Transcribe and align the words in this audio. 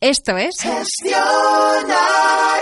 Esto 0.00 0.36
es 0.36 0.54
Gestiona 0.60 1.98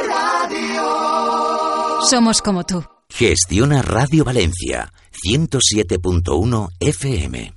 Radio. 0.08 2.00
Somos 2.08 2.40
como 2.40 2.64
tú. 2.64 2.82
Gestiona 3.10 3.82
Radio 3.82 4.24
Valencia, 4.24 4.90
107.1 5.22 6.68
FM. 6.80 7.52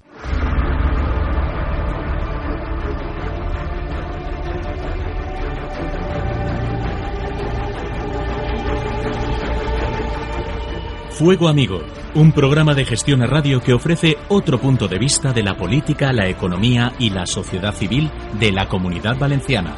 Fuego 11.11 11.47
Amigo, 11.47 11.81
un 12.15 12.31
programa 12.31 12.73
de 12.73 12.85
gestión 12.85 13.21
a 13.21 13.27
radio 13.27 13.61
que 13.61 13.73
ofrece 13.73 14.17
otro 14.29 14.59
punto 14.59 14.87
de 14.87 14.97
vista 14.97 15.31
de 15.31 15.43
la 15.43 15.55
política, 15.55 16.11
la 16.11 16.27
economía 16.27 16.93
y 16.97 17.11
la 17.11 17.25
sociedad 17.25 17.73
civil 17.73 18.09
de 18.39 18.51
la 18.51 18.67
comunidad 18.67 19.17
valenciana. 19.17 19.75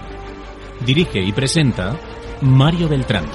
Dirige 0.85 1.21
y 1.21 1.31
presenta 1.33 1.99
Mario 2.41 2.87
Beltrán. 2.87 3.25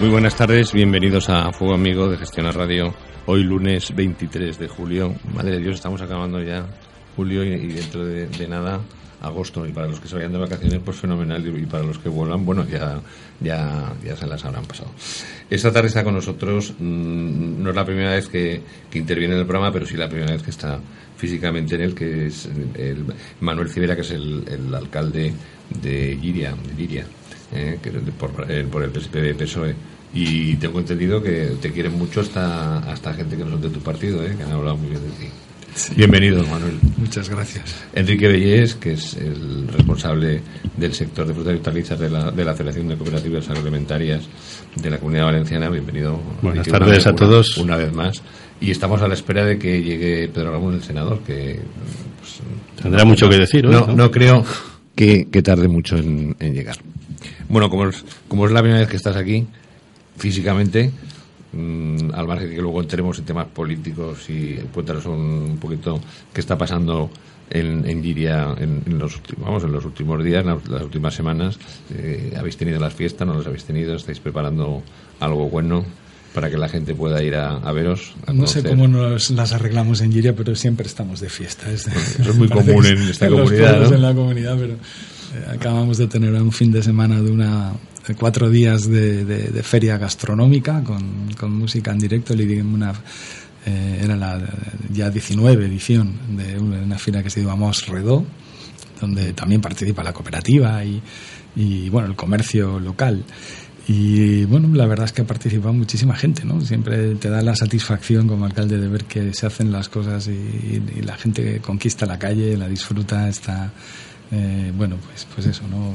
Muy 0.00 0.10
buenas 0.10 0.34
tardes, 0.36 0.72
bienvenidos 0.72 1.28
a 1.28 1.52
Fuego 1.52 1.74
Amigo 1.74 2.08
de 2.08 2.18
Gestión 2.18 2.46
a 2.46 2.52
Radio. 2.52 2.92
Hoy 3.24 3.44
lunes 3.44 3.94
23 3.94 4.58
de 4.58 4.66
julio. 4.66 5.14
Madre 5.32 5.52
de 5.52 5.58
Dios, 5.58 5.76
estamos 5.76 6.00
acabando 6.00 6.42
ya 6.42 6.66
julio 7.14 7.44
y, 7.44 7.68
dentro 7.68 8.04
de, 8.04 8.48
nada 8.48 8.80
agosto. 9.20 9.64
Y 9.64 9.72
para 9.72 9.86
los 9.86 10.00
que 10.00 10.08
se 10.08 10.16
vayan 10.16 10.32
de 10.32 10.38
vacaciones, 10.38 10.80
pues 10.84 10.96
fenomenal. 10.96 11.46
Y 11.46 11.66
para 11.66 11.84
los 11.84 12.00
que 12.00 12.08
vuelan, 12.08 12.44
bueno, 12.44 12.66
ya, 12.66 13.00
ya, 13.38 13.92
ya 14.04 14.16
se 14.16 14.26
las 14.26 14.44
habrán 14.44 14.64
pasado. 14.64 14.90
Esta 15.48 15.72
tarde 15.72 15.86
está 15.86 16.02
con 16.02 16.14
nosotros, 16.14 16.74
mmm, 16.76 17.62
no 17.62 17.70
es 17.70 17.76
la 17.76 17.84
primera 17.84 18.10
vez 18.10 18.28
que, 18.28 18.60
que, 18.90 18.98
interviene 18.98 19.34
en 19.34 19.40
el 19.40 19.46
programa, 19.46 19.72
pero 19.72 19.86
sí 19.86 19.96
la 19.96 20.08
primera 20.08 20.32
vez 20.32 20.42
que 20.42 20.50
está 20.50 20.80
físicamente 21.16 21.76
en 21.76 21.80
él, 21.82 21.94
que 21.94 22.26
es 22.26 22.46
el, 22.74 23.06
Manuel 23.38 23.68
Civera, 23.68 23.94
que 23.94 24.02
es 24.02 24.10
el, 24.10 24.74
alcalde 24.74 25.32
de 25.80 26.18
Giria, 26.20 26.56
de 26.56 26.74
Giria 26.74 27.06
eh, 27.52 27.78
que 27.80 27.92
por, 27.92 28.50
eh, 28.50 28.66
por 28.68 28.82
el 28.82 28.90
PSOE. 28.90 29.76
Y 30.14 30.56
tengo 30.56 30.78
entendido 30.78 31.22
que 31.22 31.52
te 31.60 31.72
quieren 31.72 31.96
mucho 31.98 32.20
hasta, 32.20 32.78
hasta 32.78 33.14
gente 33.14 33.36
que 33.36 33.44
no 33.44 33.52
son 33.52 33.62
de 33.62 33.70
tu 33.70 33.80
partido, 33.80 34.22
¿eh? 34.22 34.34
que 34.36 34.42
han 34.42 34.52
hablado 34.52 34.76
muy 34.76 34.90
bien 34.90 35.02
de 35.02 35.08
ti. 35.10 35.28
Sí. 35.74 35.94
Bienvenido, 35.96 36.44
Manuel. 36.44 36.78
Muchas 36.98 37.30
gracias. 37.30 37.74
Enrique 37.94 38.28
Bellés, 38.28 38.74
que 38.74 38.92
es 38.92 39.14
el 39.14 39.68
responsable 39.68 40.42
del 40.76 40.92
sector 40.92 41.26
de 41.26 41.32
frutas 41.32 41.54
y 41.54 41.56
hortalizas 41.56 41.98
de 41.98 42.10
la, 42.10 42.30
de 42.30 42.44
la 42.44 42.52
Federación 42.52 42.88
de 42.88 42.96
Cooperativas 42.96 43.48
Agroalimentarias 43.48 44.28
de 44.76 44.90
la 44.90 44.98
Comunidad 44.98 45.24
Valenciana. 45.24 45.70
Bienvenido. 45.70 46.20
Buenas 46.42 46.66
Enrique, 46.66 46.78
tardes 46.78 47.06
una, 47.06 47.12
a 47.12 47.16
todos. 47.16 47.56
Una, 47.56 47.76
una, 47.76 47.84
vez 47.84 47.92
más. 47.94 48.22
Y 48.60 48.70
estamos 48.70 49.00
a 49.00 49.08
la 49.08 49.14
espera 49.14 49.46
de 49.46 49.58
que 49.58 49.82
llegue 49.82 50.28
Pedro 50.28 50.52
Ramón, 50.52 50.74
el 50.74 50.82
senador, 50.82 51.20
que... 51.20 51.58
Pues, 52.18 52.40
Tendrá 52.82 53.06
mucho 53.06 53.30
que 53.30 53.38
decir. 53.38 53.64
No, 53.64 53.86
no, 53.86 53.94
no 53.94 54.10
creo 54.10 54.44
que, 54.94 55.28
que, 55.30 55.42
tarde 55.42 55.68
mucho 55.68 55.96
en, 55.96 56.36
en 56.38 56.52
llegar. 56.52 56.76
Bueno, 57.48 57.70
como 57.70 57.88
es, 57.88 58.04
como 58.28 58.44
es 58.46 58.52
la 58.52 58.60
primera 58.60 58.80
vez 58.80 58.88
que 58.90 58.96
estás 58.96 59.16
aquí, 59.16 59.46
físicamente, 60.16 60.90
mmm, 61.52 62.10
al 62.14 62.26
margen 62.26 62.48
de 62.50 62.56
que 62.56 62.62
luego 62.62 62.80
entremos 62.80 63.18
en 63.18 63.24
temas 63.24 63.46
políticos 63.46 64.28
y 64.28 64.56
cuéntanos 64.72 65.06
un, 65.06 65.58
poquito 65.60 66.00
qué 66.32 66.40
está 66.40 66.56
pasando 66.56 67.10
en, 67.50 67.88
en 67.88 68.02
Liria 68.02 68.54
en, 68.58 68.82
en, 68.86 68.98
los, 68.98 69.20
vamos, 69.38 69.64
en 69.64 69.72
los 69.72 69.84
últimos 69.84 70.22
días, 70.24 70.42
en 70.42 70.48
las, 70.48 70.68
las 70.68 70.82
últimas 70.82 71.14
semanas. 71.14 71.58
Eh, 71.94 72.34
¿Habéis 72.36 72.56
tenido 72.56 72.80
las 72.80 72.94
fiestas? 72.94 73.26
¿No 73.26 73.34
las 73.34 73.46
habéis 73.46 73.64
tenido? 73.64 73.94
¿Estáis 73.94 74.20
preparando 74.20 74.82
algo 75.20 75.48
bueno? 75.48 75.84
para 76.32 76.50
que 76.50 76.56
la 76.56 76.68
gente 76.68 76.94
pueda 76.94 77.22
ir 77.22 77.34
a, 77.34 77.56
a 77.56 77.72
veros. 77.72 78.14
A 78.26 78.32
no 78.32 78.46
sé 78.46 78.62
cómo 78.62 78.88
nos 78.88 79.30
las 79.30 79.52
arreglamos 79.52 80.00
en 80.00 80.12
Giria, 80.12 80.34
pero 80.34 80.54
siempre 80.56 80.86
estamos 80.86 81.20
de 81.20 81.28
fiesta. 81.28 81.70
Es, 81.70 81.84
de, 81.84 81.92
Eso 81.92 82.30
es 82.30 82.36
muy 82.36 82.48
común 82.48 82.86
en 82.86 83.02
esta 83.02 83.28
comunidad. 83.28 83.80
Los 83.80 83.90
¿no? 83.90 83.96
en 83.96 84.02
la 84.02 84.14
comunidad, 84.14 84.56
pero 84.58 84.76
acabamos 85.48 85.98
de 85.98 86.06
tener 86.06 86.32
un 86.34 86.52
fin 86.52 86.72
de 86.72 86.82
semana 86.82 87.20
de 87.20 87.30
una 87.30 87.72
de 88.06 88.14
cuatro 88.14 88.50
días 88.50 88.88
de, 88.88 89.24
de, 89.24 89.48
de 89.48 89.62
feria 89.62 89.96
gastronómica 89.96 90.82
con, 90.82 91.32
con, 91.38 91.52
música 91.52 91.92
en 91.92 91.98
directo. 91.98 92.34
Una, 92.34 92.92
eh, 93.64 94.00
era 94.02 94.16
la 94.16 94.40
ya 94.90 95.10
19 95.10 95.66
edición 95.66 96.12
de 96.36 96.58
una 96.58 96.98
feria 96.98 97.22
que 97.22 97.30
se 97.30 97.42
llama 97.42 97.70
Redó, 97.86 98.24
donde 99.00 99.32
también 99.32 99.60
participa 99.60 100.02
la 100.02 100.12
cooperativa 100.12 100.84
y, 100.84 101.00
y 101.54 101.88
bueno, 101.88 102.08
el 102.08 102.16
comercio 102.16 102.80
local. 102.80 103.24
Y 103.88 104.44
bueno, 104.44 104.68
la 104.74 104.86
verdad 104.86 105.06
es 105.06 105.12
que 105.12 105.22
ha 105.22 105.26
participado 105.26 105.72
muchísima 105.72 106.14
gente, 106.14 106.44
¿no? 106.44 106.60
Siempre 106.60 107.16
te 107.16 107.28
da 107.28 107.42
la 107.42 107.56
satisfacción 107.56 108.28
como 108.28 108.44
alcalde 108.44 108.78
de 108.78 108.86
ver 108.86 109.04
que 109.06 109.34
se 109.34 109.44
hacen 109.46 109.72
las 109.72 109.88
cosas 109.88 110.28
y, 110.28 110.82
y 110.96 111.02
la 111.02 111.16
gente 111.16 111.60
conquista 111.60 112.06
la 112.06 112.16
calle, 112.16 112.56
la 112.56 112.68
disfruta, 112.68 113.28
está, 113.28 113.72
eh, 114.32 114.72
bueno, 114.76 114.96
pues, 115.06 115.26
pues 115.34 115.46
eso, 115.46 115.62
¿no? 115.68 115.92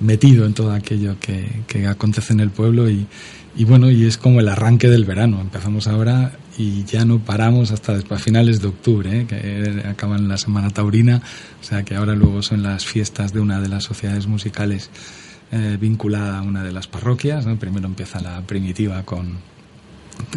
Metido 0.00 0.46
en 0.46 0.54
todo 0.54 0.72
aquello 0.72 1.16
que, 1.20 1.62
que 1.66 1.86
acontece 1.86 2.32
en 2.32 2.40
el 2.40 2.50
pueblo 2.50 2.88
y, 2.88 3.06
y 3.56 3.64
bueno, 3.64 3.90
y 3.90 4.04
es 4.04 4.16
como 4.16 4.40
el 4.40 4.48
arranque 4.48 4.88
del 4.88 5.04
verano. 5.04 5.40
Empezamos 5.40 5.86
ahora 5.86 6.32
y 6.56 6.84
ya 6.84 7.04
no 7.04 7.18
paramos 7.18 7.70
hasta 7.70 7.94
después 7.94 8.22
finales 8.22 8.60
de 8.60 8.68
octubre, 8.68 9.20
¿eh? 9.20 9.26
que 9.26 9.88
acaban 9.88 10.28
la 10.28 10.38
semana 10.38 10.70
taurina, 10.70 11.20
o 11.60 11.64
sea 11.64 11.82
que 11.82 11.94
ahora 11.94 12.14
luego 12.14 12.42
son 12.42 12.62
las 12.62 12.84
fiestas 12.84 13.32
de 13.32 13.40
una 13.40 13.60
de 13.60 13.68
las 13.68 13.84
sociedades 13.84 14.26
musicales 14.26 14.90
eh, 15.52 15.76
vinculada 15.80 16.38
a 16.38 16.42
una 16.42 16.62
de 16.62 16.72
las 16.72 16.86
parroquias. 16.86 17.44
Primero 17.58 17.86
empieza 17.86 18.20
la 18.20 18.40
primitiva 18.42 19.02
con, 19.04 19.38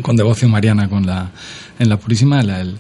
con 0.01 0.15
devoción 0.15 0.51
mariana 0.51 0.89
con 0.89 1.05
la, 1.05 1.31
en 1.79 1.89
la 1.89 1.97
Purísima, 1.97 2.41
el, 2.41 2.79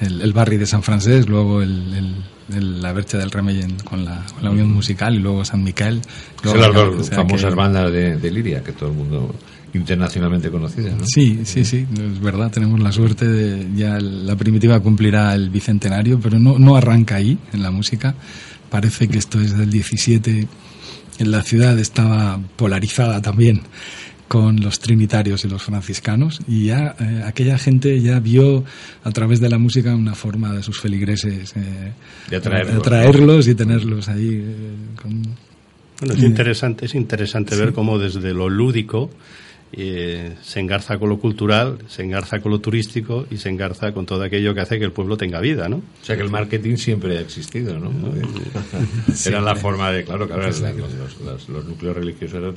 el, 0.00 0.32
barrio 0.32 0.58
de 0.58 0.66
San 0.66 0.82
Francés, 0.82 1.28
luego 1.28 1.62
el, 1.62 1.94
el, 1.94 2.14
el 2.54 2.82
la 2.82 2.92
Bercha 2.92 3.18
del 3.18 3.30
Remey 3.30 3.60
con 3.84 4.04
la, 4.04 4.24
con 4.34 4.44
la 4.44 4.50
Unión 4.50 4.70
Musical 4.72 5.14
y 5.14 5.18
luego 5.18 5.44
San 5.44 5.62
Miquel. 5.62 6.00
Son 6.42 6.60
las 6.60 6.72
dos 6.72 7.00
o 7.00 7.02
sea 7.02 7.16
famosas 7.16 7.50
que... 7.50 7.56
bandas 7.56 7.92
de, 7.92 8.16
de, 8.16 8.30
Liria 8.30 8.62
que 8.62 8.72
todo 8.72 8.90
el 8.90 8.96
mundo 8.96 9.34
internacionalmente 9.74 10.50
conocida, 10.50 10.90
¿no? 10.90 11.04
Sí, 11.06 11.40
sí, 11.44 11.64
sí, 11.64 11.86
es 11.92 12.20
verdad, 12.20 12.50
tenemos 12.50 12.80
la 12.80 12.90
suerte 12.90 13.26
de 13.26 13.68
ya 13.76 14.00
la 14.00 14.34
primitiva 14.36 14.80
cumplirá 14.80 15.34
el 15.34 15.50
bicentenario, 15.50 16.18
pero 16.20 16.38
no, 16.38 16.58
no 16.58 16.76
arranca 16.76 17.16
ahí 17.16 17.38
en 17.52 17.62
la 17.62 17.70
música. 17.70 18.14
Parece 18.70 19.08
que 19.08 19.18
esto 19.18 19.40
es 19.40 19.56
del 19.56 19.70
17 19.70 20.46
en 21.18 21.30
la 21.30 21.42
ciudad 21.42 21.78
estaba 21.78 22.40
polarizada 22.56 23.20
también 23.20 23.62
con 24.28 24.60
los 24.60 24.78
trinitarios 24.78 25.44
y 25.44 25.48
los 25.48 25.62
franciscanos 25.62 26.40
y 26.46 26.66
ya 26.66 26.94
eh, 27.00 27.22
aquella 27.26 27.58
gente 27.58 28.00
ya 28.00 28.20
vio 28.20 28.62
a 29.02 29.10
través 29.10 29.40
de 29.40 29.48
la 29.48 29.58
música 29.58 29.94
una 29.94 30.14
forma 30.14 30.52
de 30.52 30.62
sus 30.62 30.80
feligreses 30.80 31.54
eh, 31.56 31.92
de 32.28 32.36
atraerlos, 32.36 32.74
de 32.74 32.78
atraerlos 32.78 33.46
¿no? 33.46 33.52
y 33.52 33.54
tenerlos 33.54 34.08
ahí 34.08 34.28
eh, 34.34 35.00
con... 35.02 35.22
bueno 36.00 36.14
es 36.14 36.22
interesante 36.22 36.84
es 36.84 36.94
interesante 36.94 37.54
sí. 37.54 37.60
ver 37.60 37.72
cómo 37.72 37.98
desde 37.98 38.34
lo 38.34 38.50
lúdico 38.50 39.10
eh, 39.72 40.34
se 40.42 40.60
engarza 40.60 40.98
con 40.98 41.10
lo 41.10 41.18
cultural, 41.18 41.78
se 41.88 42.02
engarza 42.02 42.40
con 42.40 42.52
lo 42.52 42.60
turístico 42.60 43.26
y 43.30 43.36
se 43.36 43.50
engarza 43.50 43.92
con 43.92 44.06
todo 44.06 44.22
aquello 44.22 44.54
que 44.54 44.60
hace 44.60 44.78
que 44.78 44.84
el 44.84 44.92
pueblo 44.92 45.16
tenga 45.16 45.40
vida, 45.40 45.68
¿no? 45.68 45.76
O 45.76 46.04
sea 46.04 46.16
que 46.16 46.22
el 46.22 46.30
marketing 46.30 46.76
siempre 46.76 47.18
ha 47.18 47.20
existido, 47.20 47.78
¿no? 47.78 47.90
Era 49.26 49.40
la 49.40 49.54
forma 49.56 49.90
de, 49.90 50.04
claro, 50.04 50.26
claro, 50.26 50.46
los, 50.46 50.60
los, 50.60 51.20
los, 51.20 51.48
los, 51.48 51.64
núcleos 51.66 51.96
religiosos 51.96 52.54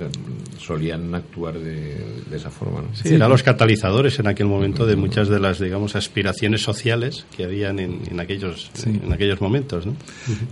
solían 0.58 1.14
actuar 1.14 1.60
de, 1.60 1.98
de 2.30 2.38
esa 2.38 2.50
forma, 2.50 2.82
¿no? 2.82 2.88
Sí, 2.94 3.14
eran 3.14 3.30
los 3.30 3.44
catalizadores 3.44 4.18
en 4.20 4.28
aquel 4.28 4.48
momento 4.48 4.86
de 4.86 4.96
muchas 4.96 5.28
de 5.28 5.40
las, 5.40 5.60
digamos, 5.60 5.96
aspiraciones 5.96 6.62
sociales 6.62 7.26
que 7.36 7.44
habían 7.44 7.80
en, 7.80 8.02
en 8.10 8.20
aquellos, 8.20 8.72
sí. 8.74 8.90
en 9.04 9.12
aquellos 9.12 9.42
momentos, 9.42 9.86
¿no? 9.86 9.96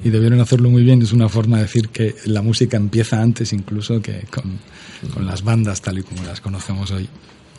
Y 0.03 0.09
debieron 0.09 0.41
hacerlo 0.41 0.69
muy 0.69 0.83
bien, 0.83 1.01
es 1.01 1.13
una 1.13 1.29
forma 1.29 1.57
de 1.57 1.63
decir 1.63 1.89
que 1.89 2.15
la 2.25 2.41
música 2.41 2.75
empieza 2.75 3.21
antes 3.21 3.53
incluso 3.53 4.01
que 4.01 4.25
con, 4.29 4.59
con 5.13 5.25
las 5.25 5.43
bandas 5.43 5.81
tal 5.81 5.99
y 5.99 6.03
como 6.03 6.23
las 6.23 6.41
conocemos 6.41 6.91
hoy. 6.91 7.05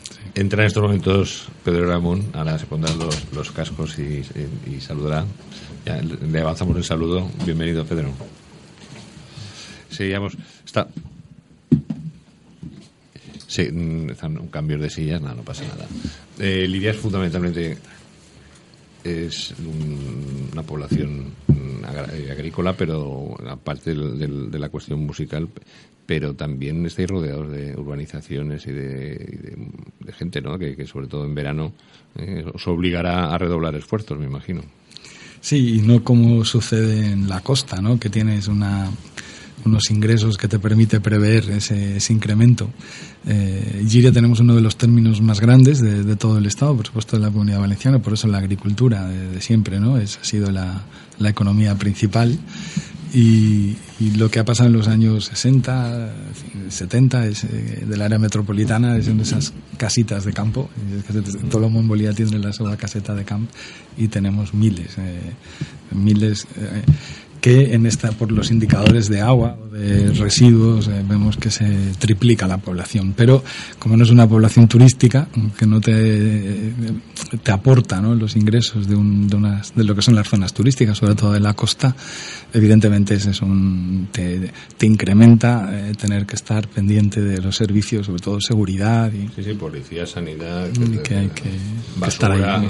Sí. 0.03 0.19
Entra 0.35 0.63
en 0.63 0.67
estos 0.67 0.83
momentos 0.83 1.47
Pedro 1.63 1.87
Ramón, 1.87 2.29
ahora 2.33 2.57
se 2.57 2.65
pondrán 2.65 2.97
los, 2.99 3.33
los 3.33 3.51
cascos 3.51 3.97
y, 3.99 4.23
saludará. 4.79 5.25
Le 5.85 6.41
avanzamos 6.41 6.77
el 6.77 6.83
saludo. 6.83 7.29
Bienvenido, 7.45 7.85
Pedro. 7.85 8.11
Seguíamos. 9.89 10.37
Está. 10.65 10.87
Sí, 13.47 13.63
están 14.09 14.37
un 14.37 14.47
cambio 14.47 14.77
de 14.77 14.89
sillas, 14.89 15.21
nada, 15.21 15.35
no 15.35 15.43
pasa 15.43 15.63
nada. 15.63 15.85
Eh, 16.39 16.65
Lidia 16.67 16.91
es 16.91 16.97
fundamentalmente 16.97 17.77
es 19.03 19.53
un, 19.59 20.49
una 20.53 20.63
población 20.63 21.33
agrícola, 22.31 22.73
pero 22.73 23.35
aparte 23.49 23.93
de, 23.93 24.59
la 24.59 24.69
cuestión 24.69 25.05
musical, 25.05 25.49
pero 26.05 26.33
también 26.33 26.85
estáis 26.85 27.09
rodeados 27.09 27.51
de 27.51 27.75
urbanizaciones 27.75 28.65
y 28.67 28.71
de, 28.71 29.15
de, 29.15 29.67
de 29.99 30.13
gente, 30.13 30.41
¿no? 30.41 30.57
Que, 30.57 30.75
que, 30.75 30.85
sobre 30.85 31.07
todo 31.07 31.25
en 31.25 31.35
verano 31.35 31.73
eh, 32.15 32.43
os 32.53 32.67
obligará 32.67 33.33
a 33.33 33.37
redoblar 33.37 33.75
esfuerzos, 33.75 34.19
me 34.19 34.25
imagino. 34.25 34.61
Sí, 35.39 35.77
y 35.77 35.81
no 35.81 36.03
como 36.03 36.45
sucede 36.45 37.11
en 37.11 37.27
la 37.27 37.41
costa, 37.41 37.81
¿no? 37.81 37.99
Que 37.99 38.09
tienes 38.09 38.47
una 38.47 38.89
unos 39.65 39.91
ingresos 39.91 40.37
que 40.37 40.47
te 40.47 40.59
permite 40.59 40.99
prever 40.99 41.49
ese, 41.49 41.99
incremento. 42.11 42.69
Eh, 43.27 43.85
Giria 43.87 44.11
tenemos 44.11 44.39
uno 44.39 44.55
de 44.55 44.61
los 44.61 44.75
términos 44.75 45.21
más 45.21 45.39
grandes 45.39 45.79
de, 45.79 46.15
todo 46.15 46.37
el 46.37 46.45
Estado, 46.45 46.75
por 46.75 46.87
supuesto 46.87 47.17
de 47.17 47.23
la 47.23 47.31
Comunidad 47.31 47.59
Valenciana, 47.59 47.99
por 47.99 48.13
eso 48.13 48.27
la 48.27 48.39
agricultura 48.39 49.07
de, 49.07 49.41
siempre, 49.41 49.79
¿no? 49.79 49.97
Es, 49.97 50.17
ha 50.17 50.23
sido 50.23 50.51
la, 50.51 50.83
la 51.19 51.29
economía 51.29 51.75
principal 51.75 52.37
y, 53.13 53.75
lo 54.09 54.31
que 54.31 54.39
ha 54.39 54.45
pasado 54.45 54.67
en 54.67 54.73
los 54.73 54.87
años 54.87 55.25
60, 55.25 56.09
70 56.69 57.27
es, 57.27 57.43
eh, 57.43 57.83
del 57.87 58.01
área 58.01 58.17
metropolitana 58.17 58.97
es 58.97 59.07
en 59.07 59.19
esas 59.19 59.53
casitas 59.77 60.25
de 60.25 60.33
campo. 60.33 60.69
Todo 61.51 61.69
Bolivia 61.69 62.11
tiene 62.11 62.39
la 62.39 62.51
sola 62.51 62.75
caseta 62.77 63.13
de 63.13 63.23
campo 63.23 63.53
y 63.97 64.07
tenemos 64.07 64.55
miles, 64.55 64.97
eh, 64.97 65.33
miles. 65.91 66.47
Eh, 66.57 66.81
que 67.41 67.73
en 67.73 67.87
esta, 67.87 68.11
por 68.11 68.31
los 68.31 68.51
indicadores 68.51 69.09
de 69.09 69.19
agua 69.19 69.57
o 69.59 69.67
de 69.67 70.11
residuos, 70.13 70.87
eh, 70.87 71.03
vemos 71.09 71.37
que 71.37 71.49
se 71.49 71.65
triplica 71.97 72.47
la 72.47 72.59
población. 72.59 73.13
Pero 73.17 73.43
como 73.79 73.97
no 73.97 74.03
es 74.03 74.11
una 74.11 74.29
población 74.29 74.67
turística, 74.67 75.27
que 75.57 75.65
no 75.65 75.81
te, 75.81 76.71
te 77.41 77.51
aporta 77.51 77.99
¿no? 77.99 78.13
los 78.13 78.35
ingresos 78.35 78.87
de, 78.87 78.95
un, 78.95 79.27
de, 79.27 79.35
unas, 79.35 79.73
de 79.73 79.83
lo 79.83 79.95
que 79.95 80.03
son 80.03 80.15
las 80.15 80.29
zonas 80.29 80.53
turísticas, 80.53 80.99
sobre 80.99 81.15
todo 81.15 81.33
de 81.33 81.39
la 81.39 81.55
costa, 81.55 81.95
evidentemente 82.53 83.15
es 83.15 83.25
eso, 83.25 83.47
un, 83.47 84.09
te, 84.11 84.51
te, 84.77 84.85
incrementa 84.85 85.67
eh, 85.71 85.93
tener 85.95 86.27
que 86.27 86.35
estar 86.35 86.67
pendiente 86.67 87.21
de 87.21 87.41
los 87.41 87.55
servicios, 87.55 88.05
sobre 88.05 88.21
todo 88.21 88.39
seguridad. 88.39 89.11
Y, 89.11 89.29
sí, 89.35 89.43
sí, 89.43 89.53
policía, 89.55 90.05
sanidad, 90.05 90.69
que 91.03 91.15
hay 91.15 91.29
que, 91.29 91.49
estar 92.05 92.31
ahí. 92.31 92.69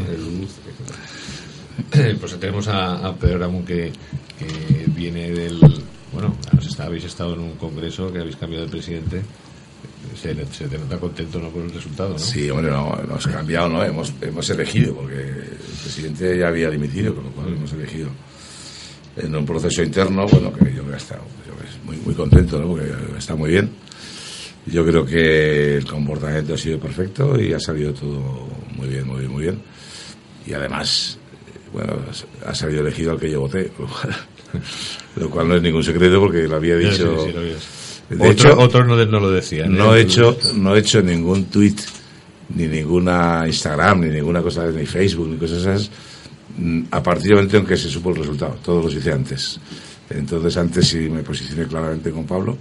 pues 2.19 2.39
tenemos 2.39 2.67
a, 2.67 3.07
a 3.07 3.15
Pedro 3.15 3.39
Ramón 3.39 3.65
que, 3.65 3.91
viene 4.95 5.31
del. 5.31 5.59
Bueno, 6.11 6.35
habéis 6.79 7.05
estado 7.05 7.33
en 7.33 7.39
un 7.41 7.55
congreso 7.55 8.11
que 8.11 8.19
habéis 8.19 8.35
cambiado 8.35 8.65
de 8.65 8.71
presidente. 8.71 9.21
Se, 10.15 10.35
se 10.51 10.67
te 10.67 10.77
nota 10.77 10.99
contento 10.99 11.39
¿no? 11.39 11.49
con 11.51 11.63
el 11.63 11.71
resultado, 11.71 12.11
¿no? 12.11 12.19
Sí, 12.19 12.49
hombre, 12.49 12.69
no, 12.69 12.99
hemos 13.01 13.27
cambiado, 13.27 13.69
¿no? 13.69 13.83
Hemos, 13.83 14.13
hemos 14.21 14.49
elegido, 14.49 14.95
porque 14.95 15.15
el 15.15 15.57
presidente 15.81 16.37
ya 16.37 16.47
había 16.47 16.69
dimitido, 16.69 17.15
con 17.15 17.23
lo 17.25 17.31
cual 17.31 17.53
hemos 17.53 17.71
elegido 17.73 18.09
en 19.15 19.35
un 19.35 19.45
proceso 19.45 19.83
interno, 19.83 20.27
bueno, 20.27 20.51
que 20.53 20.65
yo 20.73 20.83
creo 20.83 20.91
que 20.91 20.97
estado 20.97 21.21
muy, 21.85 21.97
muy 21.97 22.13
contento, 22.13 22.59
¿no? 22.59 22.67
Porque 22.67 22.91
está 23.17 23.35
muy 23.35 23.51
bien. 23.51 23.69
Yo 24.65 24.85
creo 24.85 25.05
que 25.05 25.77
el 25.77 25.85
comportamiento 25.85 26.53
ha 26.53 26.57
sido 26.57 26.79
perfecto 26.79 27.39
y 27.39 27.53
ha 27.53 27.59
salido 27.59 27.93
todo 27.93 28.47
muy 28.75 28.87
bien, 28.87 29.07
muy 29.07 29.19
bien, 29.19 29.31
muy 29.31 29.43
bien. 29.43 29.61
Y 30.45 30.53
además, 30.53 31.17
bueno, 31.73 31.95
ha 32.45 32.53
salido 32.53 32.81
elegido 32.81 33.11
al 33.11 33.19
que 33.19 33.31
yo 33.31 33.41
voté, 33.41 33.71
lo 35.15 35.29
cual 35.29 35.47
no 35.47 35.55
es 35.55 35.61
ningún 35.61 35.83
secreto 35.83 36.19
porque 36.19 36.47
lo 36.47 36.55
había 36.55 36.75
dicho. 36.77 37.25
de 38.09 38.29
hecho, 38.29 38.57
otros 38.57 38.87
no, 38.87 39.05
no, 39.05 39.19
lo 39.19 39.31
decían. 39.31 39.75
No 39.75 39.95
he 39.95 40.01
hecho, 40.01 40.37
no 40.55 40.75
he 40.75 40.79
hecho 40.79 41.01
ningún 41.01 41.45
tweet 41.45 41.75
ni 42.55 42.67
ninguna 42.67 43.43
Instagram 43.47 44.01
ni 44.01 44.09
ninguna 44.09 44.41
cosa 44.41 44.67
ni 44.67 44.85
Facebook 44.85 45.29
ni 45.29 45.37
cosas 45.37 45.59
esas 45.59 45.89
mm, 46.57 46.83
a 46.91 47.01
partir 47.01 47.27
del 47.27 47.35
momento 47.35 47.57
en 47.57 47.65
que 47.65 47.77
se 47.77 47.89
supo 47.89 48.09
el 48.11 48.17
resultado. 48.17 48.57
Todos 48.63 48.85
los 48.85 48.93
hice 48.93 49.11
antes. 49.11 49.59
Entonces 50.09 50.57
antes 50.57 50.87
sí 50.87 51.09
me 51.09 51.23
posicioné 51.23 51.65
claramente 51.65 52.11
con 52.11 52.25
Pablo 52.25 52.57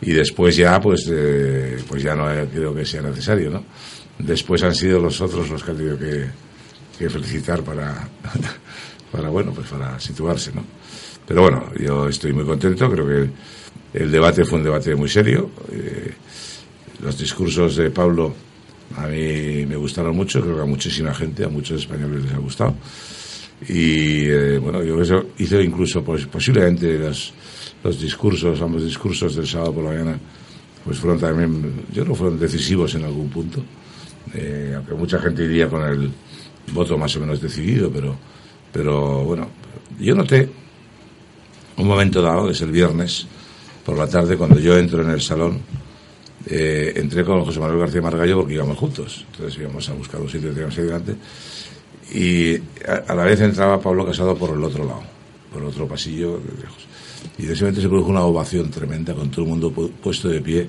y 0.00 0.10
después 0.10 0.56
ya 0.56 0.80
pues 0.80 1.08
eh, 1.10 1.78
pues 1.88 2.02
ya 2.02 2.14
no 2.14 2.26
creo 2.52 2.74
que 2.74 2.84
sea 2.84 3.02
necesario, 3.02 3.50
¿no? 3.50 3.64
Después 4.18 4.62
han 4.62 4.74
sido 4.74 5.00
los 5.00 5.20
otros 5.20 5.48
los 5.48 5.62
que 5.64 5.70
han 5.70 5.76
tenido 5.78 5.98
que 5.98 6.26
que 6.98 7.10
felicitar 7.10 7.62
para, 7.62 8.08
para, 9.12 9.28
bueno, 9.28 9.52
pues 9.52 9.68
para 9.68 9.98
situarse, 9.98 10.52
¿no? 10.52 10.64
Pero 11.26 11.42
bueno, 11.42 11.64
yo 11.78 12.08
estoy 12.08 12.32
muy 12.32 12.44
contento, 12.44 12.90
creo 12.90 13.06
que 13.06 13.30
el, 13.98 14.10
debate 14.10 14.44
fue 14.44 14.58
un 14.58 14.64
debate 14.64 14.94
muy 14.94 15.08
serio. 15.08 15.50
Eh, 15.72 16.12
los 17.02 17.18
discursos 17.18 17.76
de 17.76 17.90
Pablo 17.90 18.34
a 18.96 19.06
mí 19.06 19.64
me 19.66 19.76
gustaron 19.76 20.16
mucho, 20.16 20.40
creo 20.40 20.56
que 20.56 20.62
a 20.62 20.66
muchísima 20.66 21.14
gente, 21.14 21.44
a 21.44 21.48
muchos 21.48 21.80
españoles 21.80 22.24
les 22.24 22.32
ha 22.32 22.38
gustado. 22.38 22.74
Y 23.68 24.26
eh, 24.26 24.58
bueno, 24.58 24.82
yo 24.82 25.00
eso 25.00 25.26
hice 25.38 25.62
incluso 25.62 26.02
pues, 26.02 26.26
posiblemente 26.26 26.98
los, 26.98 27.32
los 27.84 28.00
discursos, 28.00 28.60
ambos 28.60 28.84
discursos 28.84 29.36
del 29.36 29.46
sábado 29.46 29.74
por 29.74 29.84
la 29.84 29.90
mañana, 29.90 30.18
pues 30.84 30.98
fueron 30.98 31.20
también, 31.20 31.84
yo 31.92 32.02
creo 32.02 32.14
fueron 32.14 32.38
decisivos 32.38 32.94
en 32.94 33.04
algún 33.04 33.28
punto. 33.28 33.62
Eh, 34.34 34.72
aunque 34.76 34.94
mucha 34.94 35.18
gente 35.18 35.44
iría 35.44 35.68
con 35.68 35.82
el 35.82 36.10
voto 36.72 36.96
más 36.98 37.14
o 37.16 37.20
menos 37.20 37.40
decidido, 37.40 37.90
pero, 37.90 38.16
pero 38.72 39.24
bueno, 39.24 39.48
yo 39.98 40.14
noté 40.14 40.48
un 41.76 41.86
momento 41.86 42.22
dado, 42.22 42.50
es 42.50 42.60
el 42.60 42.70
viernes, 42.70 43.26
por 43.84 43.98
la 43.98 44.06
tarde, 44.06 44.36
cuando 44.36 44.58
yo 44.58 44.76
entro 44.78 45.02
en 45.02 45.10
el 45.10 45.20
salón, 45.20 45.60
eh, 46.46 46.92
entré 46.96 47.24
con 47.24 47.44
José 47.44 47.60
Manuel 47.60 47.80
García 47.80 48.02
Margallo 48.02 48.38
porque 48.40 48.54
íbamos 48.54 48.78
juntos, 48.78 49.24
entonces 49.32 49.60
íbamos 49.60 49.88
a 49.88 49.94
buscar 49.94 50.20
un 50.20 50.28
sitio 50.28 50.48
que 50.48 50.54
teníamos 50.54 50.78
ahí 50.78 50.84
delante, 50.84 51.16
y 52.12 52.56
a, 52.86 53.14
la 53.14 53.24
vez 53.24 53.40
entraba 53.40 53.80
Pablo 53.80 54.04
Casado 54.04 54.36
por 54.36 54.56
el 54.56 54.62
otro 54.62 54.84
lado, 54.84 55.02
por 55.52 55.62
el 55.62 55.68
otro 55.68 55.86
pasillo 55.86 56.38
de 56.38 56.62
lejos. 56.62 56.86
Y 57.38 57.46
de 57.46 57.54
ese 57.54 57.62
momento 57.62 57.80
se 57.80 57.88
produjo 57.88 58.10
una 58.10 58.22
ovación 58.22 58.70
tremenda 58.70 59.14
con 59.14 59.30
todo 59.30 59.42
el 59.42 59.48
mundo 59.48 59.70
puesto 59.70 60.28
de 60.28 60.40
pie, 60.40 60.68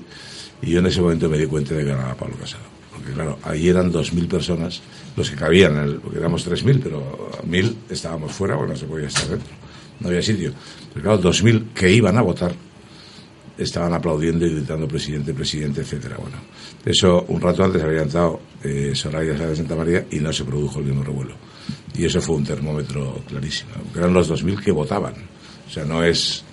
y 0.62 0.70
yo 0.70 0.78
en 0.78 0.86
ese 0.86 1.00
momento 1.00 1.28
me 1.28 1.36
di 1.36 1.46
cuenta 1.46 1.74
de 1.74 1.82
que 1.82 1.90
ganaba 1.90 2.14
Pablo 2.14 2.36
Casado. 2.40 2.64
Porque 2.92 3.12
claro, 3.12 3.38
ahí 3.42 3.68
eran 3.68 3.92
2.000 3.92 4.28
personas 4.28 4.80
los 5.16 5.28
que 5.28 5.36
cabían, 5.36 6.00
porque 6.02 6.18
éramos 6.18 6.48
3.000, 6.48 6.80
pero 6.82 7.30
1.000 7.46 7.74
estábamos 7.90 8.32
fuera, 8.32 8.54
bueno, 8.54 8.72
no 8.72 8.78
se 8.78 8.86
podía 8.86 9.08
estar 9.08 9.28
dentro, 9.28 9.52
no 10.00 10.08
había 10.08 10.22
sitio. 10.22 10.52
Pero 10.94 11.04
claro, 11.04 11.22
2.000 11.22 11.72
que 11.72 11.90
iban 11.90 12.16
a 12.16 12.22
votar 12.22 12.54
estaban 13.58 13.92
aplaudiendo 13.92 14.46
y 14.46 14.54
gritando 14.54 14.88
presidente, 14.88 15.34
presidente, 15.34 15.82
etcétera. 15.82 16.16
Bueno, 16.18 16.38
eso 16.84 17.24
un 17.28 17.40
rato 17.40 17.64
antes 17.64 17.82
había 17.82 18.02
entrado 18.02 18.40
eh, 18.62 18.92
Soraya 18.94 19.34
de 19.34 19.56
Santa 19.56 19.76
María 19.76 20.06
y 20.10 20.18
no 20.18 20.32
se 20.32 20.44
produjo 20.44 20.78
el 20.78 20.86
mismo 20.86 21.04
revuelo. 21.04 21.34
Y 21.94 22.04
eso 22.04 22.20
fue 22.20 22.36
un 22.36 22.44
termómetro 22.44 23.22
clarísimo. 23.28 23.70
eran 23.94 24.12
los 24.12 24.30
2.000 24.30 24.62
que 24.62 24.72
votaban. 24.72 25.14
O 25.66 25.70
sea, 25.70 25.84
no 25.84 26.02
es 26.02 26.44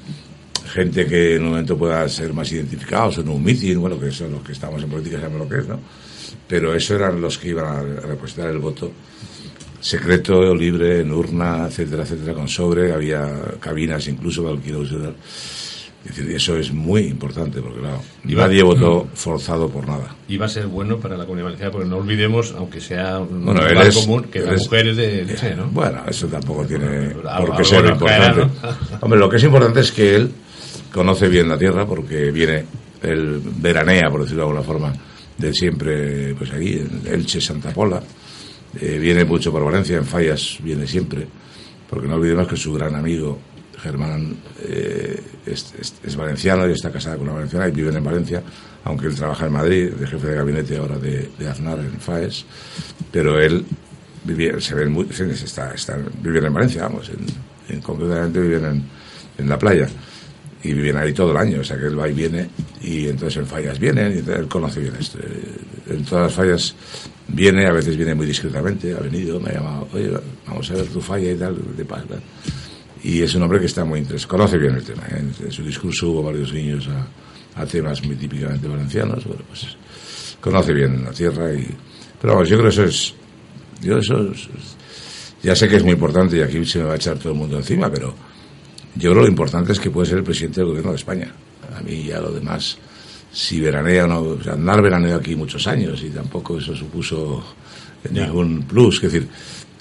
gente 0.73 1.05
que 1.05 1.35
en 1.35 1.43
un 1.43 1.49
momento 1.49 1.77
pueda 1.77 2.07
ser 2.09 2.33
más 2.33 2.51
identificados 2.51 3.17
en 3.17 3.29
un 3.29 3.43
mitin, 3.43 3.79
bueno, 3.79 3.99
que 3.99 4.11
son 4.11 4.31
los 4.31 4.43
que 4.43 4.53
estamos 4.53 4.81
en 4.81 4.89
política, 4.89 5.17
sabemos 5.17 5.39
lo 5.41 5.49
que 5.49 5.61
es, 5.61 5.67
¿no? 5.67 5.79
pero 6.51 6.75
eso 6.75 6.95
eran 6.95 7.21
los 7.21 7.37
que 7.37 7.47
iban 7.49 7.65
a 7.65 8.07
depositar 8.07 8.49
el 8.49 8.59
voto 8.59 8.91
secreto, 9.81 10.55
libre, 10.55 11.01
en 11.01 11.11
urna, 11.11 11.65
etcétera, 11.67 12.03
etcétera, 12.03 12.33
con 12.33 12.47
sobre, 12.47 12.93
había 12.93 13.27
cabinas 13.59 14.07
incluso 14.07 14.43
para 14.43 14.55
el 14.55 14.75
usar. 14.75 15.13
Es 16.03 16.15
decir, 16.15 16.35
eso 16.35 16.57
es 16.57 16.71
muy 16.73 17.01
importante 17.01 17.61
porque 17.61 17.79
claro, 17.79 18.01
nadie 18.23 18.63
votó 18.63 19.07
forzado 19.13 19.69
por 19.69 19.87
nada. 19.87 20.15
Y 20.27 20.37
va 20.37 20.47
a 20.47 20.49
ser 20.49 20.65
bueno 20.65 20.97
para 20.97 21.15
la 21.15 21.25
comunidad 21.25 21.45
valenciana 21.45 21.71
porque 21.71 21.87
no 21.87 21.97
olvidemos, 21.97 22.55
aunque 22.57 22.81
sea 22.81 23.19
un 23.19 23.45
bueno, 23.45 23.61
lugar 23.61 23.93
común, 23.93 24.23
que 24.23 24.39
la 24.39 24.53
mujer 24.53 24.87
es 24.87 24.97
de, 24.97 25.55
¿no? 25.55 25.67
Bueno, 25.67 26.01
eso 26.07 26.25
tampoco 26.27 26.65
tiene 26.65 27.09
por 27.09 27.55
qué 27.55 27.63
ser 27.63 27.85
importante. 27.85 28.47
Hombre, 29.01 29.19
lo 29.19 29.29
que 29.29 29.37
es 29.37 29.43
importante 29.43 29.81
es 29.81 29.91
que 29.91 30.15
él 30.15 30.31
conoce 30.91 31.27
bien 31.27 31.47
la 31.47 31.57
tierra 31.59 31.85
porque 31.85 32.31
viene, 32.31 32.65
él 33.03 33.39
veranea, 33.57 34.09
por 34.09 34.21
decirlo 34.21 34.43
de 34.43 34.49
alguna 34.49 34.65
forma, 34.65 34.93
de 35.37 35.53
siempre, 35.53 36.33
pues 36.33 36.51
aquí, 36.51 36.79
en 36.79 37.13
Elche, 37.13 37.39
Santa 37.39 37.69
Pola. 37.69 38.01
Eh, 38.79 38.99
viene 38.99 39.25
mucho 39.25 39.51
por 39.51 39.63
Valencia, 39.63 39.97
en 39.97 40.05
Fallas 40.05 40.57
viene 40.63 40.87
siempre, 40.87 41.27
porque 41.89 42.07
no 42.07 42.15
olvidemos 42.15 42.47
que 42.47 42.55
su 42.55 42.73
gran 42.73 42.95
amigo 42.95 43.37
Germán 43.81 44.37
eh, 44.63 45.21
es, 45.45 46.15
valenciano 46.15 46.69
y 46.69 46.73
está 46.73 46.91
casado 46.91 47.17
con 47.17 47.27
una 47.27 47.35
valenciana 47.35 47.67
y 47.67 47.71
viven 47.71 47.97
en 47.97 48.03
Valencia, 48.03 48.43
aunque 48.83 49.07
él 49.07 49.15
trabaja 49.15 49.47
en 49.47 49.51
Madrid, 49.51 49.91
de 49.91 50.07
jefe 50.07 50.27
de 50.27 50.35
gabinete 50.35 50.77
ahora 50.77 50.97
de, 50.97 51.29
Aznar 51.49 51.79
en 51.79 51.99
FAES, 51.99 52.45
pero 53.11 53.39
él 53.39 53.65
vivía, 54.23 54.59
se 54.61 54.85
muy, 54.85 55.07
está, 55.09 55.73
está, 55.73 55.97
viven 56.21 56.45
en 56.45 56.53
Valencia, 56.53 56.83
vamos, 56.83 57.09
en, 57.69 57.81
concretamente 57.81 58.39
viven 58.39 58.65
en, 58.65 58.83
en 59.37 59.49
la 59.49 59.57
playa 59.57 59.87
y 60.63 60.73
viven 60.73 60.97
ahí 60.97 61.13
todo 61.13 61.31
el 61.31 61.37
año, 61.37 61.61
o 61.61 61.63
sea 61.63 61.77
que 61.77 61.87
él 61.87 61.99
va 61.99 62.07
y 62.07 62.13
viene 62.13 62.49
y 62.81 63.07
entonces 63.07 63.37
en 63.37 63.47
fallas 63.47 63.79
viene 63.79 64.09
y 64.13 64.29
él 64.29 64.47
conoce 64.47 64.79
bien 64.79 64.95
esto. 64.99 65.17
En 65.89 66.05
todas 66.05 66.25
las 66.25 66.33
fallas 66.33 66.75
viene, 67.27 67.67
a 67.67 67.71
veces 67.71 67.97
viene 67.97 68.15
muy 68.15 68.25
discretamente, 68.25 68.93
ha 68.93 68.99
venido, 68.99 69.39
me 69.39 69.49
ha 69.49 69.53
llamado, 69.53 69.87
oye, 69.93 70.11
vamos 70.47 70.69
a 70.71 70.73
ver 70.75 70.87
tu 70.87 71.01
falla 71.01 71.31
y 71.31 71.35
tal, 71.35 71.57
de 71.75 71.85
paz. 71.85 72.03
Y 73.03 73.21
es 73.21 73.33
un 73.35 73.43
hombre 73.43 73.59
que 73.59 73.65
está 73.65 73.83
muy 73.83 73.99
interesado, 73.99 74.29
conoce 74.29 74.57
bien 74.57 74.75
el 74.75 74.83
tema. 74.83 75.03
¿eh? 75.09 75.23
En 75.43 75.51
su 75.51 75.63
discurso 75.63 76.09
hubo 76.09 76.23
varios 76.23 76.53
niños 76.53 76.87
a, 77.55 77.65
temas 77.65 78.03
muy 78.03 78.15
típicamente 78.15 78.67
valencianos, 78.67 79.25
bueno, 79.25 79.43
pues 79.47 79.77
conoce 80.39 80.73
bien 80.73 81.03
la 81.03 81.11
tierra 81.11 81.53
y... 81.53 81.67
Pero 82.19 82.33
vamos, 82.33 82.49
yo 82.49 82.57
creo 82.57 82.69
que 82.69 82.73
eso 82.73 82.85
es... 82.85 83.13
Yo 83.81 83.97
eso 83.97 84.31
ya 85.43 85.55
sé 85.55 85.67
que 85.67 85.77
es 85.77 85.83
muy 85.83 85.93
importante 85.93 86.37
y 86.37 86.41
aquí 86.41 86.63
se 86.65 86.79
me 86.79 86.85
va 86.85 86.93
a 86.93 86.95
echar 86.95 87.17
todo 87.17 87.33
el 87.33 87.39
mundo 87.39 87.57
encima, 87.57 87.89
pero 87.89 88.13
yo 88.95 89.11
creo 89.11 89.15
que 89.15 89.21
lo 89.21 89.27
importante 89.27 89.71
es 89.71 89.79
que 89.79 89.89
puede 89.89 90.07
ser 90.07 90.19
el 90.19 90.23
presidente 90.23 90.61
del 90.61 90.69
gobierno 90.69 90.91
de 90.91 90.97
España. 90.97 91.33
A 91.75 91.81
mí 91.81 92.03
ya 92.03 92.19
lo 92.19 92.31
demás, 92.31 92.77
si 93.31 93.59
veranea 93.59 94.05
o 94.05 94.07
no, 94.07 94.21
o 94.21 94.43
sea, 94.43 94.53
Andar 94.53 94.81
veraneó 94.81 95.15
aquí 95.15 95.35
muchos 95.35 95.65
años 95.67 96.01
y 96.03 96.09
tampoco 96.09 96.57
eso 96.57 96.75
supuso 96.75 97.43
ningún 98.09 98.63
plus, 98.63 98.95
es 98.97 99.11
decir, 99.11 99.27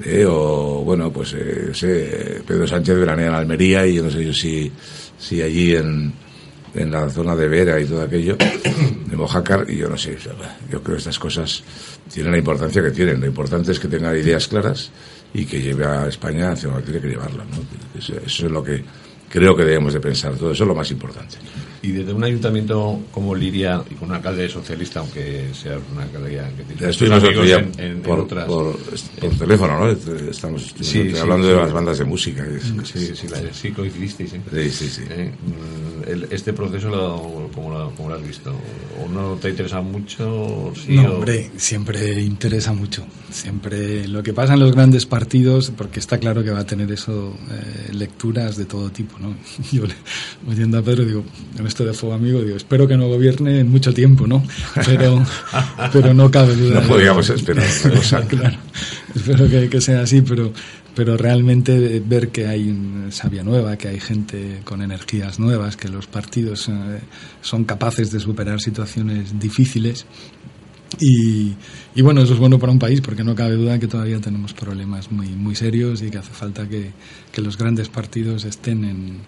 eh, 0.05 0.25
o 0.27 0.83
bueno, 0.85 1.13
pues 1.13 1.35
eh, 1.35 1.71
sé, 1.75 2.43
Pedro 2.47 2.67
Sánchez 2.67 2.97
veranea 2.97 3.29
en 3.29 3.35
Almería 3.35 3.87
y 3.87 3.95
yo 3.95 4.05
no 4.05 4.11
sé 4.11 4.25
yo 4.25 4.33
si, 4.33 4.71
si 5.19 5.43
allí 5.43 5.75
en, 5.75 6.13
en 6.75 6.91
la 6.91 7.09
zona 7.11 7.35
de 7.35 7.49
Vera 7.49 7.81
y 7.81 7.85
todo 7.85 8.03
aquello, 8.03 8.37
de 9.07 9.17
Mojácar, 9.17 9.67
y 9.69 9.77
yo 9.77 9.89
no 9.89 9.99
sé, 9.99 10.17
yo 10.71 10.83
creo 10.83 10.97
que 10.97 11.01
estas 11.01 11.19
cosas 11.19 11.63
tienen 12.13 12.33
la 12.33 12.39
importancia 12.39 12.83
que 12.83 12.91
tienen. 12.91 13.21
Lo 13.21 13.27
importante 13.27 13.73
es 13.73 13.81
que 13.81 13.89
tenga 13.89 14.17
ideas 14.17 14.49
claras 14.49 14.91
y 15.35 15.45
que 15.45 15.61
lleve 15.61 15.85
a 15.85 16.09
España 16.09 16.53
hacia 16.53 16.69
donde 16.69 16.85
tiene 16.85 17.01
que 17.01 17.09
llevarla. 17.09 17.45
¿no? 17.45 17.99
Eso, 17.99 18.15
eso 18.25 18.47
es 18.47 18.53
lo 18.53 18.63
que 18.63 18.83
creo 19.29 19.57
que 19.57 19.65
debemos 19.65 19.93
de 19.93 20.01
pensar. 20.01 20.35
Todo 20.35 20.53
eso 20.53 20.65
es 20.65 20.69
lo 20.69 20.75
más 20.75 20.91
importante. 20.91 21.37
Y 21.83 21.93
desde 21.93 22.13
un 22.13 22.23
ayuntamiento 22.23 23.01
como 23.11 23.35
Liria 23.35 23.83
y 23.91 23.95
con 23.95 24.11
un 24.11 24.17
alcalde 24.17 24.49
socialista, 24.51 25.01
aunque 25.01 25.47
sea 25.55 25.79
una 25.95 26.03
alcaldía 26.03 26.51
que 26.55 26.63
tiene 26.65 26.91
Estuvimos 26.91 27.25
amigos 27.25 27.37
otro 27.37 27.45
día 27.47 27.59
en, 27.59 27.73
en- 27.85 27.91
en 27.97 28.03
por, 28.03 28.21
otras. 28.21 28.45
por, 28.47 28.77
por 28.79 29.31
teléfono, 29.39 29.79
¿no? 29.79 29.91
Estamos 30.31 30.75
Sí, 30.81 31.11
sí, 31.11 31.19
hablando 31.19 31.47
sí. 31.49 31.55
de 31.55 31.59
las 31.59 31.73
bandas 31.73 31.99
de 31.99 32.05
música. 32.05 32.45
Sí, 32.85 33.15
sí, 33.17 33.29
la- 33.29 33.53
sí 33.55 33.71
coincidisteis. 33.71 34.35
¿eh? 34.35 34.41
Sí, 34.53 34.71
sí, 34.71 34.89
sí. 34.91 35.03
Eh, 35.09 35.31
mm, 36.07 36.11
el- 36.11 36.27
este 36.31 36.53
proceso, 36.53 36.91
lo, 36.91 37.51
¿cómo, 37.55 37.71
lo, 37.71 37.91
cómo 37.97 38.11
lo 38.11 38.17
has 38.17 38.27
visto? 38.27 38.53
¿O 39.03 39.09
no 39.09 39.37
te 39.37 39.49
interesa 39.49 39.81
mucho? 39.81 40.73
Sí, 40.77 40.97
No, 40.97 41.13
o- 41.13 41.15
hombre, 41.17 41.51
siempre 41.57 42.21
interesa 42.21 42.75
mucho. 42.75 43.07
Siempre 43.33 44.07
lo 44.07 44.23
que 44.23 44.35
pasa 44.35 44.53
en 44.55 44.61
los 44.61 44.73
grandes 44.75 45.07
partidos, 45.07 45.73
porque 45.75 45.99
está 46.01 46.19
claro 46.19 46.45
que 46.45 46.51
va 46.51 46.59
a 46.61 46.67
tener 46.67 46.93
eso, 46.93 47.35
eh, 47.51 47.93
lecturas 47.95 48.57
de 48.57 48.67
todo 48.67 48.91
tipo, 48.91 49.19
¿no? 49.19 49.35
Yo, 49.73 49.87
le- 49.87 49.95
oyendo 50.47 50.77
a 50.79 50.83
Pedro, 50.83 51.05
digo, 51.07 51.25
en 51.59 51.70
esto 51.71 51.85
de 51.85 51.95
Fuego 51.95 52.15
Amigo, 52.15 52.43
digo, 52.43 52.57
espero 52.57 52.87
que 52.87 52.97
no 52.97 53.09
gobierne 53.09 53.61
en 53.61 53.71
mucho 53.71 53.95
tiempo, 53.95 54.27
¿no? 54.27 54.43
Pero, 54.85 55.25
pero 55.93 56.13
no 56.13 56.31
cabe 56.31 56.55
duda. 56.55 56.83
No 56.83 56.89
podíamos 56.89 57.31
esperar 57.31 57.67
cosa. 57.91 58.21
claro, 58.29 58.57
espero 59.15 59.49
que, 59.49 59.69
que 59.71 59.81
sea 59.81 60.03
así, 60.03 60.21
pero, 60.23 60.53
pero 60.95 61.17
realmente 61.17 62.03
ver 62.05 62.29
que 62.29 62.47
hay 62.47 62.77
sabia 63.11 63.43
nueva, 63.43 63.77
que 63.79 63.89
hay 63.89 64.01
gente 64.01 64.61
con 64.65 64.83
energías 64.83 65.39
nuevas, 65.39 65.77
que 65.77 65.89
los 65.89 66.07
partidos 66.07 66.69
eh, 66.69 66.73
son 67.41 67.65
capaces 67.65 68.11
de 68.13 68.21
superar 68.21 68.61
situaciones 68.61 69.39
difíciles. 69.41 70.05
Y, 70.99 71.55
y 71.95 72.03
bueno, 72.03 72.21
eso 72.23 72.33
es 72.35 72.41
bueno 72.41 72.59
para 72.59 72.73
un 72.73 72.81
país 72.81 73.01
porque 73.01 73.23
no 73.23 73.37
cabe 73.37 73.55
duda 73.55 73.79
que 73.79 73.87
todavía 73.87 74.21
tenemos 74.21 74.53
problemas 74.53 75.13
muy, 75.13 75.29
muy 75.29 75.55
serios 75.55 76.03
y 76.03 76.11
que 76.11 76.19
hace 76.19 76.33
falta 76.33 76.69
que, 76.69 76.91
que 77.31 77.41
los 77.41 77.57
grandes 77.57 77.89
partidos 77.89 78.45
estén 78.45 78.85
en- 78.85 79.19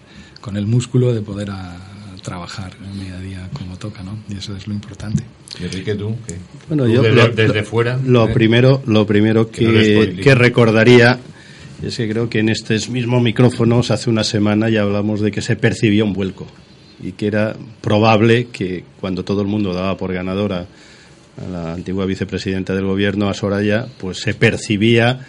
con 0.41 0.57
el 0.57 0.67
músculo 0.67 1.13
de 1.13 1.21
poder 1.21 1.51
a- 1.51 1.77
trabajar 2.23 2.73
en 2.83 2.91
el 2.99 3.05
día 3.05 3.15
a 3.17 3.19
día 3.21 3.49
como 3.53 3.77
toca, 3.77 4.01
¿no? 4.01 4.17
Y 4.29 4.37
eso 4.37 4.55
es 4.55 4.65
lo 4.67 4.73
importante. 4.73 5.23
Y 5.59 5.65
Enrique, 5.65 5.93
tú, 5.95 6.15
¿qué? 6.27 6.35
Bueno, 6.67 6.85
Tú 6.85 6.91
yo 6.91 7.01
desde, 7.03 7.15
lo- 7.15 7.27
desde 7.29 7.59
lo- 7.59 7.65
fuera. 7.65 7.99
Lo 8.03 8.27
¿eh? 8.27 8.33
primero, 8.33 8.81
lo 8.87 9.05
primero 9.05 9.51
Que 9.51 9.65
que, 10.15 10.21
que 10.23 10.33
recordaría 10.35 11.19
es 11.83 11.97
que 11.97 12.09
creo 12.09 12.29
que 12.29 12.39
en 12.39 12.49
estos 12.49 12.89
mismos 12.89 13.21
micrófonos 13.21 13.91
hace 13.91 14.09
una 14.09 14.23
semana 14.23 14.69
ya 14.69 14.81
hablamos 14.81 15.19
de 15.21 15.31
que 15.31 15.41
se 15.41 15.55
percibía 15.57 16.03
un 16.03 16.13
vuelco 16.13 16.47
y 17.03 17.11
que 17.11 17.27
era 17.27 17.55
probable 17.81 18.47
que 18.47 18.83
cuando 19.01 19.23
todo 19.25 19.41
el 19.41 19.47
mundo 19.47 19.73
daba 19.73 19.97
por 19.97 20.13
ganadora 20.13 20.65
a 21.37 21.49
la 21.51 21.73
antigua 21.73 22.05
vicepresidenta 22.05 22.73
del 22.73 22.85
gobierno, 22.85 23.27
a 23.27 23.33
Soraya, 23.33 23.87
pues 23.99 24.19
se 24.21 24.33
percibía 24.33 25.19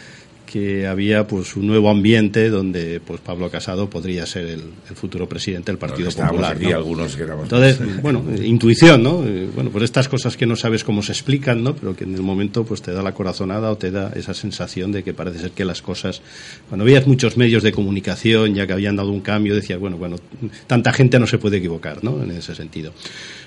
que 0.47 0.87
había 0.87 1.27
pues 1.27 1.57
un 1.57 1.67
nuevo 1.67 1.91
ambiente 1.91 2.49
donde 2.51 3.01
pues 3.01 3.21
Pablo 3.21 3.51
Casado 3.51 3.91
podría 3.91 4.27
ser 4.27 4.47
el, 4.47 4.63
el 4.89 4.97
futuro 4.97 5.29
presidente 5.29 5.73
del 5.73 5.79
Partido 5.79 6.11
Popular. 6.11 6.57
aquí 6.57 6.67
¿no? 6.67 6.77
algunos 6.77 7.17
que 7.17 7.23
éramos. 7.23 7.45
Entonces, 7.45 8.03
bueno, 8.03 8.23
intuición, 8.43 9.03
¿no? 9.03 9.25
Eh, 9.25 9.49
Bueno, 9.55 9.71
pues 9.71 9.85
estas 9.85 10.09
cosas 10.09 10.37
que 10.37 10.47
no 10.47 10.57
sabes 10.57 10.85
cómo 10.85 11.03
se 11.03 11.13
explican, 11.13 11.63
¿no? 11.63 11.75
Pero 11.75 11.97
que 11.97 12.05
en 12.05 12.15
el 12.15 12.23
momento 12.23 12.65
pues 12.65 12.83
te 12.83 12.93
da 12.93 13.03
la 13.03 13.13
corazonada 13.13 13.71
o 13.71 13.77
te 13.77 13.91
da 13.91 14.13
esa 14.15 14.35
sensación 14.35 14.93
de 14.93 15.03
que 15.03 15.15
parece 15.15 15.39
ser 15.39 15.51
que 15.53 15.65
las 15.65 15.83
cosas... 15.83 16.23
Cuando 16.69 16.85
veías 16.85 17.07
muchos 17.07 17.37
medios 17.37 17.63
de 17.63 17.73
comunicación 17.73 18.55
ya 18.55 18.67
que 18.67 18.73
habían 18.75 18.97
dado 18.97 19.11
un 19.11 19.21
cambio, 19.21 19.55
decías, 19.55 19.79
bueno, 19.79 19.97
bueno, 19.97 20.17
tanta 20.67 20.93
gente 20.93 21.19
no 21.19 21.27
se 21.27 21.39
puede 21.39 21.57
equivocar, 21.59 22.05
¿no? 22.05 22.23
En 22.23 22.31
ese 22.31 22.55
sentido. 22.55 22.93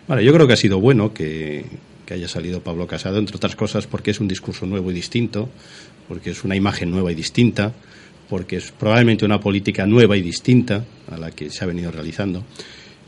Vale, 0.07 0.23
yo 0.23 0.33
creo 0.33 0.47
que 0.47 0.53
ha 0.53 0.57
sido 0.57 0.79
bueno 0.79 1.13
que, 1.13 1.65
que 2.05 2.13
haya 2.13 2.27
salido 2.29 2.61
Pablo 2.61 2.87
Casado, 2.87 3.17
entre 3.19 3.35
otras 3.35 3.55
cosas 3.55 3.85
porque 3.85 4.11
es 4.11 4.19
un 4.19 4.27
discurso 4.27 4.65
nuevo 4.65 4.89
y 4.89 4.93
distinto, 4.93 5.49
porque 6.07 6.31
es 6.31 6.43
una 6.43 6.55
imagen 6.55 6.91
nueva 6.91 7.11
y 7.11 7.15
distinta, 7.15 7.73
porque 8.29 8.57
es 8.57 8.71
probablemente 8.71 9.25
una 9.25 9.39
política 9.39 9.85
nueva 9.85 10.17
y 10.17 10.21
distinta 10.21 10.83
a 11.09 11.17
la 11.17 11.31
que 11.31 11.49
se 11.49 11.63
ha 11.63 11.67
venido 11.67 11.91
realizando. 11.91 12.43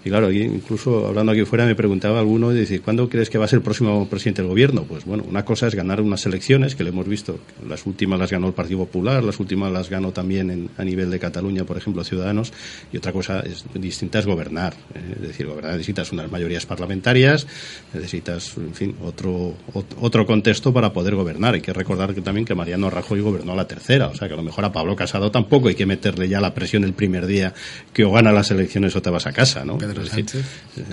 Y 0.05 0.09
claro, 0.09 0.31
incluso 0.31 1.07
hablando 1.07 1.31
aquí 1.33 1.43
fuera 1.43 1.65
me 1.65 1.75
preguntaba 1.75 2.19
alguno, 2.19 2.51
dice, 2.51 2.79
¿cuándo 2.79 3.09
crees 3.09 3.29
que 3.29 3.37
va 3.37 3.45
a 3.45 3.47
ser 3.47 3.57
el 3.57 3.63
próximo 3.63 4.07
presidente 4.09 4.41
del 4.41 4.49
gobierno? 4.49 4.83
Pues 4.83 5.03
bueno, 5.05 5.25
una 5.27 5.43
cosa 5.43 5.67
es 5.67 5.75
ganar 5.75 5.99
unas 6.01 6.25
elecciones, 6.25 6.75
que 6.75 6.83
lo 6.83 6.89
hemos 6.89 7.07
visto, 7.07 7.39
las 7.67 7.85
últimas 7.85 8.17
las 8.19 8.31
ganó 8.31 8.47
el 8.47 8.53
Partido 8.53 8.79
Popular, 8.79 9.23
las 9.23 9.39
últimas 9.39 9.71
las 9.73 9.89
ganó 9.89 10.11
también 10.13 10.49
en- 10.51 10.69
a 10.77 10.83
nivel 10.85 11.09
de 11.11 11.19
Cataluña, 11.19 11.65
por 11.65 11.77
ejemplo, 11.77 12.03
Ciudadanos, 12.03 12.53
y 12.93 12.97
otra 12.97 13.11
cosa 13.11 13.41
es, 13.41 13.65
distinta 13.73 14.19
es 14.19 14.25
gobernar. 14.25 14.73
eh, 14.95 14.99
Es 15.15 15.21
decir, 15.21 15.47
gobernar 15.47 15.73
necesitas 15.73 16.11
unas 16.13 16.31
mayorías 16.31 16.65
parlamentarias, 16.65 17.45
necesitas, 17.93 18.55
en 18.57 18.73
fin, 18.73 18.95
otro, 19.03 19.53
ot- 19.73 19.95
otro 19.99 20.25
contexto 20.25 20.71
para 20.73 20.93
poder 20.93 21.15
gobernar. 21.15 21.55
Hay 21.55 21.61
que 21.61 21.73
recordar 21.73 22.13
que 22.13 22.21
también 22.21 22.45
que 22.45 22.55
Mariano 22.55 22.89
Rajoy 22.89 23.21
gobernó 23.21 23.53
a 23.53 23.55
la 23.55 23.67
tercera, 23.67 24.07
o 24.07 24.15
sea 24.15 24.27
que 24.27 24.33
a 24.33 24.37
lo 24.37 24.43
mejor 24.43 24.63
a 24.65 24.71
Pablo 24.71 24.95
Casado 24.95 25.31
tampoco 25.31 25.67
hay 25.67 25.75
que 25.75 25.85
meterle 25.85 26.27
ya 26.29 26.39
la 26.39 26.53
presión 26.53 26.83
el 26.83 26.93
primer 26.93 27.25
día 27.25 27.53
que 27.93 28.05
o 28.05 28.11
gana 28.11 28.31
las 28.31 28.51
elecciones 28.51 28.95
o 28.95 29.01
te 29.01 29.09
vas 29.09 29.27
a 29.27 29.33
casa, 29.33 29.65
¿no? 29.65 29.77
Pedro 29.93 30.05
Sánchez. 30.05 30.43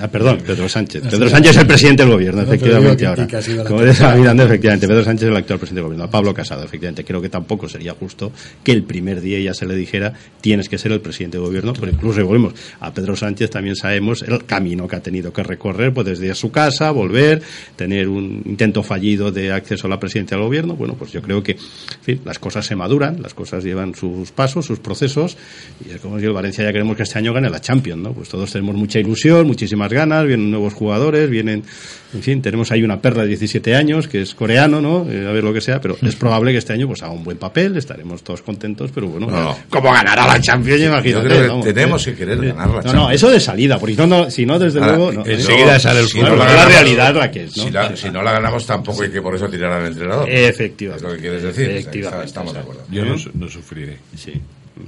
Ah, 0.01 0.09
perdón, 0.09 0.39
Pedro 0.47 0.69
Sánchez. 0.69 1.03
Pedro. 1.09 1.29
Sánchez 1.29 1.51
es 1.53 1.57
el 1.59 1.67
presidente 1.67 2.03
del 2.03 2.13
gobierno, 2.13 2.43
No, 2.43 2.49
efectivamente 2.49 2.97
que- 2.97 3.07
ahora. 3.07 3.27
que 3.27 3.65
Como 3.67 3.83
decía 3.83 4.15
Miranda, 4.17 4.45
efectivamente. 4.45 4.89
Pedro 4.89 5.05
Sánchez 5.05 5.23
es 5.25 5.31
el 5.31 5.37
actual 5.37 5.59
presidente 5.59 5.81
del 5.81 5.85
gobierno. 5.85 6.11
Pablo 6.11 6.35
Casado, 6.35 6.65
efectivamente. 6.65 7.05
Creo 7.05 7.21
que 7.23 7.29
tampoco 7.29 7.69
sería 7.69 7.93
justo 7.95 8.33
que 8.65 8.73
el 8.73 8.83
primer 8.85 9.21
día 9.21 9.39
ya 9.41 9.55
se 9.55 9.67
le 9.67 9.75
dijera 9.75 10.13
tienes 10.41 10.69
que 10.69 10.79
ser 10.79 10.93
el 10.93 11.01
presidente 11.01 11.37
del 11.39 11.47
gobierno, 11.47 11.73
pero 11.73 11.91
incluso 11.93 12.25
volvemos 12.25 12.55
a 12.81 12.93
Pedro 12.93 13.17
Sánchez 13.17 13.51
también 13.51 13.77
sabemos 13.77 14.23
el 14.23 14.45
camino 14.45 14.87
que 14.89 14.97
ha 14.97 15.01
tenido 15.03 15.33
que 15.33 15.43
recorrer, 15.43 15.93
pues 15.93 16.07
desde 16.07 16.35
su 16.35 16.51
casa, 16.51 16.91
volver, 16.91 17.43
tener 17.77 18.09
un 18.09 18.43
intento 18.45 18.83
fallido 18.83 19.31
de 19.33 19.53
acceso 19.53 19.87
a 19.87 19.91
la 19.91 19.99
presidencia 20.01 20.37
del 20.37 20.45
gobierno. 20.47 20.75
Bueno, 20.75 20.95
pues 20.95 21.13
yo 21.13 21.21
creo 21.23 21.43
que 21.43 21.53
en 21.53 21.59
fin, 22.03 22.21
las 22.25 22.39
cosas 22.39 22.65
se 22.67 22.77
maduran, 22.77 23.21
las 23.23 23.35
cosas 23.35 23.65
llevan 23.65 23.95
sus 23.95 24.31
pasos, 24.33 24.67
sus 24.67 24.79
procesos, 24.79 25.37
y 25.87 25.91
es 25.95 26.01
como 26.01 26.19
si 26.19 26.25
el 26.27 26.33
Valencia 26.33 26.65
ya 26.65 26.73
queremos 26.73 26.97
que 26.97 27.03
este 27.03 27.19
año 27.19 27.33
gane 27.33 27.51
la 27.51 27.61
Champions, 27.61 28.03
¿no? 28.03 28.13
Pues 28.13 28.29
todos 28.29 28.51
tenemos 28.53 28.75
mucha 28.87 28.99
ilusión, 29.01 29.47
muchísimas 29.47 29.93
ganas, 29.93 30.25
vienen 30.27 30.51
nuevos 30.51 30.73
jugadores, 30.75 31.29
vienen, 31.29 31.65
en 32.15 32.23
fin, 32.23 32.41
tenemos 32.41 32.71
ahí 32.71 32.83
una 32.85 33.01
perla 33.03 33.23
de 33.23 33.29
17 33.31 33.75
años 33.75 34.07
que 34.07 34.23
es 34.23 34.35
coreano, 34.35 34.81
¿no? 34.81 35.07
Eh, 35.11 35.27
a 35.29 35.33
ver 35.33 35.43
lo 35.43 35.53
que 35.53 35.61
sea, 35.61 35.81
pero 35.81 35.97
es 36.01 36.15
probable 36.15 36.53
que 36.53 36.59
este 36.59 36.73
año 36.73 36.87
pues 36.87 37.03
haga 37.03 37.13
un 37.13 37.25
buen 37.25 37.37
papel, 37.37 37.77
estaremos 37.77 38.23
todos 38.23 38.43
contentos, 38.43 38.91
pero 38.95 39.09
bueno, 39.09 39.27
No. 39.29 39.57
¿cómo 39.69 39.93
ganará 39.93 40.27
la 40.27 40.41
Champions? 40.41 40.81
Imagínate. 40.83 41.11
Yo 41.11 41.23
creo 41.25 41.43
que 41.43 41.49
vamos, 41.49 41.65
tenemos 41.67 42.07
eh. 42.07 42.11
que 42.13 42.17
querer 42.19 42.39
ganar 42.39 42.69
la 42.69 42.75
No, 42.75 42.77
no, 42.77 42.83
Champions. 42.83 43.15
eso 43.15 43.31
de 43.31 43.41
salida, 43.41 43.79
porque 43.79 43.95
si 43.95 44.01
no, 44.01 44.07
no, 44.07 44.31
si 44.31 44.47
no 44.47 44.59
desde 44.59 44.79
Ahora, 44.79 44.97
luego... 44.97 45.13
No, 45.13 45.27
eh, 45.27 45.35
enseguida 45.35 45.75
no, 45.75 45.81
sale 45.81 46.01
el 46.01 46.07
si 46.09 46.21
no 46.21 46.37
la 46.37 46.45
ganamos- 46.47 46.67
realidad 46.73 47.15
la 47.17 47.31
que 47.31 47.45
es, 47.45 47.57
¿no? 47.57 47.65
Si, 47.65 47.71
la, 47.71 47.97
si 47.97 48.11
no 48.11 48.23
la 48.23 48.33
ganamos 48.33 48.67
tampoco 48.67 49.03
hay 49.03 49.11
que 49.11 49.21
por 49.21 49.35
eso 49.35 49.49
tirar 49.49 49.73
al 49.73 49.87
entrenador. 49.89 50.29
Efectivamente. 50.31 51.05
Es 51.05 51.11
lo 51.11 51.17
que 51.17 51.21
quieres 51.23 51.43
decir. 51.43 51.65
O 51.65 51.67
sea, 51.67 51.75
que 51.75 51.79
Efectivamente, 51.81 52.27
estamos 52.27 52.53
de 52.55 52.61
acuerdo. 52.61 52.83
Yo 52.91 53.05
no, 53.05 53.19
su- 53.19 53.31
no 53.35 53.49
sufriré. 53.49 53.97
Sí. 54.17 54.33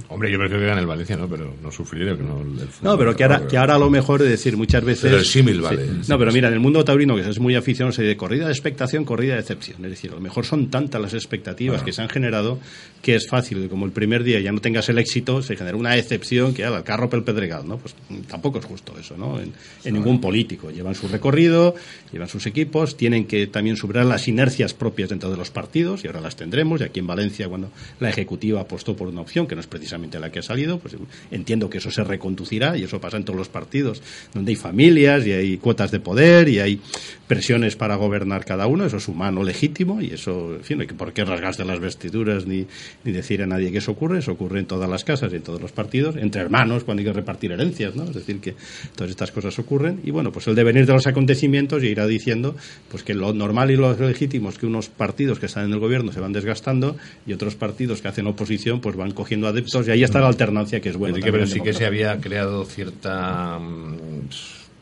Hombre, 0.09 0.31
yo 0.31 0.37
prefiero 0.37 0.61
que 0.61 0.67
gane 0.67 0.81
el 0.81 0.87
Valencia, 0.87 1.17
¿no? 1.17 1.27
Pero 1.27 1.55
no 1.61 1.71
sufriré. 1.71 2.15
Que 2.15 2.23
no, 2.23 2.41
el. 2.41 2.67
No, 2.81 2.97
pero 2.97 3.15
que 3.15 3.23
ahora, 3.23 3.47
que 3.47 3.57
ahora 3.57 3.75
a 3.75 3.79
lo 3.79 3.89
mejor 3.89 4.21
es 4.21 4.29
decir 4.29 4.55
muchas 4.55 4.83
veces. 4.83 5.03
Pero 5.03 5.17
el 5.17 5.25
símil 5.25 5.61
vale. 5.61 5.85
Sí. 5.85 6.01
No, 6.07 6.17
pero 6.17 6.31
mira, 6.31 6.47
en 6.47 6.53
el 6.53 6.59
mundo 6.59 6.83
taurino, 6.85 7.15
que 7.15 7.27
es 7.27 7.39
muy 7.39 7.55
aficionado, 7.55 7.91
se 7.91 8.03
dice 8.03 8.17
corrida 8.17 8.45
de 8.45 8.51
expectación, 8.51 9.05
corrida 9.05 9.33
de 9.33 9.41
decepción. 9.41 9.83
Es 9.85 9.91
decir, 9.91 10.11
a 10.11 10.15
lo 10.15 10.21
mejor 10.21 10.45
son 10.45 10.69
tantas 10.69 11.01
las 11.01 11.13
expectativas 11.13 11.83
que 11.83 11.91
se 11.91 12.01
han 12.01 12.09
generado 12.09 12.59
que 13.01 13.15
es 13.15 13.27
fácil 13.27 13.69
como 13.69 13.85
el 13.85 13.91
primer 13.91 14.23
día 14.23 14.39
ya 14.39 14.51
no 14.51 14.59
tengas 14.59 14.89
el 14.89 14.97
éxito, 14.97 15.41
se 15.41 15.55
genera 15.55 15.77
una 15.77 15.91
decepción 15.91 16.53
que 16.53 16.65
al 16.65 16.83
carro 16.83 17.09
pel 17.09 17.23
pedregal, 17.23 17.67
¿no? 17.67 17.77
Pues 17.77 17.95
tampoco 18.27 18.59
es 18.59 18.65
justo 18.65 18.93
eso, 18.99 19.17
¿no? 19.17 19.39
En, 19.39 19.53
en 19.83 19.93
ningún 19.93 20.19
político. 20.19 20.69
Llevan 20.69 20.95
su 20.95 21.07
recorrido, 21.07 21.75
llevan 22.11 22.27
sus 22.27 22.45
equipos, 22.45 22.97
tienen 22.97 23.25
que 23.25 23.47
también 23.47 23.77
superar 23.77 24.05
las 24.05 24.27
inercias 24.27 24.73
propias 24.73 25.09
dentro 25.09 25.31
de 25.31 25.37
los 25.37 25.49
partidos, 25.49 26.03
y 26.03 26.07
ahora 26.07 26.21
las 26.21 26.35
tendremos, 26.35 26.81
y 26.81 26.83
aquí 26.83 26.99
en 26.99 27.07
Valencia, 27.07 27.47
cuando 27.47 27.71
la 27.99 28.09
Ejecutiva 28.09 28.61
apostó 28.61 28.95
por 28.95 29.07
una 29.07 29.21
opción 29.21 29.47
que 29.47 29.55
no 29.55 29.61
es 29.61 29.67
precisamente 29.79 30.19
la 30.19 30.31
que 30.31 30.39
ha 30.39 30.43
salido, 30.43 30.79
pues 30.79 30.95
entiendo 31.31 31.69
que 31.69 31.79
eso 31.79 31.89
se 31.89 32.03
reconducirá, 32.03 32.77
y 32.77 32.83
eso 32.83 32.99
pasa 32.99 33.17
en 33.17 33.23
todos 33.23 33.37
los 33.37 33.49
partidos, 33.49 34.01
donde 34.33 34.51
hay 34.51 34.55
familias, 34.55 35.25
y 35.25 35.31
hay 35.31 35.57
cuotas 35.57 35.91
de 35.91 35.99
poder, 35.99 36.49
y 36.49 36.59
hay 36.59 36.81
presiones 37.27 37.75
para 37.75 37.95
gobernar 37.95 38.45
cada 38.45 38.67
uno, 38.67 38.85
eso 38.85 38.97
es 38.97 39.07
humano, 39.07 39.43
legítimo, 39.43 40.01
y 40.01 40.11
eso, 40.11 40.55
en 40.55 40.63
fin, 40.63 40.77
no 40.77 40.81
hay 40.81 40.87
por 40.87 41.13
qué 41.13 41.23
rasgarse 41.23 41.63
las 41.65 41.79
vestiduras 41.79 42.45
ni, 42.45 42.65
ni 43.03 43.11
decir 43.11 43.41
a 43.41 43.45
nadie 43.45 43.71
que 43.71 43.79
eso 43.79 43.91
ocurre, 43.91 44.19
eso 44.19 44.33
ocurre 44.33 44.59
en 44.59 44.65
todas 44.65 44.89
las 44.89 45.03
casas 45.03 45.31
y 45.31 45.37
en 45.37 45.41
todos 45.41 45.61
los 45.61 45.71
partidos, 45.71 46.15
entre 46.17 46.41
hermanos, 46.41 46.83
cuando 46.83 47.01
hay 47.01 47.05
que 47.05 47.13
repartir 47.13 47.51
herencias, 47.51 47.95
¿no? 47.95 48.03
Es 48.03 48.13
decir, 48.13 48.39
que 48.39 48.55
todas 48.95 49.09
estas 49.09 49.31
cosas 49.31 49.57
ocurren, 49.59 50.01
y 50.03 50.11
bueno, 50.11 50.31
pues 50.31 50.47
el 50.47 50.55
devenir 50.55 50.85
de 50.85 50.93
los 50.93 51.07
acontecimientos 51.07 51.83
irá 51.83 52.07
diciendo 52.07 52.55
pues 52.89 53.03
que 53.03 53.13
lo 53.13 53.33
normal 53.33 53.71
y 53.71 53.75
lo 53.75 53.93
legítimo 53.93 54.49
es 54.49 54.57
que 54.57 54.65
unos 54.65 54.89
partidos 54.89 55.39
que 55.39 55.45
están 55.45 55.65
en 55.65 55.73
el 55.73 55.79
gobierno 55.79 56.11
se 56.11 56.19
van 56.19 56.33
desgastando 56.33 56.97
y 57.25 57.33
otros 57.33 57.55
partidos 57.55 58.01
que 58.01 58.07
hacen 58.07 58.27
oposición 58.27 58.81
pues 58.81 58.95
van 58.95 59.11
cogiendo 59.11 59.47
adeptos 59.47 59.68
y 59.73 59.91
ahí 59.91 60.03
está 60.03 60.19
la 60.19 60.27
alternancia 60.27 60.79
que 60.79 60.89
es 60.89 60.97
buena. 60.97 61.15
También 61.15 61.33
pero 61.33 61.47
sí 61.47 61.61
que 61.61 61.73
se 61.73 61.85
había 61.85 62.19
creado 62.19 62.65
cierta 62.65 63.59
mm, 63.59 64.29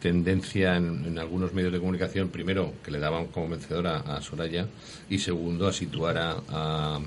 tendencia 0.02 0.78
en, 0.78 1.06
en 1.06 1.20
algunos 1.20 1.54
medios 1.54 1.74
de 1.74 1.80
comunicación, 1.80 2.30
primero, 2.30 2.74
que 2.84 2.92
le 2.92 3.00
daban 3.00 3.28
como 3.28 3.50
vencedora 3.50 3.98
a 3.98 4.22
Soraya, 4.22 4.68
y 5.10 5.20
segundo, 5.20 5.68
a 5.68 5.74
situar 5.74 6.18
a, 6.18 6.38
a, 6.50 7.00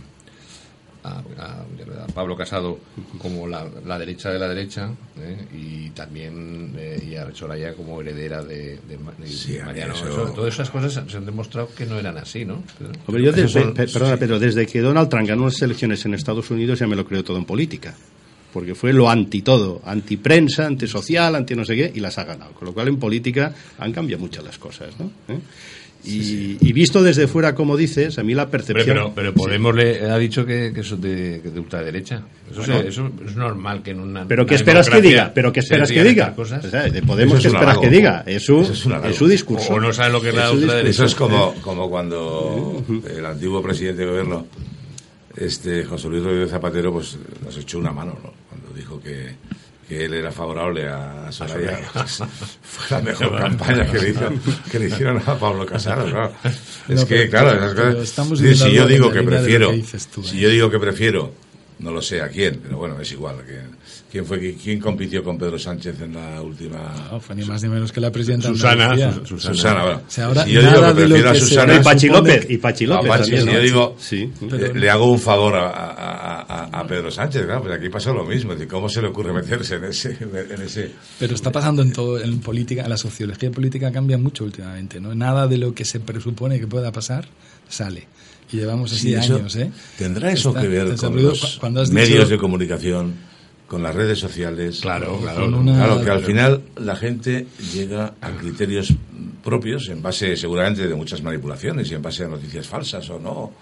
a, 1.05 1.19
a- 1.39 2.03
a 2.05 2.07
Pablo 2.15 2.37
Casado 2.37 2.79
como 3.19 3.47
la, 3.47 3.67
la 3.87 3.99
derecha 3.99 4.31
de 4.31 4.39
la 4.39 4.49
derecha 4.49 4.91
¿eh? 5.19 5.37
y 5.55 5.91
también 5.91 6.75
eh, 6.77 7.03
y 7.11 7.17
a 7.17 7.33
Soraya 7.35 7.75
como 7.75 8.01
heredera 8.01 8.43
de, 8.43 8.79
de 8.89 8.99
Sí, 9.29 9.59
Mariano. 9.65 9.95
eso- 9.95 10.09
Eso- 10.09 10.33
todas 10.33 10.55
esas 10.55 10.71
cosas 10.71 11.03
se 11.11 11.17
han 11.17 11.25
demostrado 11.27 11.69
que 11.75 11.87
no 11.87 11.99
eran 11.99 12.19
así, 12.19 12.45
¿no? 12.45 12.63
Hombre, 13.07 13.23
yo 13.23 13.33
desde- 13.33 13.49
son- 13.63 13.75
pe- 13.75 13.87
perdona, 13.87 14.17
pero 14.17 14.39
desde 14.39 14.67
que 14.67 14.81
Donald 14.81 15.09
Trump 15.09 15.29
ganó 15.29 15.45
las 15.47 15.61
elecciones 15.63 16.05
en 16.05 16.15
Estados 16.15 16.51
Unidos 16.51 16.79
ya 16.79 16.87
me 16.87 16.97
lo 16.97 17.07
creo 17.07 17.25
todo 17.25 17.39
en 17.39 17.45
política. 17.45 17.95
Porque 18.53 18.75
fue 18.75 18.93
lo 18.93 19.09
anti 19.09 19.43
todo, 19.43 19.81
anti 19.85 20.17
prensa, 20.17 20.67
anti 20.67 20.89
social, 20.89 21.37
anti 21.37 21.55
no 21.55 21.65
sé 21.65 21.77
qué, 21.77 21.93
y 21.95 22.01
las 22.01 22.19
ha 22.19 22.25
ganado. 22.25 22.51
Con 22.53 22.67
lo 22.67 22.75
cual 22.75 22.89
en 22.89 22.99
política 22.99 23.55
han 23.79 23.93
cambiado 23.93 24.21
mucho 24.21 24.43
las 24.43 24.59
cosas, 24.59 24.89
¿no? 24.99 25.05
¿Eh? 25.33 25.39
Y, 26.03 26.57
y 26.61 26.73
visto 26.73 27.03
desde 27.03 27.27
fuera, 27.27 27.55
como 27.55 27.77
dices, 27.77 28.19
a 28.19 28.23
mí 28.23 28.33
la 28.35 28.49
percepción. 28.49 28.87
pero, 28.97 29.13
pero 29.15 29.35
Podemos 29.35 29.75
le 29.75 30.01
ha 30.11 30.17
dicho 30.17 30.47
que, 30.47 30.73
que 30.75 30.81
eso 30.81 30.95
es 30.95 31.01
de, 31.03 31.41
que 31.43 31.51
de 31.51 31.61
ultraderecha. 31.61 32.23
Eso, 32.51 32.61
Bueno. 32.63 32.81
se- 32.81 32.89
eso 32.89 33.11
es 33.27 33.37
normal 33.37 33.83
que 33.83 33.91
en 33.91 34.01
una. 34.01 34.27
Pero 34.27 34.47
¿qué 34.47 34.55
esperas 34.55 34.89
que 34.89 35.03
diga? 35.03 35.33
¿Pero 35.35 35.53
qué 35.53 35.61
esperas 35.61 35.91
que 35.93 36.03
diga? 36.03 36.35
cosas. 36.35 36.65
O 36.65 36.71
sea, 36.71 36.85
de 36.89 37.03
Podemos, 37.03 37.35
Eso 37.39 37.43
¿qué 37.43 37.49
es 37.49 37.53
un 37.55 37.61
esperas 37.61 37.79
que 37.79 37.91
diga? 37.91 38.25
Es 38.27 38.45
su, 38.47 38.61
Eso 38.63 38.73
es 38.73 38.87
es 39.11 39.17
su 39.17 39.29
discurso. 39.29 39.75
O 39.75 39.81
no 39.81 39.93
sabe 39.93 40.13
lo 40.13 40.21
que 40.23 40.31
es 40.31 40.35
la 40.35 40.51
ultraderecha. 40.51 40.89
Eso 40.91 41.05
es 41.05 41.15
como, 41.15 41.55
como 41.61 41.91
cuando 41.91 42.83
el 43.15 43.27
antiguo 43.27 43.63
presidente 43.63 44.03
de 44.03 44.09
gobierno, 44.09 44.47
este 45.37 45.85
José 45.85 46.09
Luis 46.09 46.23
Rodríguez 46.25 46.51
Zapatero, 46.51 46.93
pues 46.93 47.17
nos 47.45 47.57
echó 47.57 47.79
una 47.79 47.93
mano, 47.93 48.19
¿no? 48.23 48.33
Cuando 48.49 48.75
dijo 48.77 49.01
que, 49.01 49.35
que 49.91 50.05
él 50.05 50.15
era 50.15 50.31
favorable 50.31 50.87
a 50.89 51.33
Soraya. 51.33 51.81
Pues, 51.93 52.23
fue 52.63 52.97
la 52.97 53.03
mejor 53.11 53.37
campaña 53.41 53.85
que 53.91 53.99
le, 53.99 54.11
hizo- 54.11 54.31
que 54.71 54.79
le 54.79 54.87
hicieron 54.87 55.21
a 55.27 55.37
Pablo 55.37 55.67
Casado, 55.67 56.05
claro. 56.09 56.33
Es 56.89 57.01
No, 57.01 57.07
que, 57.09 57.17
pero- 57.27 57.31
claro, 57.31 57.51
pero 57.75 58.03
esas 58.03 58.29
cosas- 58.29 58.39
si 58.39 58.73
yo 58.73 58.83
algo 58.83 58.83
en 58.83 58.89
digo 58.89 59.11
que 59.13 59.23
prefiero, 59.25 59.71
que 59.71 59.77
dices 59.79 60.07
tú, 60.07 60.23
si 60.23 60.39
¿eh? 60.39 60.41
yo 60.43 60.49
digo 60.51 60.71
que 60.71 60.79
prefiero, 60.79 61.33
no 61.81 61.91
lo 61.91 62.01
sé 62.03 62.21
a 62.21 62.29
quién, 62.29 62.61
pero 62.63 62.79
bueno, 62.79 63.01
es 63.01 63.11
igual. 63.13 63.37
que- 63.47 63.81
¿Quién 64.11 64.27
fue 64.27 64.41
quién 64.61 64.81
compitió 64.81 65.23
con 65.23 65.39
Pedro 65.39 65.57
Sánchez 65.57 66.01
en 66.01 66.15
la 66.15 66.43
última? 66.43 66.93
No, 67.13 67.21
fue 67.21 67.37
ni 67.37 67.45
más 67.45 67.63
ni 67.63 67.69
menos 67.69 67.93
que 67.93 68.01
la 68.01 68.11
presidenta 68.11 68.49
de 68.49 68.55
Susana, 68.55 68.91
Andalucía. 68.91 69.13
Sus- 69.25 69.29
Susana. 69.29 69.55
Susana, 69.55 69.83
bueno. 69.85 70.01
O 70.07 70.11
sea, 70.11 70.27
ahora 70.27 70.45
si 70.45 70.51
yo 70.51 70.61
digo 70.61 70.73
nada 70.73 70.89
que 70.95 71.01
de 71.03 71.09
lo 71.09 71.15
prefiero 71.15 71.31
a 71.31 71.33
que 71.33 71.39
se 71.41 71.47
Susana, 71.47 71.75
y 71.77 71.79
Pachi 71.85 72.09
López, 72.09 72.47
y 72.51 72.57
Pachi 72.59 72.87
No, 72.87 72.95
López 72.97 73.09
Pachi, 73.09 73.23
también, 73.23 73.41
si 73.43 73.47
¿no? 73.47 73.53
yo 73.53 73.61
digo, 73.61 73.97
Sí. 74.01 74.33
eh, 74.53 74.73
le 74.75 74.91
hago 74.91 75.13
un 75.13 75.19
favor 75.21 75.55
a, 75.55 75.69
a- 75.71 76.41
a- 76.43 76.81
a 76.81 76.87
Pedro 76.89 77.09
Sánchez, 77.11 77.45
claro, 77.45 77.63
pues 77.63 77.73
aquí 77.79 77.89
pasa 77.89 78.13
lo 78.13 78.25
mismo. 78.25 78.53
¿Cómo 78.69 78.89
se 78.89 79.01
le 79.01 79.09
ocurre 79.09 79.33
meterse 79.33 79.77
en 79.77 79.85
ese, 79.85 80.17
en 80.21 80.61
ese 80.63 80.91
Pero 81.21 81.35
está 81.37 81.53
pasando 81.53 81.83
en 81.83 81.93
todo, 81.93 82.21
en 82.21 82.41
política, 82.41 82.89
la 82.89 82.97
sociología 82.97 83.53
política 83.53 83.93
cambia 83.93 84.19
mucho 84.19 84.43
últimamente, 84.45 85.01
¿no? 85.01 85.15
Nada 85.15 85.47
de 85.47 85.57
lo 85.59 85.73
que 85.73 85.85
se 85.85 86.01
presupone 86.01 86.59
que 86.59 86.67
pueda 86.67 86.91
pasar 86.91 87.27
sale. 87.71 88.07
Y 88.53 88.57
llevamos 88.59 88.93
así 88.93 89.09
Sí, 89.09 89.15
años, 89.15 89.55
¿eh? 89.57 89.71
¿Tendrá 89.97 90.33
eso 90.33 90.49
Está- 90.51 90.61
que 90.63 90.69
ver 90.69 90.97
con 90.97 91.23
los 91.23 91.41
cu- 91.41 91.61
cuando 91.61 91.81
has 91.81 91.91
medios 91.91 92.19
dicho- 92.19 92.29
de 92.31 92.39
comunicación, 92.39 93.15
con 93.69 93.83
las 93.85 93.95
redes 93.95 94.19
sociales? 94.19 94.81
Claro, 94.81 95.19
claro. 95.21 95.47
Una- 95.47 95.75
Claro, 95.77 96.03
que 96.05 96.11
al 96.11 96.25
final 96.25 96.63
la 96.77 96.97
gente 96.97 97.47
llega 97.73 98.15
a 98.21 98.31
criterios 98.33 98.93
propios 99.45 99.89
en 99.89 100.03
base 100.03 100.37
seguramente 100.37 100.87
de 100.89 100.95
muchas 100.97 101.23
manipulaciones 101.23 101.91
y 101.91 101.95
en 101.95 102.03
base 102.03 102.25
a 102.25 102.29
noticias 102.29 102.67
falsas 102.67 103.09
o 103.11 103.21
no, 103.21 103.53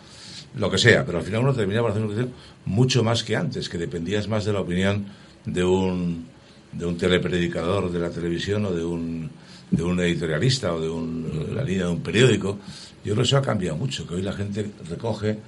lo 0.57 0.71
que 0.71 0.79
sea, 0.79 1.05
pero 1.05 1.19
al 1.19 1.25
final 1.25 1.43
uno 1.43 1.53
termina 1.55 1.83
por 1.83 1.91
hacer 1.91 2.03
un 2.03 2.09
criterio 2.09 2.33
mucho 2.65 3.05
más 3.05 3.23
que 3.23 3.37
antes, 3.37 3.69
que 3.69 3.77
dependías 3.77 4.27
más 4.27 4.47
de 4.47 4.55
la 4.55 4.61
opinión 4.61 5.05
de 5.45 5.63
un, 5.65 6.27
de 6.73 6.87
un 6.87 6.97
telepredicador 6.97 7.93
de 7.93 7.99
la 7.99 8.09
televisión 8.11 8.65
o 8.65 8.73
de 8.73 8.83
un, 8.85 9.31
de 9.71 9.83
un 9.83 10.01
editorialista 10.01 10.75
o 10.75 10.81
de 10.81 10.89
un, 10.89 11.51
la 11.55 11.63
línea 11.65 11.87
de 11.87 11.91
un 11.93 12.01
periódico. 12.03 12.59
Yo 13.05 13.13
creo 13.15 13.17
que 13.17 13.23
eso 13.23 13.37
ha 13.37 13.43
cambiado 13.43 13.77
mucho, 13.77 14.07
que 14.07 14.15
hoy 14.15 14.23
la 14.23 14.33
gente 14.33 14.71
recoge 14.89 15.39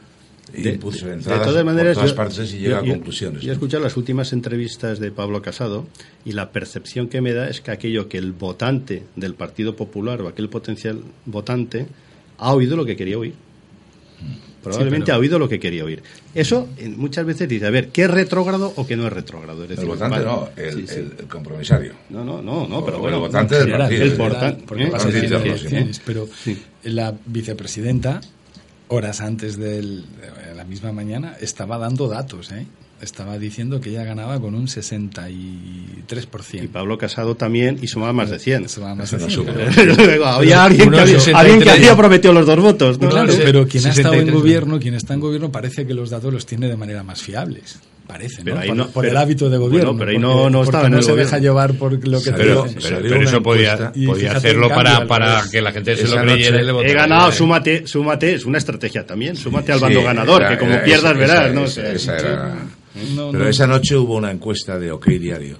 De, 0.52 0.70
inputs, 0.72 1.02
de- 1.04 1.12
entradas 1.14 1.40
de 1.40 1.46
todas 1.50 1.64
maneras, 1.64 1.94
por 1.94 2.02
todas 2.04 2.10
yo- 2.10 2.16
partes 2.16 2.54
y 2.54 2.58
yo- 2.58 2.62
llega 2.68 2.78
a 2.78 2.84
conclusiones. 2.84 3.42
Yo 3.42 3.50
he 3.50 3.52
escuchado 3.54 3.82
las 3.82 3.96
últimas 3.96 4.32
entrevistas 4.32 4.98
de 4.98 5.10
Pablo 5.10 5.40
Casado 5.42 5.86
y 6.24 6.32
la 6.32 6.50
percepción 6.50 7.08
que 7.08 7.20
me 7.20 7.32
da 7.32 7.48
es 7.48 7.60
que 7.60 7.70
aquello 7.70 8.08
que 8.08 8.18
el 8.18 8.32
votante 8.32 9.04
del 9.16 9.34
Partido 9.34 9.76
Popular 9.76 10.20
o 10.22 10.28
aquel 10.28 10.48
potencial 10.48 11.00
votante 11.26 11.86
ha 12.38 12.52
oído 12.52 12.76
lo 12.76 12.84
que 12.84 12.96
quería 12.96 13.18
oír. 13.18 13.34
Probablemente 14.62 15.06
pero- 15.06 15.16
ha 15.16 15.18
oído 15.18 15.38
lo 15.38 15.48
que 15.48 15.58
quería 15.58 15.84
oír. 15.84 16.02
Eso 16.34 16.68
eh, 16.78 16.88
muchas 16.88 17.24
veces 17.24 17.48
dice, 17.48 17.66
a 17.66 17.70
ver, 17.70 17.88
¿qué 17.88 18.02
es 18.04 18.10
retrógrado 18.10 18.72
o 18.76 18.86
qué 18.86 18.96
no 18.96 19.06
es 19.06 19.12
retrógrado? 19.12 19.64
Es 19.64 19.70
El 19.70 19.76
decir, 19.76 19.88
votante 19.88 20.18
vale, 20.18 20.24
no, 20.26 20.48
el, 20.56 20.74
sí, 20.74 20.86
sí. 20.86 20.94
el- 21.00 21.14
el 21.18 21.26
compromisario. 21.26 21.92
No, 22.10 22.24
no, 22.24 22.42
no, 22.42 22.66
no, 22.68 22.78
O 22.78 22.84
pero 22.84 22.96
el 22.96 23.02
bueno, 23.02 23.20
votante 23.20 23.54
no, 23.58 23.60
del 23.64 23.76
partido. 23.78 24.02
el 24.02 24.10
votante, 24.16 24.64
porque 24.66 24.84
¿eh? 24.84 24.90
elecciones, 25.44 26.02
pero 26.04 26.28
la 26.84 27.14
vicepresidenta, 27.26 28.20
horas 28.88 29.20
antes 29.20 29.56
de 29.56 30.02
la 30.54 30.64
misma 30.64 30.92
mañana, 30.92 31.36
estaba 31.40 31.78
dando 31.78 32.08
datos, 32.08 32.52
¿eh? 32.52 32.66
Estaba 33.00 33.38
diciendo 33.38 33.80
que 33.80 33.88
ella 33.90 34.04
ganaba 34.04 34.38
con 34.40 34.54
un 34.54 34.66
63%. 34.68 36.64
Y 36.64 36.68
Pablo 36.68 36.98
Casado 36.98 37.34
también 37.34 37.78
y 37.80 37.86
sumaba 37.86 38.12
más 38.12 38.30
de 38.30 38.38
100. 38.38 38.68
Sumaba 38.68 38.94
más 38.94 39.12
Eso 39.12 39.16
de 39.16 39.22
no 39.22 39.28
100, 39.30 39.46
supe. 39.46 39.70
pero- 39.74 39.94
Luego, 40.06 40.26
había 40.26 40.64
alguien 40.64 40.82
que, 40.82 40.88
unos 40.88 41.00
había, 41.00 41.14
63. 41.20 41.40
alguien 41.40 41.60
que 41.62 41.70
había 41.70 41.96
prometido 41.96 42.34
los 42.34 42.46
dos 42.46 42.60
votos. 42.60 43.00
¿no? 43.00 43.08
Claro, 43.08 43.32
pero 43.38 43.66
quien 43.66 43.86
ha 43.86 43.90
estado 43.90 44.14
en 44.14 44.20
63, 44.20 44.34
gobierno, 44.34 44.78
quien 44.80 44.94
está 44.94 45.14
en 45.14 45.20
gobierno, 45.20 45.50
parece 45.50 45.86
que 45.86 45.94
los 45.94 46.10
datos 46.10 46.32
los 46.32 46.44
tiene 46.46 46.68
de 46.68 46.76
manera 46.76 47.02
más 47.02 47.22
fiables. 47.22 47.78
Parece, 48.06 48.42
Pero 48.42 48.56
¿no? 48.56 48.62
ahí 48.62 48.68
Por, 48.68 48.76
no- 48.76 48.88
por 48.88 49.02
pero- 49.04 49.12
el 49.12 49.16
hábito 49.18 49.44
de 49.48 49.56
bueno, 49.56 49.70
gobierno. 49.70 49.96
pero 49.96 50.10
ahí 50.10 50.16
porque- 50.16 50.26
no- 50.26 50.50
no 50.50 50.58
porque 50.58 50.64
estaba 50.68 50.86
en 50.86 50.90
no 50.90 50.96
el 50.98 51.04
se 51.04 51.10
gobierno. 51.12 51.30
deja 51.30 51.38
llevar 51.40 51.74
por 51.74 51.92
lo 51.92 52.18
que 52.20 52.32
te 52.32 52.36
Pero- 52.36 52.64
dicen. 52.64 52.78
pero- 52.82 53.02
Pero, 53.08 53.22
eso 53.22 53.40
podía, 53.42 53.92
podía 54.04 54.32
hacerlo 54.32 54.68
para, 54.68 54.96
al 54.96 55.06
para 55.06 55.44
que 55.48 55.62
la 55.62 55.70
gente 55.70 55.94
se 55.96 56.08
lo 56.08 56.16
creyera 56.20 56.24
noche 56.26 56.48
y 56.48 56.82
le 56.82 56.90
He 56.90 56.92
ganado, 56.94 57.30
súmate, 57.30 57.86
súmate, 57.86 58.34
es 58.34 58.44
una 58.44 58.58
estrategia 58.58 59.06
también, 59.06 59.36
súmate 59.36 59.70
al 59.70 59.78
Sí, 59.78 59.84
bando 59.84 60.02
ganador, 60.02 60.42
era- 60.42 60.50
que 60.50 60.58
como 60.58 60.72
era- 60.72 60.82
pierdas 60.82 61.04
esa- 61.12 61.20
verás, 61.20 61.44
esa- 61.44 61.52
¿no? 61.54 61.64
esa- 61.66 61.92
esa 61.92 62.16
era- 62.18 62.54
No, 63.14 63.30
Pero 63.30 63.44
no. 63.44 63.50
esa 63.50 63.66
noche 63.66 63.96
hubo 63.96 64.16
una 64.16 64.30
encuesta 64.30 64.78
de 64.78 64.90
OK 64.90 65.06
Diario 65.08 65.58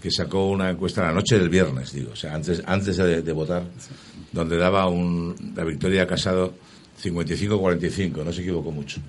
que 0.00 0.10
sacó 0.10 0.48
una 0.50 0.70
encuesta 0.70 1.02
la 1.02 1.12
noche 1.12 1.36
del 1.38 1.48
viernes, 1.48 1.92
digo, 1.92 2.12
o 2.12 2.16
sea, 2.16 2.34
antes, 2.34 2.62
antes 2.64 2.96
de, 2.96 3.22
de 3.22 3.32
votar, 3.32 3.64
donde 4.32 4.56
daba 4.56 4.86
un, 4.88 5.34
la 5.56 5.64
victoria 5.64 6.02
a 6.04 6.06
Casado 6.06 6.54
55-45, 7.02 8.24
no 8.24 8.32
se 8.32 8.42
equivocó 8.42 8.70
mucho. 8.70 9.00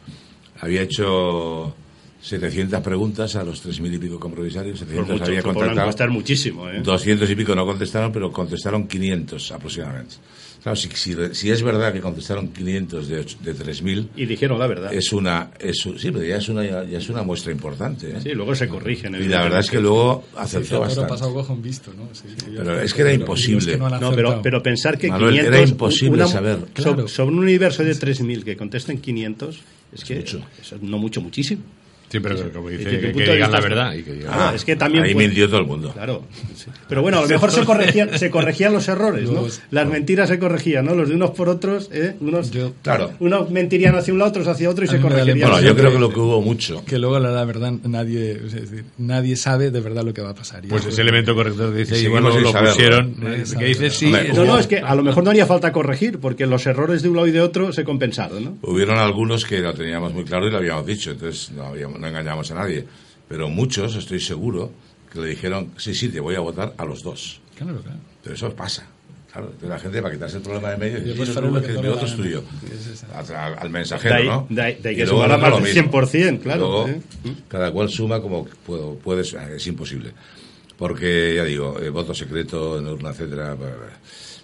Había 0.62 0.81
hecho 0.81 1.75
700 2.21 2.81
preguntas 2.81 3.36
a 3.36 3.43
los 3.43 3.63
3.000 3.65 3.93
y 3.93 3.97
pico 3.99 4.19
compromisarios, 4.19 4.79
Por 4.79 4.88
700 4.88 5.13
mucho, 5.13 5.25
había 5.25 5.43
contactado. 5.43 6.12
muchísimo, 6.12 6.69
¿eh? 6.69 6.81
200 6.81 7.29
y 7.29 7.36
pico 7.36 7.53
no 7.55 7.65
contestaron, 7.65 8.12
pero 8.12 8.31
contestaron 8.31 8.88
500 8.88 9.51
aproximadamente. 9.51 10.15
Claro, 10.65 10.75
si, 10.78 10.89
si, 10.95 11.15
si 11.34 11.51
es 11.51 11.62
verdad 11.62 11.93
que 11.93 12.01
contestaron 12.01 12.47
500 12.47 13.08
de, 13.08 13.17
de 13.17 13.56
3.000, 13.56 14.08
Y 14.15 14.25
dijeron 14.25 14.58
la 14.58 14.65
verdad. 14.65 14.91
es 14.91 15.13
una, 15.13 15.51
es, 15.60 15.78
sí, 15.78 16.10
pero 16.10 16.23
ya 16.23 16.38
es 16.38 16.49
una, 16.49 16.63
ya 16.84 16.97
es 16.97 17.08
una 17.08 17.21
muestra 17.21 17.51
importante. 17.51 18.10
¿eh? 18.10 18.15
Sí, 18.23 18.30
luego 18.32 18.56
se 18.56 18.67
corrigen. 18.67 19.13
Y 19.13 19.28
la 19.28 19.43
verdad 19.43 19.60
es 19.60 19.69
que 19.69 19.80
luego 19.80 20.25
acertó 20.36 20.67
Pero 20.69 20.80
bastante. 20.82 21.10
pasado 21.10 21.34
cojo 21.36 21.54
en 21.54 21.62
visto, 21.62 21.93
¿no? 21.95 22.10
Sí, 22.13 22.23
sí, 22.36 22.45
Pero 22.58 22.82
es 22.82 22.95
que 22.95 23.01
era 23.01 23.12
pero- 23.12 23.21
imposible. 23.21 23.73
que 23.73 23.78
no 23.78 23.89
No, 23.99 24.12
pero, 24.15 24.41
pero 24.41 24.63
pensar 24.63 24.97
que 24.97 25.08
Manuel, 25.08 25.34
500... 25.36 25.56
era 25.56 25.69
imposible 25.69 26.23
una- 26.23 26.28
saber. 26.28 26.58
Claro. 26.73 27.08
Sobre 27.08 27.32
un 27.32 27.38
universo 27.43 27.84
de 27.84 27.93
3.000 27.95 28.43
que 28.43 28.58
contesten 28.58 28.97
500, 28.97 29.60
es 29.93 30.04
que 30.04 30.15
mucho. 30.15 30.41
eso 30.60 30.75
es 30.78 30.82
no 30.82 30.97
mucho, 30.97 31.21
muchísimo. 31.21 31.62
Sí, 32.19 32.19
pero 32.23 32.51
como 32.54 32.69
dice, 32.69 32.84
¿Desde 32.86 32.99
qué 33.01 33.13
que, 33.25 33.32
digan 33.34 33.51
la 33.51 33.60
verdad. 33.62 33.93
Y 33.93 34.04
que 34.04 34.13
digan- 34.13 34.32
Ah, 34.34 34.51
es 34.56 34.63
que 34.65 34.75
también 34.75 35.04
Ahí 35.04 35.13
puede- 35.13 35.28
mintió 35.28 35.47
todo 35.49 35.60
el 35.60 35.65
mundo. 35.67 35.91
Claro. 35.93 36.23
Pero 36.89 37.01
bueno, 37.01 37.19
a 37.19 37.21
lo 37.21 37.28
mejor 37.28 37.51
se 37.51 37.63
corregían, 37.65 38.17
se 38.17 38.30
corregían 38.30 38.73
los 38.73 38.88
errores, 38.88 39.30
¿no? 39.30 39.45
Las 39.71 39.88
mentiras 39.88 40.30
se 40.30 40.39
corregían, 40.39 40.86
¿no? 40.86 40.95
Los 40.95 41.10
de 41.10 41.15
unos 41.15 41.32
por 41.32 41.49
otros, 41.49 41.89
¿eh? 41.91 42.15
Unos, 42.19 42.51
Yo- 42.51 42.73
Claro. 42.82 43.12
unos 43.19 43.49
mentirían 43.51 43.95
hacia 43.95 44.13
un 44.13 44.19
lado, 44.19 44.30
otros 44.32 44.47
hacia 44.47 44.69
otro 44.69 44.86
y 44.86 44.88
A 44.88 44.91
se 44.91 44.99
corregirían. 44.99 45.39
Bueno, 45.49 45.62
yo 45.62 45.75
creo 45.75 45.91
que 45.91 45.99
lo 45.99 46.10
que 46.12 46.19
hubo 46.19 46.41
mucho. 46.41 46.84
que 46.86 46.97
luego 46.99 47.19
la, 47.19 47.43
verdad 47.45 47.73
nadie 47.84 48.32
es 48.45 48.54
decir, 48.54 48.86
nadie 48.97 49.36
sabe 49.36 49.71
de 49.71 49.80
verdad 49.82 50.04
lo 50.04 50.13
que 50.13 50.21
va 50.21 50.30
a 50.32 50.36
pasar 50.36 50.63
Y 50.65 50.67
Pues 50.69 50.86
ese 50.86 51.01
elemento 51.01 51.36
corrector 51.36 51.73
dice, 51.73 51.95
Y 51.95 51.97
seguimos 52.01 52.21
lo, 52.41 52.51
pusieron, 52.54 53.15
que 53.60 53.65
dice 53.65 53.89
sí. 53.89 54.12
No, 54.34 54.45
no, 54.45 54.58
es 54.60 54.67
que 54.67 54.78
a 54.80 54.95
lo 54.95 55.04
mejor 55.04 55.23
no 55.23 55.30
haría 55.30 55.45
falta 55.45 55.71
corregir, 55.71 56.19
porque 56.19 56.45
los 56.45 56.65
errores 56.65 57.01
de 57.04 57.10
un 57.10 57.15
lado 57.15 57.28
y 57.28 57.32
de 57.32 57.41
otro 57.41 57.71
se 57.73 57.84
compensaron, 57.84 58.43
¿no? 58.43 58.58
Hubieron 58.62 58.97
algunos 58.97 59.45
que 59.45 59.60
lo 59.60 59.73
teníamos 59.73 60.13
muy 60.13 60.23
claro 60.23 60.47
y 60.47 60.51
lo 60.51 60.58
habíamos 60.58 60.86
dicho, 60.86 61.12
entonces 61.12 61.51
no, 61.51 61.65
habíamos- 61.65 61.99
no 62.05 62.09
engañamos 62.09 62.49
a 62.51 62.55
nadie. 62.55 62.85
Pero 63.27 63.49
muchos, 63.49 63.95
estoy 63.95 64.19
seguro, 64.19 64.71
que 65.11 65.19
le 65.19 65.27
dijeron, 65.29 65.71
sí, 65.77 65.93
sí, 65.95 66.09
te 66.09 66.19
voy 66.19 66.35
a 66.35 66.39
votar 66.39 66.73
a 66.77 66.85
los 66.85 67.01
dos. 67.03 67.41
Claro, 67.57 67.79
claro. 67.81 67.97
Pero 68.23 68.35
eso 68.35 68.53
pasa. 68.55 68.85
Claro, 69.31 69.47
entonces 69.47 69.69
la 69.69 69.79
gente, 69.79 70.01
para 70.01 70.13
quitarse 70.13 70.37
el 70.37 70.43
problema 70.43 70.69
de 70.71 70.77
medio, 70.77 70.99
después 71.01 71.27
es 71.29 71.35
que 71.35 71.41
que 71.41 71.57
es 71.57 71.63
te 71.65 71.73
mi 71.73 71.81
dé 71.81 71.89
otro 71.89 72.07
es 72.07 72.15
tuyo. 72.15 72.43
Al, 73.13 73.63
De 73.63 73.69
mensajero, 73.69 74.15
ahí, 74.15 74.27
¿no? 74.27 74.47
de 74.49 74.61
ahí- 74.61 74.75
de 74.81 74.89
ahí 74.89 74.95
Y 74.95 74.97
que 74.99 75.05
luego 75.05 75.25
el 75.25 75.29
más 75.41 75.53
del 75.53 75.63
mismo. 75.63 75.91
100%, 75.91 76.39
claro. 76.41 76.59
Luego, 76.61 76.87
¿eh? 76.87 77.01
cada 77.49 77.71
cual 77.71 77.89
suma 77.89 78.21
como 78.21 78.45
puedo, 78.65 78.95
puedes, 78.95 79.33
es 79.33 79.67
imposible. 79.67 80.11
Porque, 80.77 81.33
ya 81.35 81.43
digo, 81.43 81.77
el 81.79 81.91
voto 81.91 82.13
secreto 82.13 82.77
en 82.79 82.87
urna, 82.87 83.09
etcétera, 83.09 83.57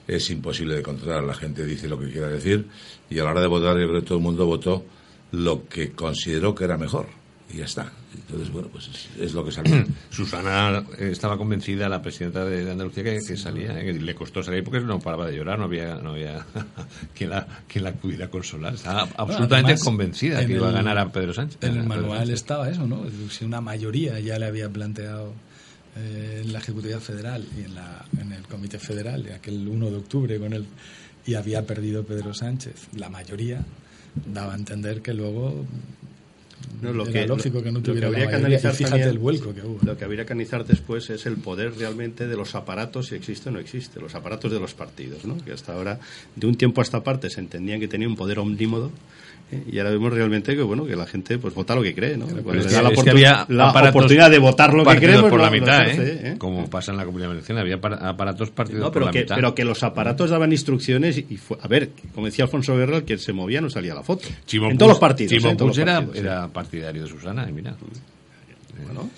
es 0.08 0.30
imposible 0.30 0.76
de 0.76 0.82
controlar. 0.82 1.24
La 1.24 1.36
gente 1.36 1.66
dice 1.66 1.88
lo 1.88 2.00
que 2.00 2.10
quiera 2.10 2.28
decir 2.28 2.66
y 3.10 3.20
a 3.20 3.24
la 3.24 3.32
hora 3.32 3.42
de 3.42 3.48
votar, 3.48 3.78
yo 3.78 3.88
creo 3.88 4.02
que 4.02 4.08
todo 4.08 4.18
el 4.18 4.24
mundo 4.24 4.46
votó 4.46 4.84
lo 5.32 5.68
que 5.70 5.92
consideró 5.92 6.54
que 6.56 6.64
era 6.66 6.78
mejor. 6.78 7.08
Y 7.54 7.58
ya 7.58 7.66
está. 7.66 7.92
Entonces, 8.14 8.52
bueno, 8.52 8.70
pues 8.72 8.88
es, 8.88 9.10
es 9.20 9.34
lo 9.34 9.44
que 9.44 9.52
sale. 9.52 9.86
Susana 10.10 10.84
eh, 10.98 11.10
estaba 11.12 11.38
convencida, 11.38 11.90
la 11.90 12.02
presidenta 12.02 12.46
de 12.46 12.70
Andalucía, 12.70 13.04
que, 13.04 13.20
que 13.26 13.38
salía, 13.38 13.80
eh, 13.80 13.86
que 13.86 13.94
le 13.94 14.16
costó 14.16 14.44
salir 14.44 14.64
porque 14.64 14.80
no 14.82 15.00
paraba 15.00 15.28
de 15.28 15.36
llorar, 15.36 15.60
no 15.60 15.66
había, 15.66 15.96
no 15.96 16.12
había 16.12 16.46
quien, 17.16 17.32
la, 17.32 17.48
quien 17.68 17.84
la 17.84 17.94
pudiera 17.94 18.30
consolar. 18.30 18.74
Estaba 18.76 19.08
absolutamente 19.18 19.72
además, 19.72 19.84
convencida 19.84 20.42
en 20.42 20.48
que 20.48 20.54
iba 20.54 20.70
a 20.70 20.72
ganar 20.72 20.98
a 20.98 21.12
Pedro 21.12 21.34
Sánchez. 21.34 21.58
En 21.62 21.78
el 21.78 21.84
manual 21.84 22.20
Sánchez. 22.20 22.36
estaba 22.36 22.70
eso, 22.70 22.86
¿no? 22.86 23.04
Si 23.30 23.46
una 23.46 23.62
mayoría 23.62 24.20
ya 24.20 24.38
le 24.40 24.46
había 24.46 24.70
planteado 24.70 25.34
eh, 25.98 26.42
en 26.44 26.54
la 26.54 26.60
Ejecutiva 26.60 27.00
Federal 27.00 27.46
y 27.58 27.66
en, 27.66 27.76
la, 27.76 28.06
en 28.20 28.32
el 28.32 28.44
Comité 28.44 28.80
Federal, 28.80 29.30
aquel 29.36 29.68
1 29.68 29.90
de 29.90 29.96
octubre 29.98 30.40
con 30.40 30.54
él, 30.54 30.66
y 31.26 31.36
había 31.36 31.66
perdido 31.66 32.04
Pedro 32.04 32.34
Sánchez, 32.34 32.88
la 32.96 33.10
mayoría 33.10 33.64
daba 34.26 34.54
a 34.54 34.58
entender 34.58 35.02
que 35.02 35.14
luego 35.14 35.66
No, 36.82 36.94
lo 36.94 37.04
era 37.04 37.12
que- 37.22 37.28
lógico 37.28 37.58
lo- 37.60 37.64
que 37.64 37.72
no 37.72 37.80
lo 37.80 37.84
que 37.84 37.90
tuviera 37.90 38.08
la 38.10 38.14
habría 38.18 38.26
que 38.28 38.32
mayoría. 38.34 38.38
Y 38.38 38.60
analizar 38.60 38.74
fíjate 38.74 38.90
también- 38.92 39.10
el 39.10 39.20
vuelco 39.20 39.54
que 39.54 39.62
hubo. 39.62 39.80
Lo 39.84 39.98
que 39.98 40.06
habría 40.06 40.26
que 40.26 40.34
analizar 40.34 40.66
después 40.66 41.10
es 41.10 41.26
el 41.26 41.36
poder 41.38 41.74
realmente 41.78 42.28
de 42.28 42.36
los 42.36 42.56
aparatos, 42.56 43.08
si 43.08 43.16
existe 43.16 43.50
o 43.50 43.52
no 43.52 43.60
existe, 43.60 44.00
los 44.00 44.16
aparatos 44.16 44.52
de 44.52 44.60
los 44.60 44.74
partidos, 44.74 45.26
¿no? 45.26 45.38
que 45.44 45.52
hasta 45.54 45.74
ahora, 45.74 46.00
de 46.36 46.48
un 46.48 46.56
tiempo 46.56 46.82
a 46.82 46.84
esta 46.84 47.04
parte, 47.04 47.30
se 47.30 47.40
entendían 47.40 47.80
que 47.80 47.88
tenían 47.88 48.12
un 48.12 48.18
poder 48.18 48.40
omnímodo. 48.40 48.92
¿eh? 49.52 49.64
Y 49.70 49.78
ahora 49.80 49.92
vemos 49.92 50.14
realmente 50.14 50.56
que 50.56 50.62
bueno 50.62 50.86
que 50.86 50.96
la 50.96 51.06
gente 51.06 51.38
pues 51.38 51.54
vota 51.54 51.76
lo 51.76 51.84
que 51.84 51.94
cree, 51.94 52.16
¿no? 52.16 52.26
Cuando 52.26 52.54
es 52.54 52.72
da 52.72 52.78
que- 52.78 52.84
la, 52.84 52.90
es 52.90 52.96
que 52.96 53.02
oportun- 53.02 53.10
había 53.12 53.46
la 53.50 53.70
oportunidad 53.90 54.32
de 54.32 54.40
votar 54.40 54.74
lo 54.74 54.80
que 54.84 54.86
partidos 54.86 55.02
queremos 55.12 55.30
por 55.30 55.40
la 55.42 55.50
no- 55.50 55.56
no 55.56 55.62
mitad, 55.62 55.78
se 55.78 55.90
¿eh? 55.90 55.92
hace, 55.92 56.28
¿eh? 56.30 56.36
como 56.38 56.70
pasa 56.70 56.92
en 56.94 56.98
la 56.98 57.04
Comunidad 57.06 57.28
Valenciana, 57.30 57.60
había 57.62 57.82
para- 57.82 57.98
aparatos 57.98 58.50
partidos 58.52 58.80
No, 58.80 58.86
por 58.86 58.94
pero 58.94 59.06
la 59.08 59.12
que, 59.12 59.20
mitad. 59.24 59.36
pero 59.36 59.54
que 59.54 59.66
los 59.66 59.84
aparatos 59.84 60.30
daban 60.30 60.54
instrucciones 60.54 61.18
y, 61.18 61.36
fue, 61.36 61.58
a 61.62 61.68
ver, 61.68 61.90
como 62.16 62.28
decía 62.28 62.46
Alfonso 62.46 62.78
Guerra, 62.78 62.98
el 62.98 63.04
que 63.04 63.18
se 63.18 63.34
movía 63.34 63.60
no 63.60 63.70
salía 63.70 63.94
la 63.94 64.04
foto. 64.04 64.26
Chimo 64.46 64.70
en 64.72 64.78
todos 64.78 64.92
los 64.92 65.00
partidos. 65.00 65.34
Chimo 65.34 65.50
¿eh? 65.50 65.52
en 65.52 65.58
todos 65.58 65.68
los 65.68 65.76
Puig 65.78 65.84
era, 65.86 65.96
partidos, 65.96 66.16
sí. 66.16 66.22
era 66.22 66.48
partidario 66.52 67.04
de 67.04 67.10
Susana, 67.10 67.48
y 67.50 67.54
mira. 67.54 67.76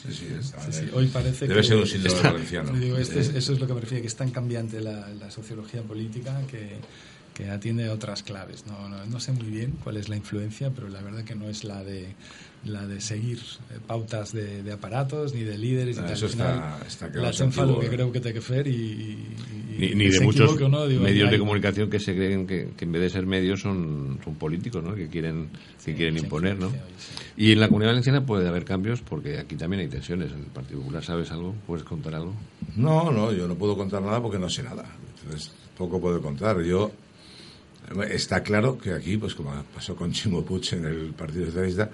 Sí, 0.05 0.13
sí, 0.13 0.27
está, 0.39 0.59
Sí, 0.65 0.71
sí, 0.73 0.85
eh. 0.85 0.91
hoy 0.93 1.07
parece 1.07 1.47
Debe 1.47 1.61
que 1.61 1.67
ser 1.67 1.77
un 1.77 1.87
síndrome 1.87 2.21
valenciano. 2.21 2.71
Digo, 2.73 2.97
este 2.97 3.19
es- 3.19 3.29
eso 3.29 3.53
es 3.53 3.59
lo 3.59 3.67
que 3.67 3.73
me 3.73 3.81
refiero, 3.81 4.01
que 4.01 4.07
es 4.07 4.15
tan 4.15 4.29
cambiante 4.31 4.81
la, 4.81 5.07
la 5.09 5.31
sociología 5.31 5.81
política 5.83 6.41
que, 6.49 6.77
que 7.33 7.49
atiende 7.49 7.87
a 7.89 7.93
otras 7.93 8.21
claves. 8.23 8.65
No, 8.67 8.87
no, 8.89 9.03
no 9.05 9.19
sé 9.19 9.31
muy 9.31 9.47
bien 9.47 9.73
cuál 9.83 9.97
es 9.97 10.07
la 10.09 10.15
influencia, 10.17 10.69
pero 10.69 10.87
la 10.89 11.01
verdad 11.01 11.23
que 11.23 11.35
no 11.35 11.49
es 11.49 11.63
la 11.63 11.83
de 11.83 12.13
la 12.65 12.87
de 12.87 13.01
seguir 13.01 13.39
eh, 13.39 13.79
pautas 13.85 14.31
de, 14.31 14.63
de 14.63 14.71
aparatos 14.71 15.33
ni 15.33 15.41
de 15.43 15.57
líderes. 15.57 15.97
y 15.97 15.99
Ah, 15.99 16.03
tal. 16.05 16.13
eso 16.13 16.25
está- 16.27 16.79
está 16.87 17.07
claro, 17.07 17.23
La 17.23 17.29
es 17.31 17.35
chenfa 17.37 17.65
lo 17.65 17.77
que 17.79 17.89
creo 17.89 18.09
que 18.11 18.21
te 18.21 18.33
que 18.33 18.39
fer 18.39 18.67
y, 18.67 18.71
y- 18.71 19.85
y 19.91 19.95
Ni, 19.95 20.07
de 20.09 20.19
muchos 20.21 20.57
no, 20.69 20.87
digo, 20.87 21.01
medios 21.03 21.29
de 21.29 21.35
hay- 21.35 21.39
comunicación 21.39 21.89
que 21.89 21.99
se 21.99 22.15
creen 22.15 22.47
que, 22.47 22.69
que 22.77 22.85
en 22.85 22.91
vez 22.93 23.01
de 23.01 23.09
ser 23.09 23.25
medios 23.25 23.59
son, 23.61 24.19
son 24.23 24.35
políticos, 24.35 24.81
¿no? 24.83 24.95
Que 24.95 25.07
quieren, 25.09 25.49
que 25.83 25.93
quieren 25.93 26.17
imponer, 26.17 26.57
¿no? 26.57 26.69
sí. 26.69 26.75
Y 27.35 27.51
en 27.51 27.59
la 27.59 27.67
Comunidad 27.67 27.89
Valenciana 27.91 28.25
puede 28.25 28.47
haber 28.47 28.63
cambios 28.63 29.01
porque 29.01 29.39
aquí 29.39 29.55
también 29.55 29.81
hay 29.81 29.87
tensiones. 29.89 30.31
En 30.31 30.39
el 30.39 30.45
Partido 30.45 30.79
Popular, 30.81 31.03
¿sabes 31.03 31.31
algo? 31.31 31.55
¿Puedes 31.67 31.83
contar 31.83 32.13
algo? 32.15 32.33
No, 32.77 33.11
no, 33.11 33.33
yo 33.33 33.47
no 33.47 33.55
puedo 33.55 33.75
contar 33.75 34.01
nada 34.03 34.21
porque 34.21 34.37
no 34.39 34.47
sé 34.49 34.61
nada. 34.63 34.85
Entonces, 35.23 35.51
poco 35.77 35.99
puedo 35.99 36.21
contar. 36.21 36.61
Yo 36.61 36.91
está 38.01 38.41
claro 38.43 38.77
que 38.77 38.91
aquí, 38.93 39.17
pues 39.17 39.35
como 39.35 39.51
pasó 39.73 39.95
con 39.95 40.11
Chimo 40.11 40.45
en 40.71 40.85
el 40.85 41.13
Partido 41.13 41.45
Socialista, 41.45 41.89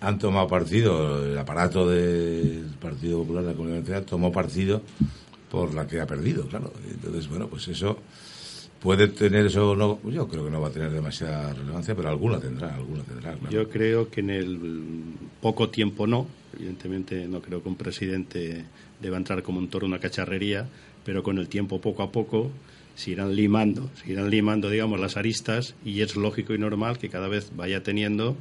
han 0.00 0.18
tomado 0.18 0.46
partido, 0.46 1.24
el 1.24 1.36
aparato 1.36 1.88
del 1.88 2.66
Partido 2.80 3.18
Popular 3.18 3.42
de 3.42 3.50
la 3.50 3.56
Comunidad 3.56 3.80
Valenciana 3.80 4.06
tomó 4.06 4.30
partido 4.30 4.82
por 5.50 5.74
la 5.74 5.86
que 5.86 6.00
ha 6.00 6.06
perdido, 6.06 6.46
claro. 6.46 6.72
Entonces, 6.88 7.28
bueno, 7.28 7.48
pues 7.48 7.66
eso 7.68 7.98
puede 8.80 9.08
tener 9.08 9.46
eso 9.46 9.74
no, 9.74 9.98
yo 10.08 10.28
creo 10.28 10.44
que 10.44 10.50
no 10.50 10.60
va 10.60 10.68
a 10.68 10.72
tener 10.72 10.90
demasiada 10.90 11.52
relevancia, 11.52 11.94
pero 11.96 12.08
alguna 12.08 12.38
tendrá, 12.38 12.74
alguna 12.74 13.02
tendrá, 13.02 13.34
claro. 13.34 13.50
Yo 13.50 13.68
creo 13.68 14.08
que 14.10 14.20
en 14.20 14.30
el 14.30 14.60
poco 15.40 15.68
tiempo 15.70 16.06
no. 16.06 16.26
Evidentemente 16.56 17.26
no 17.28 17.40
creo 17.40 17.62
que 17.62 17.68
un 17.68 17.76
presidente 17.76 18.64
deba 19.00 19.16
entrar 19.16 19.42
como 19.42 19.58
un 19.58 19.68
toro 19.68 19.86
una 19.86 19.98
cacharrería, 19.98 20.66
pero 21.04 21.22
con 21.22 21.38
el 21.38 21.48
tiempo, 21.48 21.80
poco 21.80 22.02
a 22.02 22.10
poco, 22.10 22.50
se 22.98 23.12
irán 23.12 23.36
limando, 23.36 23.88
se 24.02 24.10
irán 24.10 24.28
limando, 24.28 24.68
digamos, 24.68 24.98
las 24.98 25.16
aristas 25.16 25.76
y 25.84 26.00
es 26.00 26.16
lógico 26.16 26.52
y 26.52 26.58
normal 26.58 26.98
que 26.98 27.08
cada 27.08 27.28
vez 27.28 27.52
vaya 27.54 27.80
teniendo 27.84 28.36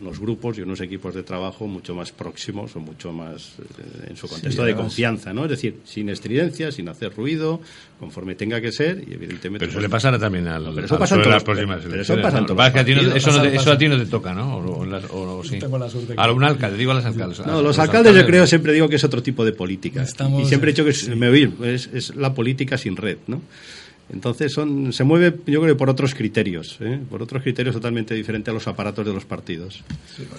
unos 0.00 0.18
grupos 0.18 0.58
y 0.58 0.62
unos 0.62 0.80
equipos 0.80 1.14
de 1.14 1.22
trabajo 1.22 1.68
mucho 1.68 1.94
más 1.94 2.10
próximos 2.10 2.74
o 2.74 2.80
mucho 2.80 3.12
más 3.12 3.54
eh, 3.60 4.08
en 4.10 4.16
su 4.16 4.26
contexto 4.26 4.62
Sí, 4.62 4.66
de 4.68 4.74
confianza, 4.74 5.32
¿no? 5.32 5.44
Es 5.44 5.50
decir, 5.50 5.78
sin 5.84 6.08
estridencia, 6.08 6.72
sin 6.72 6.88
hacer 6.88 7.14
ruido, 7.14 7.60
conforme 8.00 8.34
tenga 8.34 8.60
que 8.60 8.72
ser 8.72 9.04
y 9.08 9.14
evidentemente... 9.14 9.60
Pero 9.60 9.70
eso 9.70 9.74
pues, 9.74 9.82
le 9.84 9.88
pasará 9.88 10.18
también 10.18 10.48
al, 10.48 10.64
pero 10.74 10.84
eso 10.86 10.94
al 10.94 11.00
pasa 11.00 11.14
en 11.14 11.20
todos 11.22 11.34
las 11.34 11.44
próximas 11.44 11.80
pero 11.82 11.94
elecciones. 11.94 12.18
eso 12.18 12.22
pasa 12.22 12.38
en 12.38 12.46
todos 12.46 12.60
a 12.60 12.64
los 12.64 13.16
eso, 13.16 13.30
no 13.30 13.36
te, 13.36 13.42
partidos. 13.42 13.62
eso 13.62 13.72
a 13.72 13.78
ti 13.78 13.88
no 13.88 13.96
te 13.98 14.06
toca, 14.06 14.34
¿no? 14.34 14.56
O, 15.10 15.20
o 15.20 15.24
las- 15.26 15.34
o- 15.34 15.38
o 15.38 15.44
sí. 15.44 15.58
Tengo 15.58 15.78
la 15.78 15.88
suerte 15.90 16.14
que- 16.14 16.20
A 16.20 16.30
un 16.32 16.44
alcalde, 16.44 16.76
digo 16.78 16.92
a 16.92 16.94
los 16.94 17.04
alcaldes. 17.04 17.38
No, 17.46 17.62
los 17.62 17.78
alcaldes 17.78 18.14
yo 18.14 18.26
creo, 18.26 18.46
siempre 18.46 18.72
digo 18.72 18.88
que 18.88 18.96
es 18.96 19.04
otro 19.04 19.22
tipo 19.22 19.44
de 19.44 19.52
política. 19.52 20.02
Estamos- 20.02 20.42
y 20.42 20.46
siempre 20.46 20.70
he 20.70 20.72
dicho 20.72 20.84
que 20.84 20.90
es, 20.90 21.08
me 21.16 21.28
oír, 21.28 21.52
es, 21.64 21.88
es 21.92 22.14
la 22.16 22.34
política 22.34 22.76
sin 22.78 22.96
red, 22.96 23.18
¿no? 23.26 23.42
Entonces 24.12 24.52
son, 24.52 24.92
se 24.92 25.04
mueve, 25.04 25.34
yo 25.46 25.62
creo, 25.62 25.74
por 25.76 25.88
otros 25.88 26.14
criterios, 26.14 26.76
¿eh? 26.80 27.00
por 27.08 27.22
otros 27.22 27.42
criterios 27.42 27.74
totalmente 27.74 28.14
diferentes 28.14 28.50
a 28.50 28.54
los 28.54 28.66
aparatos 28.68 29.06
de 29.06 29.12
los 29.12 29.24
partidos. 29.24 29.82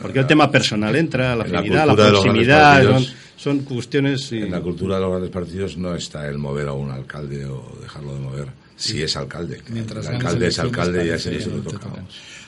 Porque 0.01 0.19
el 0.19 0.27
tema 0.27 0.51
personal 0.51 0.95
entra, 0.95 1.35
la 1.35 1.43
afinidad, 1.43 1.87
la 1.87 1.95
proximidad, 1.95 2.99
son, 3.35 3.59
cuestiones... 3.61 4.31
y- 4.31 4.37
En 4.43 4.51
la 4.51 4.61
cultura 4.61 4.95
de 4.95 5.01
los 5.01 5.09
grandes 5.11 5.31
partidos 5.31 5.75
no 5.77 5.95
está 5.95 6.27
el 6.27 6.37
mover 6.37 6.67
a 6.67 6.73
un 6.73 6.91
alcalde 6.91 7.45
o 7.45 7.75
dejarlo 7.81 8.13
de 8.13 8.19
mover 8.19 8.47
si 8.75 9.01
es 9.01 9.15
alcalde. 9.17 9.61
Mientras 9.69 10.05
el 10.07 10.15
alcalde 10.15 10.47
es 10.47 10.59
alcalde 10.59 10.97
y 11.05 11.07
a 11.07 11.11
parece 11.13 11.29
ese 11.29 11.31
no 11.31 11.39
se 11.39 11.49
que 11.49 11.55
le 11.55 11.63
no 11.63 11.63
te 11.63 11.77
toca. 11.77 12.03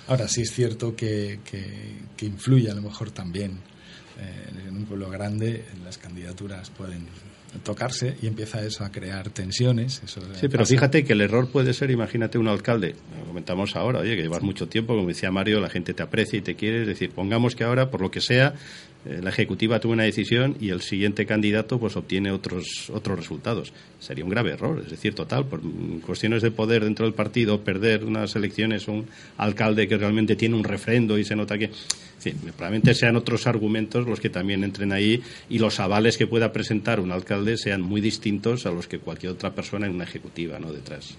Ahora 0.07 0.27
sí 0.27 0.41
es 0.41 0.51
cierto 0.51 0.95
que, 0.95 1.39
que, 1.43 1.95
que 2.15 2.25
influye 2.25 2.69
a 2.69 2.75
lo 2.75 2.81
mejor 2.81 3.09
también 3.11 3.59
eh, 4.19 4.67
en 4.67 4.77
un 4.77 4.85
pueblo 4.85 5.09
grande 5.09 5.65
las 5.83 5.97
candidaturas 5.97 6.69
pueden 6.69 7.07
tocarse 7.63 8.15
y 8.21 8.27
empieza 8.27 8.63
eso 8.65 8.83
a 8.83 8.91
crear 8.91 9.29
tensiones. 9.29 10.01
Eso 10.03 10.21
Sí, 10.21 10.47
pero 10.47 10.59
pasa. 10.59 10.73
fíjate 10.73 11.03
que 11.03 11.13
el 11.13 11.21
error 11.21 11.49
puede 11.49 11.73
ser, 11.73 11.91
imagínate 11.91 12.37
un 12.37 12.47
alcalde, 12.47 12.95
lo 13.19 13.25
comentamos 13.25 13.75
ahora, 13.75 13.99
oye, 13.99 14.15
que 14.15 14.23
llevas 14.23 14.41
mucho 14.43 14.67
tiempo, 14.67 14.95
como 14.95 15.07
decía 15.07 15.31
Mario, 15.31 15.59
la 15.59 15.69
gente 15.69 15.93
te 15.93 16.03
aprecia 16.03 16.37
y 16.39 16.41
te 16.41 16.55
quiere, 16.55 16.81
es 16.81 16.87
decir, 16.87 17.11
pongamos 17.11 17.55
que 17.55 17.63
ahora, 17.63 17.89
por 17.89 18.01
lo 18.01 18.11
que 18.11 18.21
sea, 18.21 18.53
eh, 19.05 19.19
la 19.21 19.29
ejecutiva 19.29 19.79
tuvo 19.79 19.93
una 19.93 20.03
decisión 20.03 20.57
y 20.59 20.69
el 20.69 20.81
siguiente 20.81 21.25
candidato 21.27 21.79
pues 21.79 21.95
obtiene 21.95 22.31
otros 22.31 22.89
otros 22.91 23.17
resultados. 23.19 23.71
Sería 23.99 24.23
un 24.23 24.31
grave 24.31 24.51
error, 24.51 24.81
es 24.83 24.89
decir, 24.89 25.13
total, 25.13 25.45
por 25.45 25.61
cuestiones 26.01 26.41
de 26.41 26.49
poder 26.51 26.83
dentro 26.83 27.05
del 27.05 27.13
partido, 27.13 27.63
perder 27.63 28.03
unas 28.03 28.35
elecciones, 28.35 28.87
un 28.87 29.05
alcalde 29.37 29.87
que 29.87 29.97
realmente 29.97 30.35
tiene 30.35 30.55
un 30.55 30.63
refrendo 30.63 31.17
y 31.19 31.23
se 31.23 31.35
nota 31.35 31.57
que... 31.57 31.69
Sí, 32.25 32.31
probablemente 32.57 32.95
sean 32.95 33.15
otros 33.17 33.45
argumentos 33.45 34.07
los 34.07 34.19
que 34.19 34.31
también 34.31 34.63
entren 34.63 34.91
ahí 34.91 35.21
y 35.47 35.59
los 35.59 35.79
avales 35.79 36.17
que 36.17 36.25
pueda 36.25 36.51
presentar 36.51 36.99
un 36.99 37.11
alcalde 37.11 37.55
sean 37.55 37.81
muy 37.83 38.01
distintos 38.01 38.65
a 38.65 38.71
los 38.71 38.87
que 38.87 38.97
cualquier 38.97 39.31
otra 39.33 39.53
persona 39.53 39.85
en 39.85 39.93
una 39.93 40.05
ejecutiva 40.05 40.57
no 40.57 40.73
detrás. 40.73 41.13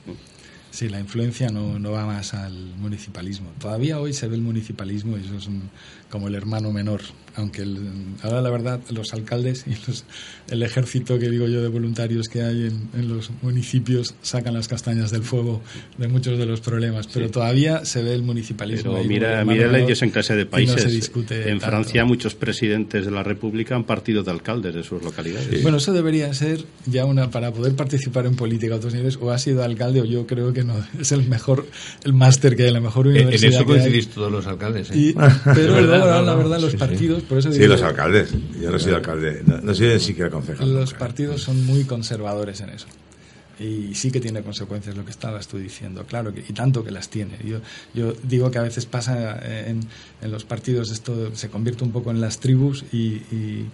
Sí, 0.73 0.89
la 0.89 0.99
influencia 0.99 1.49
no, 1.51 1.79
no 1.79 1.93
va 1.93 2.05
más 2.07 2.35
al 2.35 2.53
municipalismo. 2.77 3.53
Todavía 3.61 4.01
hoy 4.01 4.13
se 4.13 4.27
ve 4.27 4.35
el 4.35 4.43
municipalismo 4.43 5.17
y 5.17 5.21
eso 5.21 5.37
es 5.37 5.47
un- 5.47 5.71
como 6.17 6.29
el 6.29 6.35
hermano 6.35 6.73
menor. 6.73 7.03
Aunque 7.39 7.61
el- 7.61 7.77
ahora 8.23 8.41
la 8.41 8.49
verdad 8.49 8.81
los 8.91 9.13
alcaldes 9.13 9.67
y 9.67 9.73
los- 9.87 10.05
el 10.49 10.63
ejército 10.63 11.19
que 11.19 11.29
digo 11.29 11.47
yo 11.47 11.61
de 11.61 11.69
voluntarios 11.69 12.29
que 12.29 12.41
hay 12.43 12.63
en, 12.69 12.89
en 12.99 13.09
los 13.09 13.31
municipios 13.43 14.15
sacan 14.23 14.55
las 14.55 14.69
castañas 14.69 15.11
del 15.11 15.23
fuego 15.23 15.61
de 15.99 16.09
muchos 16.09 16.39
de 16.39 16.47
los 16.47 16.63
problemas. 16.63 17.07
Pero 17.13 17.31
todavía 17.31 17.85
se 17.85 18.03
ve 18.03 18.15
el 18.15 18.23
municipalismo. 18.23 18.95
Pero 18.95 19.05
mira, 19.07 19.45
mira 19.45 19.67
la 19.71 19.81
idiosincrasia 19.81 20.35
de 20.35 20.43
y 20.43 20.45
no 20.47 20.51
países. 20.51 20.83
se 20.83 20.89
discute 20.89 21.43
en 21.43 21.59
tanto. 21.59 21.67
Francia 21.67 22.05
muchos 22.07 22.35
presidentes 22.35 23.05
de 23.05 23.11
la 23.11 23.23
República 23.23 23.75
han 23.77 23.85
partido 23.85 24.23
de 24.23 24.31
alcaldes 24.31 24.75
de 24.75 24.83
sus 24.83 25.03
localidades. 25.03 25.63
Bueno, 25.63 25.77
eso 25.77 25.93
debería 25.93 26.33
ser 26.33 26.65
ya 26.87 27.05
una 27.05 27.31
para 27.31 27.53
poder 27.53 27.75
participar 27.77 28.25
en 28.25 28.35
política 28.37 28.73
a 28.73 28.77
otros 28.79 28.95
niveles. 28.95 29.19
O 29.21 29.31
ha 29.31 29.39
sido 29.39 29.63
alcalde 29.63 30.01
o 30.01 30.07
yo 30.07 30.27
creo 30.27 30.55
que 30.55 30.65
no 30.65 30.75
es 30.99 31.13
el 31.13 31.29
mejor, 31.29 31.67
el 32.05 32.15
máster 32.15 32.57
que 32.57 32.63
hay, 32.65 32.71
la 32.73 32.81
mejor 32.81 33.09
En, 33.09 33.17
en 33.17 33.23
universidad 33.25 33.53
eso 33.61 33.65
coincidís 33.67 34.09
todos 34.09 34.33
los 34.33 34.47
alcaldes. 34.47 34.91
¿eh? 34.91 34.97
Y- 34.97 35.13
pero 35.45 35.75
verdad, 35.75 36.06
no, 36.07 36.23
la 36.23 36.33
no, 36.33 36.39
verdad, 36.39 36.61
los 36.61 36.71
sí, 36.71 36.71
sí. 36.73 36.77
partidos, 36.79 37.23
por 37.23 37.39
eso 37.39 37.53
Sí, 37.53 37.59
digo, 37.61 37.73
los 37.73 37.83
alcaldes. 37.83 38.33
Yo 38.61 38.71
no 38.71 38.79
soy 38.79 38.93
alcalde, 38.95 39.43
no, 39.47 39.59
no 39.61 39.75
soy 39.75 39.89
ni 39.89 40.01
siquiera 40.01 40.31
concejal. 40.31 40.73
los 40.73 40.91
nunca. 40.91 40.99
partidos 40.99 41.43
son 41.43 41.65
muy 41.67 41.85
conservadores 41.85 42.61
en 42.61 42.71
eso. 42.71 42.87
Y 43.59 43.95
sí 43.95 44.11
que 44.11 44.21
tiene 44.21 44.43
consecuencias 44.43 44.95
lo 44.97 45.05
que 45.07 45.11
estabas 45.11 45.49
tú 45.49 45.57
diciendo, 45.57 46.05
claro, 46.07 46.35
que, 46.35 46.41
y 46.47 46.53
tanto 46.53 46.85
que 46.85 46.91
las 46.91 47.09
tiene. 47.09 47.39
Yo, 47.43 47.61
yo 47.95 48.13
digo 48.23 48.51
que 48.51 48.59
a 48.59 48.63
veces 48.63 48.85
pasa 48.85 49.39
eh, 49.43 49.71
en, 49.71 49.81
en 50.21 50.31
los 50.31 50.45
partidos, 50.45 50.91
esto 50.91 51.35
se 51.35 51.49
convierte 51.49 51.83
un 51.83 51.91
poco 51.91 52.11
en 52.11 52.21
las 52.21 52.39
tribus 52.39 52.85
y, 52.93 52.99
y, 53.33 53.67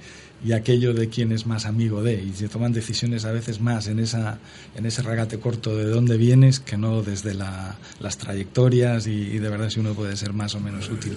y 0.45 0.53
aquello 0.53 0.93
de 0.93 1.09
quién 1.09 1.31
es 1.33 1.47
más 1.47 1.67
amigo 1.67 2.03
de, 2.03 2.23
y 2.23 2.33
se 2.33 2.49
toman 2.49 2.73
decisiones 2.73 3.25
a 3.25 3.31
veces 3.33 3.61
más 3.61 3.87
en, 3.87 3.99
esa, 4.01 4.39
en 4.75 4.87
ese 4.87 5.03
regate 5.03 5.39
corto 5.39 5.77
de 5.77 5.85
dónde 5.85 6.17
vienes 6.17 6.59
que 6.61 6.77
no 6.77 7.03
desde 7.03 7.35
la- 7.35 7.77
las 8.01 8.19
trayectorias 8.19 9.07
y, 9.07 9.13
y 9.13 9.39
de 9.39 9.49
verdad 9.49 9.71
si 9.71 9.79
uno 9.81 9.95
puede 9.95 10.17
ser 10.17 10.33
más 10.33 10.55
o 10.57 10.61
menos 10.61 10.89
útil. 10.91 11.17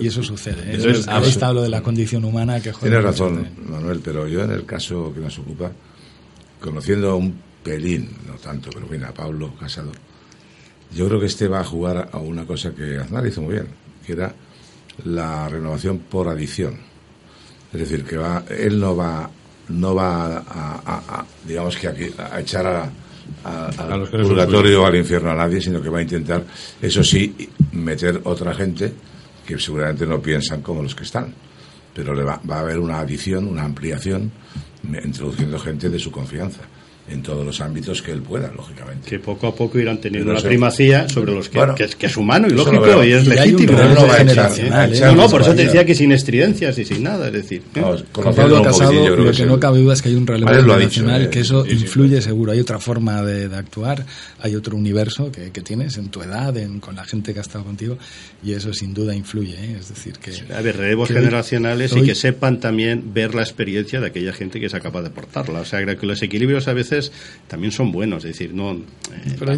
Y 0.00 0.06
eso 0.08 0.22
sucede. 0.22 0.76
¿eh? 0.76 1.02
Ahí 1.08 1.28
está 1.28 1.52
lo 1.52 1.62
de 1.62 1.68
la 1.70 1.82
condición 1.82 2.24
humana 2.24 2.60
que 2.60 2.72
joder, 2.72 2.90
Tienes 2.92 3.04
razón. 3.04 3.48
Manuel, 3.68 4.00
pero 4.04 4.28
yo 4.28 4.42
en 4.42 4.50
el 4.50 4.66
caso 4.66 5.12
que 5.14 5.20
nos 5.20 5.38
ocupa, 5.38 5.72
conociendo 6.60 7.16
un 7.16 7.34
pelín, 7.62 8.10
no 8.26 8.34
tanto, 8.34 8.70
pero 8.72 8.86
bien, 8.86 9.04
a 9.04 9.12
Pablo 9.12 9.54
Casado, 9.58 9.92
yo 10.94 11.08
creo 11.08 11.18
que 11.20 11.26
este 11.26 11.48
va 11.48 11.60
a 11.60 11.64
jugar 11.64 12.10
a 12.12 12.18
una 12.18 12.46
cosa 12.46 12.72
que 12.74 12.96
Aznar 12.98 13.26
hizo 13.26 13.42
muy 13.42 13.54
bien, 13.54 13.66
que 14.06 14.12
era 14.12 14.34
la 15.04 15.48
renovación 15.48 15.98
por 15.98 16.28
adición. 16.28 16.78
Es 17.72 17.80
decir, 17.80 18.04
que 18.04 18.16
va, 18.16 18.44
él 18.48 18.78
no 18.80 18.96
va, 18.96 19.28
no 19.68 19.94
va 19.94 20.36
a, 20.38 20.80
a- 20.84 21.02
a- 21.20 21.26
digamos 21.46 21.76
que 21.76 21.88
aquí, 21.88 22.10
a 22.18 22.40
echar 22.40 22.66
a, 22.66 22.90
al 23.44 24.00
purgatorio 24.28 24.82
o 24.82 24.86
al 24.86 24.96
infierno 24.96 25.30
a 25.30 25.34
nadie, 25.34 25.60
sino 25.60 25.82
que 25.82 25.88
va 25.88 25.98
a 25.98 26.02
intentar, 26.02 26.44
eso 26.80 27.02
sí, 27.02 27.34
meter 27.72 28.20
otra 28.24 28.54
gente 28.54 28.92
que 29.46 29.58
seguramente 29.58 30.06
no 30.06 30.20
piensan 30.20 30.62
como 30.62 30.82
los 30.82 30.94
que 30.94 31.04
están. 31.04 31.34
Pero 31.94 32.14
le 32.14 32.22
va, 32.24 32.40
va 32.48 32.56
a 32.56 32.60
haber 32.60 32.78
una 32.78 32.98
adición, 33.00 33.46
una 33.48 33.64
ampliación, 33.64 34.30
introduciendo 35.04 35.58
gente 35.58 35.88
de 35.88 35.98
su 35.98 36.10
confianza 36.10 36.60
en 37.08 37.22
todos 37.22 37.46
los 37.46 37.60
ámbitos 37.60 38.02
que 38.02 38.10
él 38.12 38.20
pueda, 38.22 38.50
lógicamente. 38.56 39.08
Que 39.08 39.18
poco 39.20 39.46
a 39.46 39.54
poco 39.54 39.78
irán 39.78 40.00
teniendo 40.00 40.32
eso- 40.34 40.46
primacía 40.48 41.08
sobre 41.08 41.32
los 41.32 41.48
que, 41.48 41.58
Bueno, 41.58 41.74
que, 41.76 41.84
es, 41.84 41.94
que 41.94 42.06
es 42.06 42.16
humano 42.16 42.48
y 42.48 42.50
lógico 42.50 43.04
y 43.04 43.12
es 43.12 43.26
Y 43.26 43.30
hay 43.32 43.50
un 43.52 43.56
legítimo. 43.60 43.78
relevo 43.78 44.00
no 44.02 44.06
va 44.08 44.14
a 44.14 44.22
echar- 44.22 44.72
a 44.72 44.86
¿eh? 44.86 45.00
No, 45.00 45.14
no, 45.14 45.28
por 45.30 45.42
eso 45.42 45.54
te 45.54 45.64
decía 45.66 45.84
que 45.86 45.94
sin 45.94 46.10
estridencias 46.12 46.76
y 46.78 46.84
sin 46.84 47.02
nada, 47.04 47.28
es 47.28 47.32
decir. 47.32 47.62
¿eh? 47.74 47.80
Vamos, 47.80 48.04
Con 48.12 48.34
Pablo 48.34 48.62
Casado, 48.62 49.16
lo 49.16 49.30
que 49.32 49.46
no 49.46 49.60
cabe 49.60 49.78
duda 49.80 49.94
es 49.94 50.02
que 50.02 50.08
hay 50.08 50.14
un 50.16 50.26
relevo 50.26 50.50
eh, 50.50 51.28
que 51.30 51.40
eso 51.40 51.64
sí, 51.64 51.70
sí. 51.76 51.82
influye 51.84 52.20
seguro. 52.20 52.52
Hay 52.52 52.60
otra 52.60 52.78
forma 52.78 53.22
de, 53.22 53.48
de 53.48 53.56
actuar, 53.56 54.04
hay 54.40 54.54
otro 54.56 54.76
universo 54.76 55.30
que, 55.30 55.50
que 55.52 55.60
tienes 55.60 55.96
en 55.98 56.08
tu 56.08 56.22
edad, 56.22 56.56
en, 56.56 56.80
con 56.80 56.96
la 56.96 57.04
gente 57.04 57.32
que 57.32 57.38
ha 57.38 57.42
estado 57.42 57.64
contigo, 57.64 57.98
y 58.44 58.52
eso 58.52 58.72
sin 58.72 58.94
duda 58.94 59.14
influye. 59.14 59.54
¿eh? 59.54 59.76
Es 59.78 59.88
decir, 59.90 60.14
que. 60.18 60.32
A 60.52 60.60
ver, 60.60 60.76
relevos 60.76 61.08
que 61.08 61.14
hoy- 61.14 61.20
generacionales 61.20 61.94
y 61.96 62.02
que 62.02 62.14
sepan 62.14 62.58
también 62.60 63.12
ver 63.14 63.34
la 63.34 63.42
experiencia 63.42 64.00
de 64.00 64.08
aquella 64.08 64.32
gente 64.32 64.58
que 64.60 64.68
sea 64.68 64.80
capaz 64.80 65.02
de 65.02 65.08
aportarla. 65.08 65.60
O 65.60 65.64
sea, 65.64 65.80
creo 65.82 65.98
que 65.98 66.06
los 66.06 66.20
equilibrios 66.22 66.66
a 66.68 66.72
veces 66.72 66.95
también 67.48 67.72
son 67.72 67.92
buenos. 67.92 68.24
Es 68.24 68.32
decir, 68.32 68.52
no, 68.54 68.72
eh, 68.72 68.78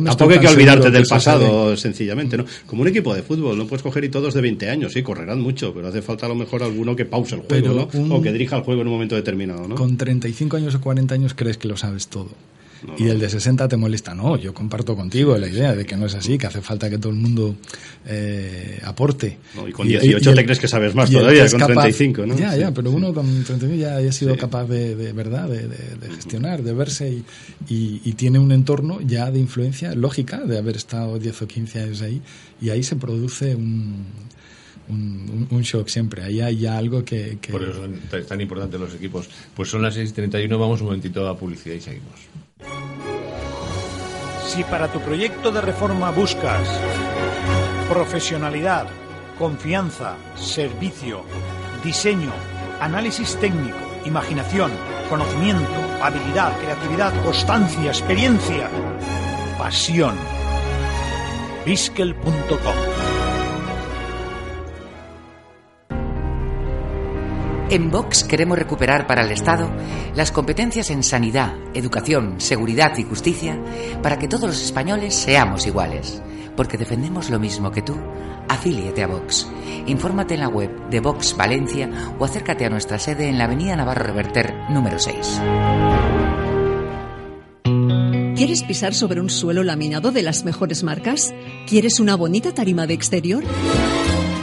tampoco 0.05 0.33
hay 0.33 0.39
que 0.41 0.47
olvidarte 0.49 0.91
del 0.91 1.03
que 1.05 1.09
pasado, 1.09 1.77
sencillamente. 1.77 2.37
¿no? 2.37 2.45
Como 2.67 2.83
un 2.83 2.89
equipo 2.89 3.15
de 3.15 3.23
fútbol, 3.23 3.57
no 3.57 3.67
puedes 3.67 3.83
coger 3.83 4.05
y 4.05 4.09
todos 4.09 4.35
de 4.35 4.41
20 4.41 4.69
años, 4.71 4.93
sí, 4.93 5.03
correrán 5.03 5.41
mucho, 5.41 5.73
pero 5.75 5.89
hace 5.89 6.03
falta 6.03 6.27
a 6.27 6.29
lo 6.29 6.35
mejor 6.35 6.63
alguno 6.63 6.95
que 6.97 7.05
pause 7.05 7.35
el 7.37 7.43
juego, 7.43 7.69
¿no? 7.75 7.89
un- 8.01 8.13
O 8.13 8.23
que 8.23 8.33
dirija 8.33 8.57
el 8.57 8.63
juego 8.63 8.83
en 8.83 8.89
un 8.89 8.95
momento 8.95 9.15
determinado, 9.15 9.67
¿no? 9.69 9.75
Con 9.75 9.97
35 9.97 10.57
años 10.57 10.75
o 10.75 10.81
40 10.81 11.15
años 11.15 11.35
crees 11.35 11.57
que 11.59 11.69
lo 11.69 11.77
sabes 11.77 12.09
todo. 12.09 12.29
No, 12.87 12.95
y 12.97 13.09
el 13.09 13.19
de 13.19 13.29
60 13.29 13.67
te 13.69 13.77
molesta. 13.77 14.15
No, 14.15 14.37
yo 14.37 14.55
comparto 14.55 14.95
contigo 14.95 15.37
la 15.37 15.49
idea 15.49 15.75
de 15.75 15.85
que 15.85 15.97
no 15.97 16.07
es 16.07 16.15
así, 16.15 16.39
que 16.39 16.47
hace 16.47 16.61
falta 16.61 16.89
que 16.89 16.99
todo 16.99 17.11
el 17.13 17.19
mundo 17.19 17.57
eh, 18.07 18.81
aporte. 18.85 19.39
No, 19.57 19.67
y 19.69 19.73
con 19.73 19.89
18 19.89 20.35
te 20.35 20.45
crees 20.45 20.59
que 20.61 20.69
sabes 20.69 20.95
más 20.95 21.11
y 21.11 21.15
todavía, 21.15 21.49
con 21.51 21.61
35, 21.61 22.27
¿no? 22.27 22.37
Ya, 22.39 22.53
Sí. 22.53 22.61
ya, 22.61 22.71
pero 22.73 22.91
uno 22.91 23.13
con 23.13 23.27
35 23.45 23.75
ya 23.75 23.97
ha 23.97 24.13
sido 24.13 24.35
Sí. 24.35 24.41
capaz 24.41 24.65
de, 24.67 24.95
de 24.95 25.13
verdad, 25.13 25.49
de, 25.49 25.67
de- 25.69 25.97
de 25.97 26.11
gestionar, 26.15 26.63
de 26.63 26.73
verse 26.73 27.11
y, 27.11 27.25
y- 27.69 28.01
y 28.05 28.13
tiene 28.13 28.39
un 28.39 28.53
entorno 28.53 29.01
ya 29.01 29.31
de 29.31 29.41
influencia 29.41 29.95
lógica 29.95 30.39
de 30.39 30.59
haber 30.59 30.77
estado 30.77 31.19
10 31.19 31.43
o 31.43 31.47
15 31.49 31.81
años 31.81 32.01
ahí 32.03 32.21
y 32.61 32.71
ahí 32.71 32.83
se 32.83 32.97
produce 32.97 33.55
un, 33.57 34.05
un, 34.89 35.47
un- 35.51 35.63
shock 35.63 35.89
siempre. 35.89 36.23
Ahí 36.23 36.41
hay 36.41 36.59
ya 36.59 36.79
algo 36.79 37.05
que... 37.05 37.39
que- 37.41 37.53
Por 37.53 37.63
eso 37.63 37.75
son 37.75 37.99
tan- 38.11 38.25
tan 38.25 38.41
importantes 38.41 38.81
los 38.81 38.95
equipos. 38.95 39.29
Pues 39.55 39.69
son 39.69 39.83
las 39.83 39.97
6.31, 39.97 40.49
vamos 40.59 40.81
un 40.81 40.87
momentito 40.87 41.29
a 41.29 41.37
publicidad 41.37 41.75
y 41.75 41.81
seguimos. 41.81 42.15
Si 44.47 44.65
para 44.65 44.89
tu 44.89 45.01
proyecto 45.01 45.51
de 45.51 45.61
reforma 45.61 46.11
buscas 46.11 46.69
profesionalidad, 47.89 48.87
confianza, 49.39 50.17
servicio, 50.37 51.23
diseño, 51.83 52.33
análisis 52.81 53.37
técnico, 53.37 53.79
imaginación, 54.05 54.71
conocimiento, 55.09 55.81
habilidad, 56.03 56.57
creatividad, 56.61 57.13
constancia, 57.25 57.91
experiencia, 57.91 58.69
pasión, 59.59 60.17
biskel.com 61.65 62.88
En 67.71 67.91
Vox 67.91 68.25
queremos 68.25 68.59
recuperar 68.59 69.07
para 69.07 69.23
el 69.23 69.31
Estado 69.31 69.71
las 70.15 70.33
competencias 70.33 70.89
en 70.89 71.03
sanidad, 71.03 71.55
educación, 71.75 72.41
seguridad 72.41 72.97
y 72.97 73.05
justicia 73.05 73.63
para 74.03 74.19
que 74.19 74.27
todos 74.27 74.49
los 74.49 74.65
españoles 74.65 75.15
seamos 75.15 75.67
iguales. 75.67 76.23
Porque 76.57 76.79
defendemos 76.79 77.29
lo 77.29 77.39
mismo 77.39 77.71
que 77.71 77.83
tú, 77.83 77.95
afíliate 78.49 79.03
a 79.03 79.07
Vox. 79.07 79.47
Infórmate 79.87 80.33
en 80.33 80.41
la 80.41 80.49
web 80.49 80.89
de 80.89 81.01
Vox 81.01 81.37
Valencia 81.37 81.91
o 82.19 82.25
acércate 82.25 82.65
a 82.65 82.71
nuestra 82.71 82.99
sede 82.99 83.29
en 83.29 83.37
la 83.37 83.45
Avenida 83.45 83.77
Navarro 83.77 84.07
Reverter 84.07 84.55
número 84.71 84.99
6. 84.99 85.41
¿Quieres 88.35 88.63
pisar 88.63 88.95
sobre 88.95 89.21
un 89.21 89.29
suelo 89.29 89.63
laminado 89.63 90.11
de 90.11 90.23
las 90.23 90.45
mejores 90.45 90.85
marcas? 90.85 91.35
¿Quieres 91.67 92.01
una 92.01 92.17
bonita 92.17 92.55
tarima 92.55 92.87
de 92.87 92.95
exterior? 92.95 93.45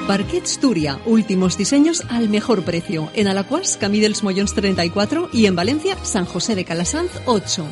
Parquets 0.07 0.59
Turia, 0.59 0.99
últimos 1.07 1.57
diseños 1.57 2.03
al 2.09 2.29
mejor 2.29 2.63
precio. 2.63 3.09
En 3.15 3.27
Alacuas, 3.27 3.75
Camí 3.75 3.99
dels 3.99 4.21
Mollons 4.21 4.53
34 4.53 5.29
y 5.33 5.47
en 5.47 5.55
Valencia, 5.55 5.97
San 6.03 6.25
José 6.25 6.53
de 6.53 6.63
Calasanz 6.63 7.09
8. 7.25 7.65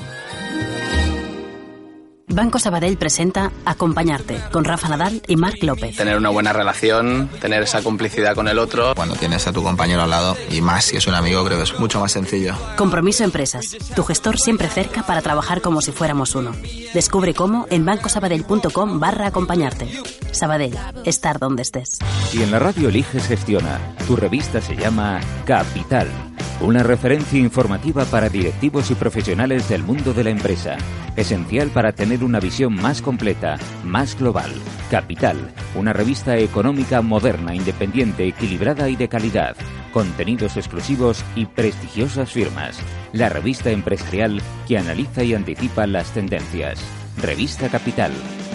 Banco 2.33 2.57
Sabadell 2.57 2.97
presenta 2.97 3.51
Acompañarte 3.63 4.39
con 4.51 4.63
Rafa 4.63 4.89
Nadal 4.89 5.21
y 5.27 5.35
Marc 5.35 5.61
López. 5.61 5.95
Tener 5.95 6.17
una 6.17 6.29
buena 6.29 6.51
relación, 6.51 7.29
tener 7.39 7.61
esa 7.61 7.83
complicidad 7.83 8.33
con 8.33 8.47
el 8.47 8.57
otro. 8.57 8.95
Cuando 8.95 9.15
tienes 9.15 9.45
a 9.45 9.53
tu 9.53 9.61
compañero 9.61 10.01
al 10.01 10.09
lado, 10.09 10.35
y 10.49 10.61
más 10.61 10.85
si 10.85 10.97
es 10.97 11.05
un 11.05 11.13
amigo, 11.13 11.45
creo 11.45 11.57
que 11.57 11.63
es 11.65 11.79
mucho 11.79 11.99
más 11.99 12.11
sencillo. 12.11 12.55
Compromiso 12.75 13.23
Empresas, 13.23 13.77
tu 13.95 14.03
gestor 14.03 14.39
siempre 14.39 14.67
cerca 14.67 15.03
para 15.03 15.21
trabajar 15.21 15.61
como 15.61 15.81
si 15.81 15.91
fuéramos 15.91 16.33
uno. 16.33 16.53
Descubre 16.93 17.35
cómo 17.35 17.67
en 17.69 17.85
bancosabadell.com 17.85 18.99
barra 18.99 19.27
acompañarte. 19.27 19.87
Sabadell, 20.31 20.75
estar 21.05 21.37
donde 21.37 21.61
estés. 21.61 21.99
Y 22.33 22.41
en 22.41 22.51
la 22.51 22.57
radio 22.57 22.89
eliges 22.89 23.27
Gestiona. 23.27 23.79
Tu 24.07 24.15
revista 24.15 24.59
se 24.59 24.75
llama 24.75 25.21
Capital. 25.45 26.32
Una 26.61 26.81
referencia 26.81 27.39
informativa 27.39 28.05
para 28.05 28.29
directivos 28.29 28.89
y 28.89 28.95
profesionales 28.95 29.67
del 29.67 29.83
mundo 29.83 30.13
de 30.13 30.23
la 30.23 30.29
empresa. 30.29 30.77
Esencial 31.15 31.69
para 31.69 31.91
tener 31.91 32.23
una 32.23 32.39
visión 32.39 32.73
más 32.73 33.01
completa, 33.01 33.57
más 33.83 34.17
global. 34.17 34.51
Capital, 34.89 35.51
una 35.75 35.91
revista 35.91 36.37
económica 36.37 37.01
moderna, 37.01 37.53
independiente, 37.53 38.27
equilibrada 38.27 38.87
y 38.87 38.95
de 38.95 39.09
calidad. 39.09 39.55
Contenidos 39.91 40.55
exclusivos 40.55 41.23
y 41.35 41.45
prestigiosas 41.47 42.31
firmas. 42.31 42.79
La 43.11 43.29
revista 43.29 43.69
empresarial 43.71 44.41
que 44.67 44.77
analiza 44.77 45.23
y 45.23 45.33
anticipa 45.33 45.85
las 45.85 46.11
tendencias. 46.11 46.79
Revista 47.21 47.69
Capital, 47.69 48.11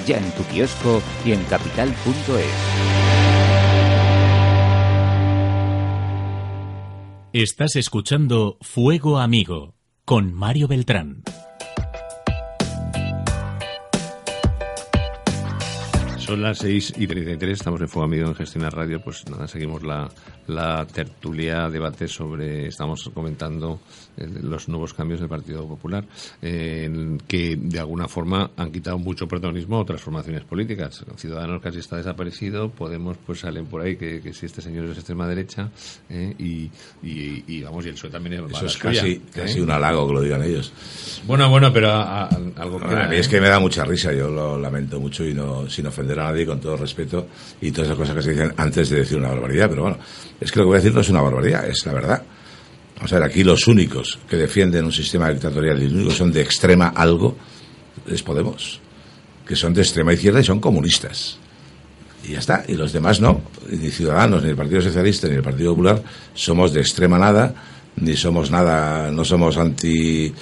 ya 0.06 0.18
en 0.18 0.30
tu 0.32 0.42
kiosco 0.44 1.02
y 1.24 1.32
en 1.32 1.42
capital.es. 1.44 3.07
Estás 7.40 7.76
escuchando 7.76 8.58
Fuego 8.62 9.20
Amigo 9.20 9.76
con 10.04 10.34
Mario 10.34 10.66
Beltrán. 10.66 11.22
Son 16.16 16.42
las 16.42 16.58
6 16.58 16.94
y 16.96 17.06
33, 17.06 17.52
estamos 17.52 17.80
en 17.80 17.88
Fuego 17.88 18.06
Amigo 18.06 18.26
en 18.26 18.34
Gestionar 18.34 18.74
Radio, 18.74 19.00
pues 19.00 19.24
nada, 19.30 19.46
seguimos 19.46 19.84
la, 19.84 20.08
la 20.48 20.84
tertulia, 20.84 21.70
debate 21.70 22.08
sobre, 22.08 22.66
estamos 22.66 23.08
comentando 23.14 23.78
los 24.42 24.68
nuevos 24.68 24.94
cambios 24.94 25.20
del 25.20 25.28
Partido 25.28 25.66
Popular, 25.66 26.04
eh, 26.42 27.18
que 27.26 27.56
de 27.56 27.78
alguna 27.78 28.08
forma 28.08 28.50
han 28.56 28.70
quitado 28.72 28.98
mucho 28.98 29.26
protagonismo 29.28 29.76
a 29.76 29.80
otras 29.80 30.00
formaciones 30.00 30.44
políticas. 30.44 31.04
Ciudadanos 31.16 31.60
casi 31.62 31.78
está 31.78 31.96
desaparecido, 31.96 32.70
Podemos 32.70 33.16
pues 33.26 33.40
salen 33.40 33.66
por 33.66 33.82
ahí 33.82 33.96
que, 33.96 34.20
que 34.20 34.32
si 34.32 34.46
este 34.46 34.60
señor 34.62 34.86
es 34.86 34.96
extrema 34.98 35.26
derecha, 35.28 35.70
eh, 36.08 36.34
y, 36.38 36.70
y, 37.02 37.44
y, 37.46 37.62
vamos, 37.62 37.84
y 37.86 37.88
el 37.88 37.94
PSOE 37.94 38.10
también 38.10 38.40
a 38.42 38.46
Eso 38.46 38.66
es 38.66 38.72
suya, 38.72 39.00
casi, 39.00 39.12
¿eh? 39.12 39.20
casi 39.34 39.60
un 39.60 39.70
halago 39.70 40.06
que 40.08 40.12
lo 40.14 40.20
digan 40.22 40.42
ellos. 40.42 40.72
Bueno, 41.26 41.48
bueno, 41.50 41.72
pero 41.72 41.90
a- 41.90 42.24
a- 42.24 42.28
algo 42.56 42.78
que... 42.80 42.86
A 42.86 43.08
mí 43.08 43.16
es 43.16 43.28
que 43.28 43.40
me 43.40 43.48
da 43.48 43.58
mucha 43.58 43.84
risa, 43.84 44.12
yo 44.12 44.30
lo 44.30 44.58
lamento 44.58 45.00
mucho 45.00 45.24
y 45.24 45.34
no 45.34 45.68
sin 45.68 45.86
ofender 45.86 46.18
a 46.20 46.24
nadie, 46.24 46.46
con 46.46 46.60
todo 46.60 46.76
respeto, 46.76 47.26
y 47.60 47.70
todas 47.70 47.88
esas 47.88 47.98
cosas 47.98 48.14
que 48.16 48.22
se 48.22 48.30
dicen 48.32 48.52
antes 48.56 48.88
de 48.90 48.98
decir 48.98 49.18
una 49.18 49.28
barbaridad, 49.28 49.68
pero 49.68 49.82
bueno, 49.82 49.98
es 50.40 50.50
que 50.52 50.58
lo 50.58 50.64
que 50.64 50.68
voy 50.68 50.76
a 50.76 50.80
decir 50.80 50.94
no 50.94 51.00
es 51.00 51.08
una 51.08 51.20
barbaridad, 51.22 51.66
es 51.68 51.84
la 51.86 51.92
verdad. 51.92 52.22
Vamos 52.98 53.12
a 53.12 53.24
aquí 53.24 53.44
los 53.44 53.66
únicos 53.66 54.18
que 54.28 54.36
defienden 54.36 54.84
un 54.84 54.92
sistema 54.92 55.30
dictatorial 55.30 55.80
y 55.80 55.84
los 55.84 55.92
únicos 55.94 56.16
son 56.16 56.32
de 56.32 56.42
extrema 56.42 56.88
algo 56.88 57.36
es 58.06 58.22
Podemos, 58.22 58.80
que 59.46 59.54
son 59.56 59.72
de 59.74 59.82
extrema 59.82 60.12
izquierda 60.12 60.40
y 60.40 60.44
son 60.44 60.60
comunistas. 60.60 61.38
Y 62.24 62.32
ya 62.32 62.40
está, 62.40 62.64
y 62.66 62.74
los 62.74 62.92
demás 62.92 63.20
no, 63.20 63.40
ni 63.70 63.90
Ciudadanos, 63.90 64.42
ni 64.42 64.50
el 64.50 64.56
Partido 64.56 64.80
Socialista, 64.82 65.28
ni 65.28 65.34
el 65.36 65.42
Partido 65.42 65.70
Popular, 65.72 66.02
somos 66.34 66.72
de 66.72 66.80
extrema 66.80 67.18
nada, 67.18 67.54
ni 67.96 68.16
somos 68.16 68.50
nada, 68.50 69.10
no 69.12 69.24
somos 69.24 69.56
anti, 69.56 70.32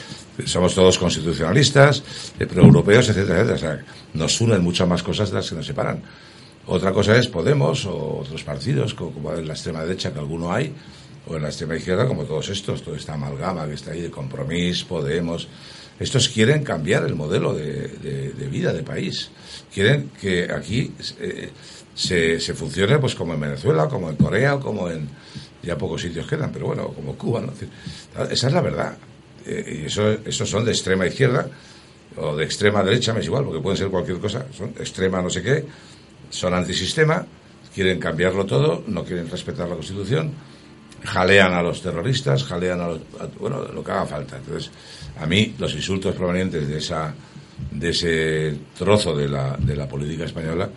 somos 0.47 0.75
todos 0.75 0.99
constitucionalistas, 0.99 2.03
proeuropeos, 2.38 3.09
etcétera, 3.11 3.40
etcétera. 3.42 3.55
O 3.57 3.59
sea, 3.59 3.85
nos 4.14 4.40
unen 4.40 4.62
muchas 4.62 4.88
más 4.88 5.03
cosas 5.03 5.29
de 5.31 5.37
las 5.37 5.49
que 5.51 5.57
nos 5.57 5.66
separan. 5.66 6.03
Otra 6.66 6.92
cosa 6.92 7.16
es 7.16 7.29
Podemos 7.29 7.85
o 7.85 8.21
otros 8.23 8.42
partidos, 8.42 8.95
co- 8.95 9.11
como 9.11 9.33
la 9.33 9.53
extrema 9.53 9.83
derecha, 9.83 10.12
que 10.12 10.19
alguno 10.19 10.53
hay, 10.53 10.73
o 11.27 11.37
en 11.37 11.43
la 11.43 11.49
extrema 11.49 11.77
izquierda, 11.77 12.07
como 12.07 12.25
todos 12.25 12.49
estos, 12.51 12.83
toda 12.83 12.97
esta 12.97 13.15
amalgama 13.15 13.67
que 13.67 13.75
está 13.75 13.93
ahí 13.93 14.01
de 14.01 14.11
Compromís, 14.11 14.85
Podemos, 14.85 15.49
Estos 15.99 16.29
quieren 16.29 16.62
cambiar 16.62 17.05
el 17.07 17.15
modelo 17.15 17.55
de, 17.55 17.89
de- 17.89 18.49
vida, 18.49 18.73
de 18.73 18.83
país. 18.83 19.31
Quieren 19.73 20.11
que 20.21 20.45
aquí 20.53 20.93
eh, 21.21 21.51
se, 21.95 22.39
se 22.39 22.55
funcione 22.55 22.99
pues 22.99 23.15
como 23.15 23.35
en 23.35 23.41
Venezuela, 23.41 23.89
como 23.89 24.11
en 24.11 24.17
Corea, 24.17 24.59
como 24.59 24.91
en... 24.91 25.09
Ya 25.62 25.77
pocos 25.77 26.03
sitios 26.03 26.27
quedan, 26.29 26.53
pero 26.53 26.67
bueno, 26.67 26.89
como 26.89 27.17
Cuba. 27.17 27.41
¿no? 27.41 27.53
Esa 28.31 28.47
es 28.47 28.53
la 28.53 28.61
verdad. 28.61 28.97
Eh, 29.45 29.81
y 29.83 29.87
eso, 29.87 30.11
esos 30.25 30.49
son 30.49 30.65
de 30.65 30.71
extrema 30.71 31.07
izquierda 31.07 31.49
o 32.17 32.37
de 32.37 32.45
extrema 32.45 32.83
derecha, 32.85 33.12
me 33.12 33.21
es 33.21 33.27
igual, 33.27 33.45
porque 33.45 33.61
pueden 33.61 33.77
ser 33.77 33.89
cualquier 33.89 34.19
cosa. 34.19 34.47
Son 34.57 34.69
extrema 34.79 35.21
no 35.21 35.29
sé 35.31 35.43
qué, 35.43 35.65
son 36.31 36.55
antisistema, 36.55 37.27
quieren 37.75 37.99
cambiarlo 37.99 38.47
todo, 38.47 38.85
no 38.87 39.03
quieren 39.05 39.29
respetar 39.29 39.69
la 39.69 39.75
Constitución, 39.75 40.33
jalean 41.07 41.53
a 41.55 41.62
los 41.62 41.81
terroristas, 41.83 42.45
jalean 42.45 42.81
a 42.81 42.88
los... 42.88 42.99
a- 43.21 43.27
bueno, 43.40 43.62
lo 43.73 43.83
que 43.83 43.90
haga 43.92 44.07
falta. 44.07 44.37
Entonces, 44.37 44.71
a 45.19 45.27
mí 45.27 45.55
los 45.59 45.75
insultos 45.75 46.14
provenientes 46.14 46.69
de 46.69 46.79
esa 46.79 47.14
de 47.71 47.88
ese 47.88 48.55
trozo 48.79 49.16
de 49.16 49.29
la, 49.29 49.57
de 49.59 49.75
la 49.77 49.88
política 49.88 50.25
española 50.27 50.69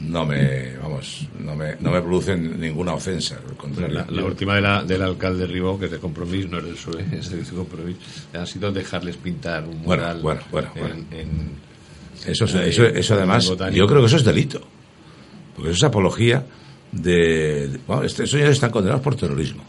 no 0.00 0.26
me 0.26 0.76
vamos 0.78 1.28
no 1.38 1.54
me, 1.54 1.76
no 1.78 1.92
me 1.92 2.00
producen 2.00 2.58
ninguna 2.60 2.94
ofensa 2.94 3.36
al 3.48 3.56
contrario 3.56 3.94
La, 3.94 4.06
la 4.10 4.24
última 4.24 4.56
de 4.56 4.60
la, 4.60 4.82
del 4.82 5.02
alcalde 5.02 5.46
Ribó, 5.46 5.78
que 5.78 5.84
es 5.86 5.90
de 5.92 5.98
compromiso, 5.98 6.48
no 6.48 6.58
es 6.58 6.64
del 6.64 6.74
PSOE, 6.74 7.04
es 7.18 7.30
de 7.30 7.54
compromiso, 7.54 7.98
ha 8.32 8.44
sido 8.46 8.72
dejarles 8.72 9.16
pintar 9.18 9.64
un 9.68 9.82
mural 9.82 10.20
bueno, 10.20 10.40
bueno, 10.50 10.68
en, 10.74 10.80
bueno. 10.82 10.94
en- 11.12 11.50
Eso, 12.26 12.44
es- 12.46 12.54
eso, 12.54 12.86
eso 12.86 13.14
además, 13.14 13.44
yo 13.72 13.86
creo 13.86 14.00
que 14.00 14.06
eso 14.06 14.16
es 14.16 14.24
delito. 14.24 14.60
Porque 15.54 15.70
eso 15.70 15.76
es 15.78 15.84
apología 15.84 16.44
de. 16.92 17.78
bueno, 17.86 18.04
este- 18.04 18.24
esos 18.24 18.40
ya 18.40 18.48
están 18.48 18.70
condenados 18.70 19.02
por 19.02 19.14
terrorismo. 19.16 19.62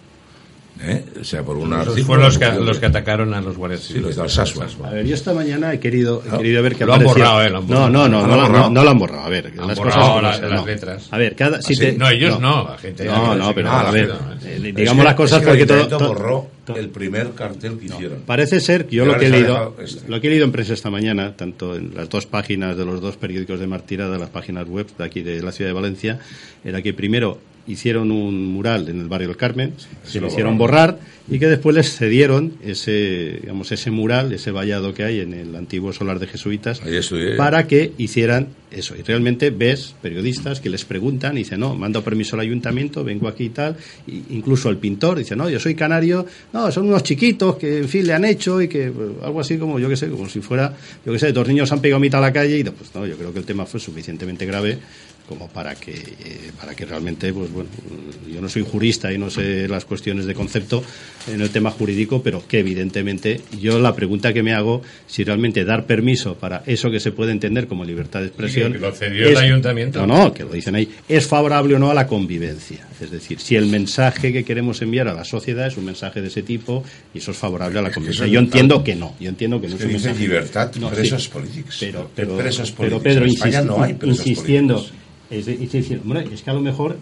¿Eh? 0.83 1.05
O 1.19 1.23
sea, 1.23 1.43
por 1.43 1.57
una. 1.57 1.81
Esos 1.83 2.01
fueron 2.01 2.25
los 2.25 2.37
que, 2.37 2.51
los 2.51 2.79
que 2.79 2.85
atacaron 2.85 3.33
a 3.33 3.41
los 3.41 3.57
guardias 3.57 3.81
Sí, 3.81 3.99
los 3.99 4.15
de 4.15 4.21
Alsasua. 4.23 4.67
A 4.85 4.89
ver, 4.91 5.05
yo 5.05 5.13
esta 5.15 5.33
mañana 5.33 5.73
he 5.73 5.79
querido, 5.79 6.21
he 6.25 6.29
No, 6.29 6.37
querido 6.37 6.63
ver 6.63 6.75
que 6.75 6.85
lo 6.85 6.93
han 6.93 7.03
borrado, 7.03 7.41
eh, 7.43 7.49
lo 7.49 7.57
han 7.59 7.67
No, 7.67 7.73
borrado. 7.75 7.89
no, 7.89 8.07
no, 8.07 8.09
¿Lo 8.09 8.23
han 8.23 8.29
no, 8.29 8.35
no, 8.35 8.47
borrado? 8.47 8.69
no 8.71 8.83
lo 8.83 8.89
han 8.89 8.99
borrado. 8.99 9.21
A 9.23 9.29
ver, 9.29 9.53
Han 9.57 9.67
las 9.67 9.77
borrado 9.77 9.99
cosas 10.15 10.23
las- 10.23 10.41
las 10.51 10.59
no. 10.61 10.65
letras. 10.65 11.07
A 11.11 11.17
ver, 11.17 11.35
cada 11.35 11.61
si 11.61 11.73
¿Ah, 11.73 11.75
sí? 11.75 11.79
te- 11.85 11.97
No, 11.97 12.09
ellos 12.09 12.39
no, 12.39 12.67
la 12.69 12.77
gente 12.77 13.05
No, 13.05 13.35
no, 13.35 13.47
sí, 13.47 13.51
pero 13.55 13.67
no, 13.69 13.77
a 13.77 13.91
ver, 13.91 14.07
no, 14.09 14.15
eh, 14.45 14.73
digamos 14.75 15.01
que- 15.01 15.07
las 15.07 15.15
cosas 15.15 15.39
es 15.39 15.43
que 15.47 15.65
porque 15.65 15.87
todo, 15.89 16.07
borró 16.07 16.47
el 16.75 16.89
primer 16.89 17.31
cartel 17.31 17.77
que 17.77 17.85
hicieron. 17.85 18.19
Parece 18.25 18.59
ser 18.61 18.85
que 18.85 18.95
yo 18.95 19.05
lo 19.05 19.17
que 19.17 19.25
he 19.25 19.29
leído, 19.29 19.75
este. 19.81 20.07
lo 20.09 20.21
que 20.21 20.27
he 20.27 20.29
leído 20.29 20.45
en 20.45 20.51
prensa 20.53 20.73
esta 20.73 20.89
mañana, 20.89 21.35
tanto 21.35 21.75
en 21.75 21.93
las 21.95 22.07
dos 22.09 22.25
páginas 22.25 22.77
de 22.77 22.85
los 22.85 23.01
dos 23.01 23.17
periódicos 23.17 23.59
de 23.59 23.67
Martirada, 23.67 24.17
las 24.17 24.29
páginas 24.29 24.67
web 24.67 24.87
de 24.97 25.03
aquí 25.03 25.21
de 25.21 25.41
la 25.41 25.51
ciudad 25.51 25.69
de 25.69 25.73
Valencia, 25.73 26.19
era 26.63 26.81
que 26.81 26.93
primero 26.93 27.39
hicieron 27.71 28.11
un 28.11 28.45
mural 28.45 28.87
en 28.89 28.99
el 28.99 29.07
barrio 29.07 29.29
del 29.29 29.37
Carmen, 29.37 29.73
se 30.03 30.19
lo 30.19 30.27
hicieron 30.27 30.57
borraron. 30.57 30.95
borrar 30.97 31.11
y 31.29 31.39
que 31.39 31.47
después 31.47 31.75
les 31.75 31.95
cedieron 31.95 32.53
ese, 32.63 33.39
digamos, 33.41 33.71
ese 33.71 33.91
mural, 33.91 34.33
ese 34.33 34.51
vallado 34.51 34.93
que 34.93 35.03
hay 35.03 35.21
en 35.21 35.33
el 35.33 35.55
antiguo 35.55 35.93
solar 35.93 36.19
de 36.19 36.27
jesuitas, 36.27 36.81
estudié. 36.85 37.35
para 37.35 37.67
que 37.67 37.93
hicieran 37.97 38.47
eso. 38.71 38.95
Y 38.97 39.01
realmente 39.03 39.49
ves 39.49 39.95
periodistas 40.01 40.59
que 40.59 40.69
les 40.69 40.83
preguntan 40.83 41.35
y 41.37 41.39
dicen, 41.39 41.59
no, 41.59 41.75
mando 41.75 42.03
permiso 42.03 42.35
al 42.35 42.41
ayuntamiento, 42.41 43.03
vengo 43.03 43.27
aquí 43.27 43.45
y 43.45 43.49
tal. 43.49 43.77
Y 44.07 44.23
incluso 44.31 44.69
el 44.69 44.77
pintor 44.77 45.19
dice, 45.19 45.35
no, 45.35 45.49
yo 45.49 45.59
soy 45.59 45.75
canario, 45.75 46.25
no, 46.53 46.71
son 46.71 46.87
unos 46.87 47.03
chiquitos 47.03 47.55
que, 47.55 47.79
en 47.79 47.87
fin, 47.87 48.07
le 48.07 48.13
han 48.13 48.25
hecho 48.25 48.61
y 48.61 48.67
que 48.67 48.91
pues, 48.91 49.09
algo 49.23 49.39
así 49.39 49.57
como, 49.57 49.79
yo 49.79 49.87
qué 49.87 49.95
sé, 49.95 50.09
como 50.09 50.27
si 50.27 50.41
fuera, 50.41 50.75
yo 51.05 51.13
qué 51.13 51.19
sé, 51.19 51.31
dos 51.31 51.47
niños 51.47 51.71
han 51.71 51.81
pegado 51.81 51.99
mitad 51.99 52.21
a 52.21 52.27
la 52.27 52.33
calle 52.33 52.59
y 52.59 52.63
pues 52.63 52.93
no, 52.95 53.05
yo 53.05 53.15
creo 53.15 53.31
que 53.31 53.39
el 53.39 53.45
tema 53.45 53.65
fue 53.65 53.79
suficientemente 53.79 54.45
grave 54.45 54.79
como 55.31 55.47
para 55.47 55.75
que 55.75 55.91
eh, 55.93 56.51
para 56.59 56.75
que 56.75 56.83
realmente 56.85 57.31
pues 57.31 57.49
bueno 57.53 57.69
yo 58.29 58.41
no 58.41 58.49
soy 58.49 58.65
jurista 58.69 59.13
y 59.13 59.17
no 59.17 59.29
sé 59.29 59.65
las 59.69 59.85
cuestiones 59.85 60.25
de 60.25 60.33
concepto 60.33 60.83
en 61.31 61.39
el 61.39 61.49
tema 61.51 61.71
jurídico 61.71 62.21
pero 62.21 62.45
que 62.45 62.59
evidentemente 62.59 63.39
yo 63.61 63.79
la 63.79 63.95
pregunta 63.95 64.33
que 64.33 64.43
me 64.43 64.53
hago 64.53 64.81
si 65.07 65.23
realmente 65.23 65.63
dar 65.63 65.85
permiso 65.85 66.35
para 66.35 66.63
eso 66.65 66.91
que 66.91 66.99
se 66.99 67.13
puede 67.13 67.31
entender 67.31 67.67
como 67.67 67.85
libertad 67.85 68.19
de 68.19 68.27
expresión 68.27 68.73
que 68.73 68.79
lo 68.79 68.91
cedió 68.91 69.29
el 69.29 69.37
ayuntamiento. 69.37 70.05
no 70.05 70.17
no 70.25 70.33
que 70.33 70.43
lo 70.43 70.51
dicen 70.51 70.75
ahí 70.75 70.89
es 71.07 71.25
favorable 71.27 71.75
o 71.75 71.79
no 71.79 71.89
a 71.89 71.93
la 71.93 72.07
convivencia 72.07 72.85
es 72.99 73.09
decir 73.09 73.39
si 73.39 73.55
el 73.55 73.67
mensaje 73.67 74.33
que 74.33 74.43
queremos 74.43 74.81
enviar 74.81 75.07
a 75.07 75.13
la 75.13 75.23
sociedad 75.23 75.67
es 75.67 75.77
un 75.77 75.85
mensaje 75.85 76.21
de 76.21 76.27
ese 76.27 76.41
tipo 76.43 76.83
y 77.13 77.19
eso 77.19 77.31
es 77.31 77.37
favorable 77.37 77.79
a 77.79 77.83
la 77.83 77.91
convivencia 77.91 78.27
yo 78.27 78.39
es- 78.41 78.45
entiendo 78.47 78.83
que 78.83 78.95
no 78.97 79.15
yo 79.17 79.29
entiendo 79.29 79.61
que 79.61 79.67
no 79.69 79.75
Es 79.75 79.79
es 79.81 79.87
que 79.87 79.87
un 79.87 79.93
dice 79.97 80.07
mensaje 80.09 80.27
libertad, 80.27 80.71
No, 80.75 80.89
presos 80.89 81.23
sí. 81.23 81.29
políticos. 81.29 81.77
pero 81.79 82.01
¿Qué 82.07 82.11
pero 82.17 82.37
presos 82.37 82.71
pero? 82.77 82.99
Pedro 83.01 83.25
no 83.65 83.83
hay 83.83 83.93
presos 83.93 84.27
insistiendo 84.27 84.75
políticos. 84.75 85.00
Es, 85.31 85.45
de- 85.45 85.53
es 85.63 85.71
decir, 85.71 85.99
hombre, 86.03 86.25
es 86.33 86.41
que 86.41 86.49
a 86.49 86.53
lo 86.53 86.61
mejor, 86.61 86.97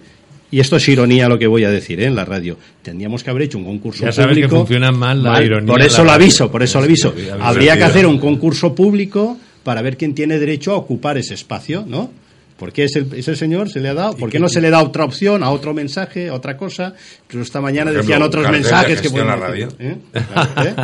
y 0.52 0.60
esto 0.60 0.78
es 0.78 0.88
ironía 0.88 1.28
lo 1.28 1.38
que 1.38 1.48
voy 1.48 1.64
a 1.64 1.70
decir 1.70 2.00
¿eh? 2.00 2.06
en 2.06 2.16
la 2.16 2.26
radio, 2.26 2.58
tendríamos 2.82 3.24
que 3.24 3.30
haber 3.30 3.44
hecho 3.44 3.58
un 3.58 3.66
concurso 3.66 4.06
Ya 4.06 4.12
sabes 4.12 4.38
que 4.38 4.48
funciona 4.50 4.92
mal 4.92 5.22
la 5.22 5.44
ironía 5.44 5.68
Por 5.74 5.82
eso 5.82 6.04
lo 6.04 6.12
aviso, 6.12 6.50
por 6.52 6.64
eso 6.64 6.80
lo 6.80 6.86
aviso. 6.86 7.14
Habría 7.42 7.78
que 7.78 7.84
hacer 7.84 8.06
un 8.08 8.18
concurso 8.20 8.74
público 8.74 9.38
para 9.64 9.82
ver 9.82 9.98
quién 9.98 10.16
tiene 10.16 10.40
derecho 10.40 10.72
a 10.72 10.76
ocupar 10.78 11.18
ese 11.18 11.34
espacio, 11.34 11.86
¿no? 11.88 12.12
¿Por 12.60 12.74
qué 12.74 12.84
ese, 12.84 13.06
ese 13.16 13.36
señor 13.38 13.70
se 13.70 13.80
le 13.80 13.88
ha 13.90 13.94
dado? 13.94 14.18
¿Por 14.18 14.30
qué 14.30 14.38
no 14.38 14.50
se 14.50 14.60
le 14.60 14.70
da 14.70 14.84
otra 14.84 15.06
opción, 15.06 15.44
a 15.44 15.50
otro 15.50 15.74
mensaje, 15.74 16.28
a 16.28 16.34
otra 16.34 16.58
cosa? 16.58 16.94
Pero 17.28 17.42
esta 17.42 17.62
mañana 17.62 17.92
ejemplo, 17.92 18.02
decían 18.08 18.22
otros 18.22 18.52
mensajes 18.52 19.02
que 19.02 19.10
pueden 19.10 19.30
a 19.30 19.36
radio. 19.38 19.68
decir, 19.68 19.80
¿eh? 19.80 19.98
¿eh? 20.14 20.76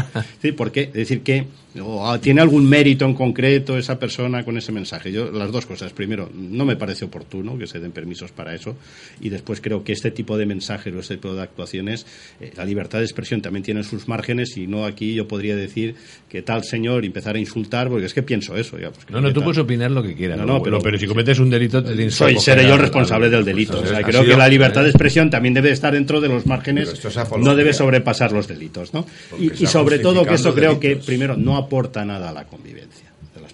Sí, 0.42 0.52
porque 0.54 0.84
es 0.84 0.94
decir 0.94 1.22
que 1.22 1.46
o, 1.82 2.08
ah, 2.10 2.22
tiene 2.22 2.40
algún 2.40 2.70
mérito 2.70 3.04
en 3.04 3.14
concreto 3.14 3.78
esa 3.78 4.00
persona 4.00 4.46
con 4.46 4.58
ese 4.58 4.72
mensaje. 4.72 5.12
Yo 5.12 5.30
las 5.30 5.52
dos 5.52 5.66
cosas. 5.66 5.92
Primero, 5.92 6.30
no 6.34 6.64
me 6.64 6.78
parece 6.78 7.04
oportuno 7.04 7.58
que 7.58 7.68
se 7.68 7.82
den 7.82 7.92
permisos 7.92 8.32
para 8.32 8.56
eso 8.56 8.78
y 9.20 9.28
después 9.28 9.60
creo 9.60 9.84
que 9.84 9.92
este 9.92 10.12
tipo 10.12 10.38
de 10.38 10.46
mensajes 10.46 10.94
o 10.96 11.00
este 11.00 11.16
tipo 11.16 11.34
de 11.34 11.42
actuaciones, 11.42 12.06
eh, 12.40 12.54
la 12.56 12.64
libertad 12.64 13.00
de 13.00 13.04
expresión 13.04 13.42
también 13.42 13.64
tiene 13.64 13.84
sus 13.84 14.08
márgenes 14.08 14.56
y 14.56 14.68
no 14.68 14.86
aquí 14.86 15.14
yo 15.16 15.28
podría 15.28 15.58
decir 15.58 15.96
que 16.30 16.42
tal 16.42 16.64
señor 16.64 17.04
empezar 17.04 17.36
a 17.36 17.40
insultar 17.40 17.90
porque 17.90 18.06
es 18.06 18.14
que 18.14 18.24
pienso 18.24 18.56
eso. 18.56 18.80
ya, 18.80 18.92
pues, 18.92 19.10
No, 19.10 19.20
no, 19.20 19.28
tú 19.30 19.42
tal. 19.42 19.44
puedes 19.44 19.58
opinar 19.58 19.92
lo 19.92 20.02
que 20.02 20.16
quieras. 20.16 20.38
No, 20.38 20.46
no, 20.46 20.64
pero- 20.64 20.80
pero, 20.80 20.98
si 20.98 21.08
cometes 21.08 21.40
un 21.40 21.50
delito 21.50 21.65
te 21.70 21.82
tienes 21.82 22.06
que 22.06 22.12
soy, 22.12 22.40
seré 22.40 22.68
yo 22.68 22.78
responsable 22.78 23.30
del 23.30 23.44
delito. 23.46 23.74
pues, 23.80 23.86
O 23.86 23.90
sea, 23.90 24.00
ha 24.00 24.04
creo 24.04 24.22
sido- 24.22 24.34
que 24.34 24.38
la 24.40 24.48
libertad 24.48 24.84
de 24.84 24.90
expresión 24.90 25.30
también 25.30 25.54
debe 25.54 25.72
estar 25.72 25.94
dentro 25.94 26.22
de 26.22 26.28
los 26.30 26.46
márgenes, 26.46 26.94
no 27.40 27.56
debe 27.56 27.74
sobrepasar 27.74 28.32
los 28.32 28.48
delitos, 28.48 28.94
¿no? 28.94 29.06
Y, 29.40 29.66
sobre 29.68 30.00
todo 30.00 30.24
que 30.24 30.30
justificando 30.32 30.56
creo 30.56 30.80
que 30.80 30.96
primero 30.98 31.36
no 31.38 31.58
aporta 31.58 32.06
nada 32.06 32.30
a 32.30 32.34
la 32.34 32.46
convivencia 32.46 33.06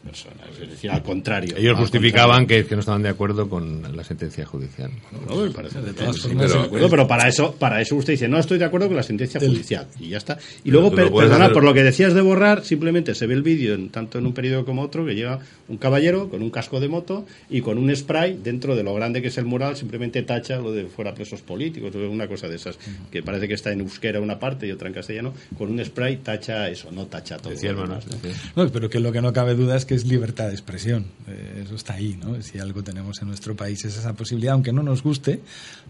personas, 0.04 0.48
es 0.62 0.70
decir, 0.70 0.90
al 0.92 1.04
contrario. 1.04 1.56
Ellos 1.58 1.78
justificaban 1.78 2.46
que, 2.48 2.66
que 2.66 2.76
no 2.76 2.80
estaban 2.82 3.02
de 3.04 3.10
acuerdo 3.10 3.48
con 3.50 3.96
la 3.96 4.04
sentencia 4.04 4.46
judicial. 4.46 4.92
No, 5.28 5.36
me 5.38 5.50
parece 5.52 5.82
de 5.82 5.94
todas 5.94 6.16
Sí, 6.16 6.22
formas, 6.24 6.48
pero- 6.48 6.60
de 6.62 6.66
acuerdo, 6.68 6.90
pero 6.90 7.08
para 7.08 7.28
eso, 7.28 7.54
para 7.58 7.82
eso 7.82 7.96
usted 7.96 8.14
dice, 8.14 8.28
no 8.28 8.38
estoy 8.40 8.58
de 8.58 8.66
acuerdo 8.66 8.88
con 8.88 8.98
la 8.98 9.04
sentencia 9.04 9.40
judicial 9.40 9.88
y 10.00 10.10
ya 10.10 10.18
está. 10.18 10.38
Y 10.64 10.72
luego, 10.72 10.92
per- 10.92 11.12
perdona, 11.12 11.46
hacer- 11.46 11.54
por 11.54 11.64
lo 11.64 11.74
que 11.74 11.84
decías 11.84 12.14
de 12.14 12.22
borrar, 12.22 12.64
simplemente 12.66 13.16
se 13.16 13.28
ve 13.28 13.34
el 13.36 13.44
vídeo 13.44 13.74
en, 13.76 13.90
tanto 13.90 14.18
en 14.18 14.26
un 14.26 14.34
periodo 14.34 14.66
como 14.66 14.82
otro 14.82 15.06
que 15.06 15.16
llega 15.16 15.40
un 15.68 15.78
caballero 15.78 16.30
con 16.30 16.42
un 16.42 16.50
casco 16.50 16.80
de 16.80 16.90
moto 16.90 17.26
y 17.50 17.62
con 17.62 17.78
un 17.78 17.96
spray 17.96 18.40
dentro 18.44 18.76
de 18.76 18.84
lo 18.84 18.94
grande 18.94 19.22
que 19.22 19.30
es 19.30 19.38
el 19.38 19.46
mural, 19.46 19.76
simplemente 19.78 20.22
tacha 20.24 20.58
lo 20.58 20.72
de 20.74 20.86
fuera 20.86 21.14
presos 21.14 21.42
políticos, 21.42 21.96
o 21.96 22.10
una 22.10 22.28
cosa 22.28 22.48
de 22.48 22.56
esas, 22.56 22.78
que 23.12 23.24
parece 23.24 23.48
que 23.48 23.54
está 23.54 23.72
en 23.72 23.82
euskera 23.82 24.20
una 24.20 24.38
parte 24.40 24.68
y 24.68 24.72
otra 24.72 24.88
en 24.88 24.94
castellano, 24.94 25.34
con 25.58 25.70
un 25.72 25.84
spray 25.86 26.18
tacha 26.18 26.68
eso, 26.70 26.92
no 26.92 27.06
tacha 27.06 27.38
todo. 27.38 27.52
Decía. 27.52 27.74
No, 28.56 28.70
pero 28.70 28.90
que 28.90 29.00
lo 29.00 29.12
que 29.12 29.22
no 29.22 29.32
cabe 29.34 29.56
duda 29.56 29.78
es 29.78 29.86
que 29.86 29.90
es 29.95 30.06
libertad 30.06 30.47
de 30.47 30.54
expresión. 30.54 31.06
Eh, 31.27 31.63
eso 31.65 31.75
está 31.75 31.93
ahí, 31.93 32.17
¿no? 32.21 32.41
Si 32.41 32.60
algo 32.60 32.84
tenemos 32.84 33.21
en 33.21 33.27
nuestro 33.30 33.56
país 33.56 33.84
es 33.86 33.97
esa 33.97 34.13
posibilidad, 34.13 34.54
aunque 34.54 34.73
no 34.73 34.84
nos 34.84 35.04
guste, 35.04 35.39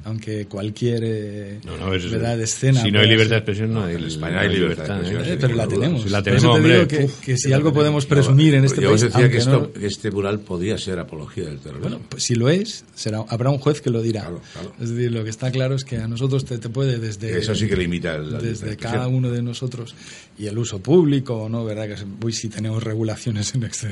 aunque 0.03 0.45
cualquier 0.45 1.01
eh, 1.05 1.59
No, 1.65 1.77
no, 1.77 1.93
es- 1.93 2.09
verdad 2.11 2.37
de 2.37 2.43
escena. 2.43 2.81
Si 2.81 2.91
no 2.91 2.99
hay 2.99 3.07
libertad 3.07 3.31
de 3.31 3.37
expresión, 3.37 3.73
no 3.73 3.83
hay, 3.83 3.95
en 3.95 4.03
España 4.03 4.39
hay 4.41 4.49
libertad 4.49 4.99
de 5.01 5.07
expresión, 5.09 5.35
Eh, 5.35 5.37
pero 5.39 5.55
la 5.55 5.67
tenemos. 5.67 6.03
Si 6.03 6.09
la 6.09 6.17
Por 6.17 6.23
tenemos, 6.23 6.43
eso 6.43 6.53
te 6.63 6.73
digo 6.73 6.87
que, 6.87 7.09
que 7.25 7.37
si 7.37 7.53
algo 7.53 7.73
podemos 7.73 8.05
presumir 8.05 8.55
en 8.55 8.65
este 8.65 8.81
Yo 8.81 8.89
país, 8.89 9.03
os 9.03 9.11
decía 9.13 9.29
que, 9.29 9.37
esto, 9.37 9.71
que 9.73 9.85
este 9.87 10.11
mural 10.11 10.39
podía 10.41 10.77
ser 10.77 10.99
apología 10.99 11.45
del 11.45 11.59
terrorismo. 11.59 11.89
Bueno, 11.89 12.05
pues 12.09 12.23
si 12.23 12.35
lo 12.35 12.49
es, 12.49 12.85
será, 12.95 13.23
habrá 13.27 13.49
un 13.49 13.57
juez 13.57 13.81
que 13.81 13.89
lo 13.89 14.01
dirá. 14.01 14.21
Claro, 14.21 14.41
claro. 14.53 14.73
Es 14.79 14.89
decir, 14.89 15.11
lo 15.11 15.23
que 15.23 15.29
está 15.29 15.51
claro 15.51 15.75
es 15.75 15.83
que 15.83 15.97
a 15.97 16.07
nosotros 16.07 16.45
te, 16.45 16.57
te 16.57 16.69
puede 16.69 16.99
desde... 16.99 17.37
Eso 17.39 17.55
sí 17.55 17.67
que 17.67 17.75
limita 17.75 18.17
la 18.17 18.39
Desde 18.39 18.69
de 18.71 18.77
cada 18.77 19.07
uno 19.07 19.31
de 19.31 19.41
nosotros 19.41 19.95
y 20.37 20.47
el 20.47 20.57
uso 20.57 20.79
público, 20.81 21.35
¿o 21.43 21.49
¿no? 21.49 21.65
¿Verdad? 21.65 21.87
Que 21.87 22.25
uy, 22.25 22.33
si 22.33 22.49
tenemos 22.49 22.83
regulaciones 22.83 23.53
en 23.55 23.63
exceso, 23.63 23.90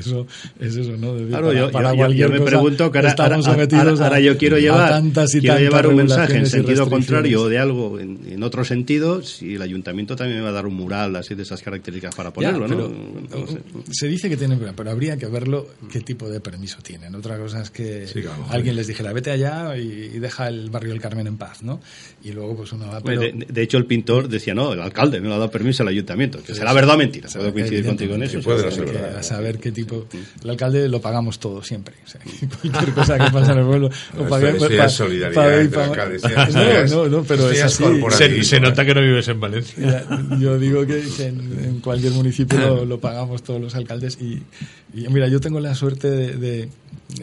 es 0.58 0.76
eso, 0.76 0.96
¿no? 0.96 1.14
Decir, 1.14 1.28
Claro, 1.28 1.46
para- 1.48 1.58
yo, 1.60 1.70
para 1.70 1.94
yo- 1.94 2.08
yo- 2.12 2.28
me 2.28 2.38
cosa 2.38 2.50
pregunto 2.50 2.90
que 2.92 2.98
ahora, 2.98 3.10
estamos 3.10 3.46
ahora- 3.46 3.52
sometidos 3.58 3.82
ahora- 3.86 4.00
a- 4.02 4.04
ahora 4.08 4.20
yo 4.20 4.38
quiero 4.38 4.58
llevar, 4.58 4.88
tantas 4.90 5.34
y 5.34 5.40
quiero 5.40 5.54
tantas 5.54 5.62
llevar 5.70 5.86
un 5.88 5.96
mensaje 5.96 6.36
en 6.36 6.46
sentido 6.46 6.88
contrario 6.88 7.42
o 7.42 7.48
de 7.48 7.58
algo 7.58 7.98
en, 8.00 8.18
en 8.28 8.42
otro 8.42 8.64
sentido, 8.64 9.22
si 9.22 9.54
el 9.54 9.62
ayuntamiento 9.62 10.16
también 10.16 10.38
me 10.38 10.44
va 10.44 10.50
a 10.50 10.52
dar 10.52 10.66
un 10.66 10.74
mural 10.74 11.16
así 11.16 11.34
de 11.34 11.42
esas 11.42 11.62
características 11.62 12.14
para 12.14 12.30
Ya, 12.30 12.34
ponerlo, 12.34 12.66
pero, 12.66 12.88
¿no? 12.88 13.38
No 13.40 13.46
sé. 13.46 13.58
Se 13.92 14.08
dice 14.08 14.28
que 14.28 14.36
tiene, 14.36 14.56
pero 14.76 14.90
habría 14.90 15.16
que 15.16 15.26
verlo 15.26 15.66
qué 15.90 16.00
tipo 16.00 16.28
de 16.28 16.40
permiso 16.40 16.78
tienen. 16.82 17.14
Otra 17.14 17.38
cosa 17.38 17.62
es 17.62 17.70
que 17.70 18.06
Sí, 18.06 18.18
mejor- 18.20 18.34
alguien 18.50 18.76
les 18.76 18.86
dijera, 18.86 19.12
vete 19.12 19.30
allá 19.30 19.76
y, 19.76 19.82
y 20.14 20.18
deja 20.18 20.48
el 20.48 20.70
barrio 20.70 20.90
del 20.90 21.00
Carmen 21.00 21.26
en 21.26 21.36
paz, 21.36 21.62
¿no? 21.62 21.80
Y 22.22 22.32
luego 22.32 22.56
pues 22.56 22.72
uno 22.72 22.86
va, 22.86 23.00
pero... 23.00 23.20
de, 23.20 23.46
de 23.48 23.62
hecho, 23.62 23.78
el 23.78 23.86
pintor 23.86 24.28
decía, 24.28 24.54
no, 24.54 24.72
el 24.72 24.80
alcalde 24.80 25.20
me 25.20 25.28
lo 25.28 25.34
ha 25.34 25.38
dado 25.38 25.50
permiso 25.50 25.82
al 25.82 25.88
ayuntamiento. 25.88 26.42
Que 26.42 26.54
será 26.54 26.72
verdad 26.72 26.94
o 26.94 26.98
mentira. 26.98 27.28
Puedo 27.32 27.52
coincidir 27.52 27.84
contigo 27.86 28.14
en 28.14 28.22
eso. 28.24 28.40
Puede 28.40 28.58
sí, 28.60 28.64
no 28.66 28.70
ser 28.70 28.88
sí, 28.88 28.94
verdad. 28.94 29.16
a 29.18 29.22
saber 29.22 29.58
qué 29.58 29.70
qué 29.72 29.72
tipo. 29.96 30.24
El 30.44 30.50
alcalde 30.50 30.88
lo 30.88 31.00
pagamos 31.00 31.38
todo 31.38 31.62
siempre. 31.62 31.94
O 32.04 32.08
sea, 32.08 32.20
cualquier 32.62 32.94
cosa 32.94 33.18
que 33.18 33.30
pasa 33.30 33.52
en 33.52 33.58
el 33.58 33.66
pueblo 33.66 33.90
lo 34.18 34.28
paguemos. 34.28 34.62
Esto 34.62 34.74
ya 34.74 34.84
es 34.86 34.92
solidaridad 34.92 35.60
entre 35.60 35.82
alcaldes, 35.82 36.22
ya- 36.28 36.46
No, 36.86 36.86
no, 37.04 37.08
no, 37.08 37.22
pero 37.24 37.50
es 37.50 37.62
así. 37.62 37.82
corporativo. 37.82 38.10
Se, 38.42 38.44
se 38.44 38.60
nota 38.60 38.84
que 38.84 38.94
no 38.94 39.00
vives 39.02 39.28
en 39.28 39.40
Valencia. 39.40 39.74
Ya, 40.08 40.36
Yo 40.38 40.58
digo 40.58 40.86
que, 40.86 41.02
que 41.16 41.26
en, 41.26 41.64
en 41.64 41.80
cualquier 41.80 42.12
municipio 42.12 42.58
lo, 42.58 42.84
lo 42.84 43.00
pagamos 43.00 43.42
todos 43.42 43.60
los 43.60 43.74
alcaldes 43.74 44.18
y, 44.20 44.42
y 44.94 45.08
mira, 45.08 45.28
yo 45.28 45.40
tengo 45.40 45.60
la 45.60 45.74
suerte 45.74 46.10
de, 46.10 46.36
de- 46.36 46.68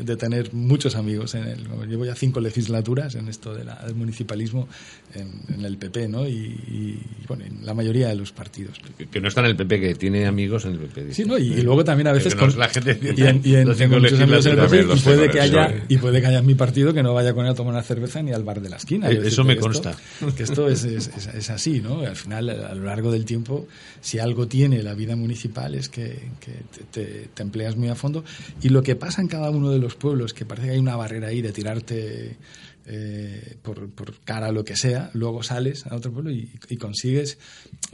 de 0.03 0.17
tener 0.17 0.53
muchos 0.53 0.95
amigos 0.95 1.35
en 1.35 1.43
el, 1.45 1.67
llevo 1.87 2.05
ya 2.05 2.15
cinco 2.15 2.39
legislaturas 2.39 3.15
en 3.15 3.27
esto 3.27 3.53
de 3.53 3.63
la- 3.63 3.75
del 3.85 3.95
municipalismo 3.95 4.67
en, 5.13 5.29
en 5.53 5.65
el 5.65 5.77
PP, 5.77 6.07
¿no? 6.07 6.27
Y, 6.27 6.31
y, 6.33 6.99
bueno, 7.27 7.45
en 7.45 7.65
la 7.65 7.73
mayoría 7.73 8.07
de 8.09 8.15
los 8.15 8.31
partidos. 8.31 8.77
Que- 8.97 9.07
Que 9.07 9.21
no 9.21 9.27
está 9.27 9.41
en 9.41 9.47
el 9.47 9.55
PP, 9.55 9.79
que 9.79 9.95
tiene 9.95 10.25
amigos 10.25 10.65
en 10.65 10.73
el 10.73 10.79
PP. 10.79 11.13
Sí, 11.13 11.25
¿no? 11.25 11.37
Y, 11.37 11.53
y 11.53 11.61
luego 11.61 11.83
también 11.83 12.07
a 12.07 12.11
veces 12.11 12.35
con- 12.35 12.57
la 12.57 12.69
gente 12.69 12.99
y 13.15 13.21
en, 13.23 13.41
y 13.43 13.55
en- 13.55 13.75
tengo 13.75 13.99
muchos 13.99 14.19
amigos 14.19 14.45
en 14.45 14.59
el 14.59 14.65
PP 14.67 14.93
y 14.95 14.99
puede 14.99 15.29
que 15.29 15.39
haya 15.41 15.83
y 15.87 15.97
puede 15.97 16.21
que 16.21 16.27
haya 16.27 16.39
en 16.39 16.45
mi 16.45 16.55
partido 16.55 16.93
que 16.93 17.03
no 17.03 17.13
vaya 17.13 17.33
con 17.33 17.45
él 17.45 17.51
a 17.51 17.55
tomar 17.55 17.73
una 17.73 17.83
cerveza 17.83 18.21
ni 18.21 18.31
al 18.31 18.43
bar 18.43 18.61
de 18.61 18.69
la 18.69 18.77
esquina. 18.77 19.09
Eh, 19.09 19.19
eso 19.25 19.43
me 19.43 19.53
esto- 19.53 19.65
consta. 19.65 19.95
que 20.35 20.43
esto 20.43 20.69
es, 20.69 20.83
es, 20.83 21.07
es- 21.15 21.27
es 21.27 21.49
así, 21.49 21.81
¿no? 21.81 22.01
Al 22.01 22.15
final, 22.15 22.49
a 22.49 22.73
lo 22.75 22.85
largo 22.85 23.11
del 23.11 23.25
tiempo, 23.25 23.67
si 24.01 24.19
algo 24.19 24.47
tiene 24.47 24.81
la 24.83 24.93
vida 24.93 25.15
municipal 25.15 25.75
es 25.75 25.89
que, 25.89 26.19
que 26.39 26.51
te, 26.91 27.01
te- 27.03 27.27
te 27.33 27.43
empleas 27.43 27.75
muy 27.75 27.89
a 27.89 27.95
fondo. 27.95 28.23
Y 28.61 28.69
lo 28.69 28.83
que 28.83 28.95
pasa 28.95 29.21
en 29.21 29.27
cada 29.27 29.49
uno 29.49 29.69
de 29.71 29.76
los 29.77 29.95
pueblos, 29.95 30.33
que 30.33 30.45
parece 30.45 30.67
que 30.67 30.73
hay 30.73 30.79
una 30.79 30.95
barrera 30.95 31.27
ahí 31.27 31.41
de 31.41 31.51
tirarte 31.51 32.37
eh, 32.85 33.57
por, 33.61 33.89
por 33.89 34.19
cara 34.21 34.47
a 34.47 34.51
lo 34.51 34.63
que 34.63 34.77
sea, 34.77 35.11
luego 35.13 35.43
sales 35.43 35.85
a 35.87 35.95
otro 35.95 36.13
pueblo 36.13 36.31
y, 36.31 36.47
consigues, 36.79 37.37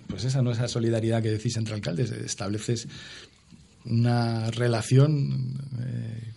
pues 0.07 0.23
esa 0.23 0.41
no 0.41 0.51
esa 0.51 0.67
solidaridad 0.67 1.23
que 1.23 1.31
decís 1.31 1.57
entre 1.57 1.73
alcaldes, 1.73 2.11
estableces 2.11 2.87
una 3.85 4.51
relación 4.51 5.59
eh, 5.79 6.31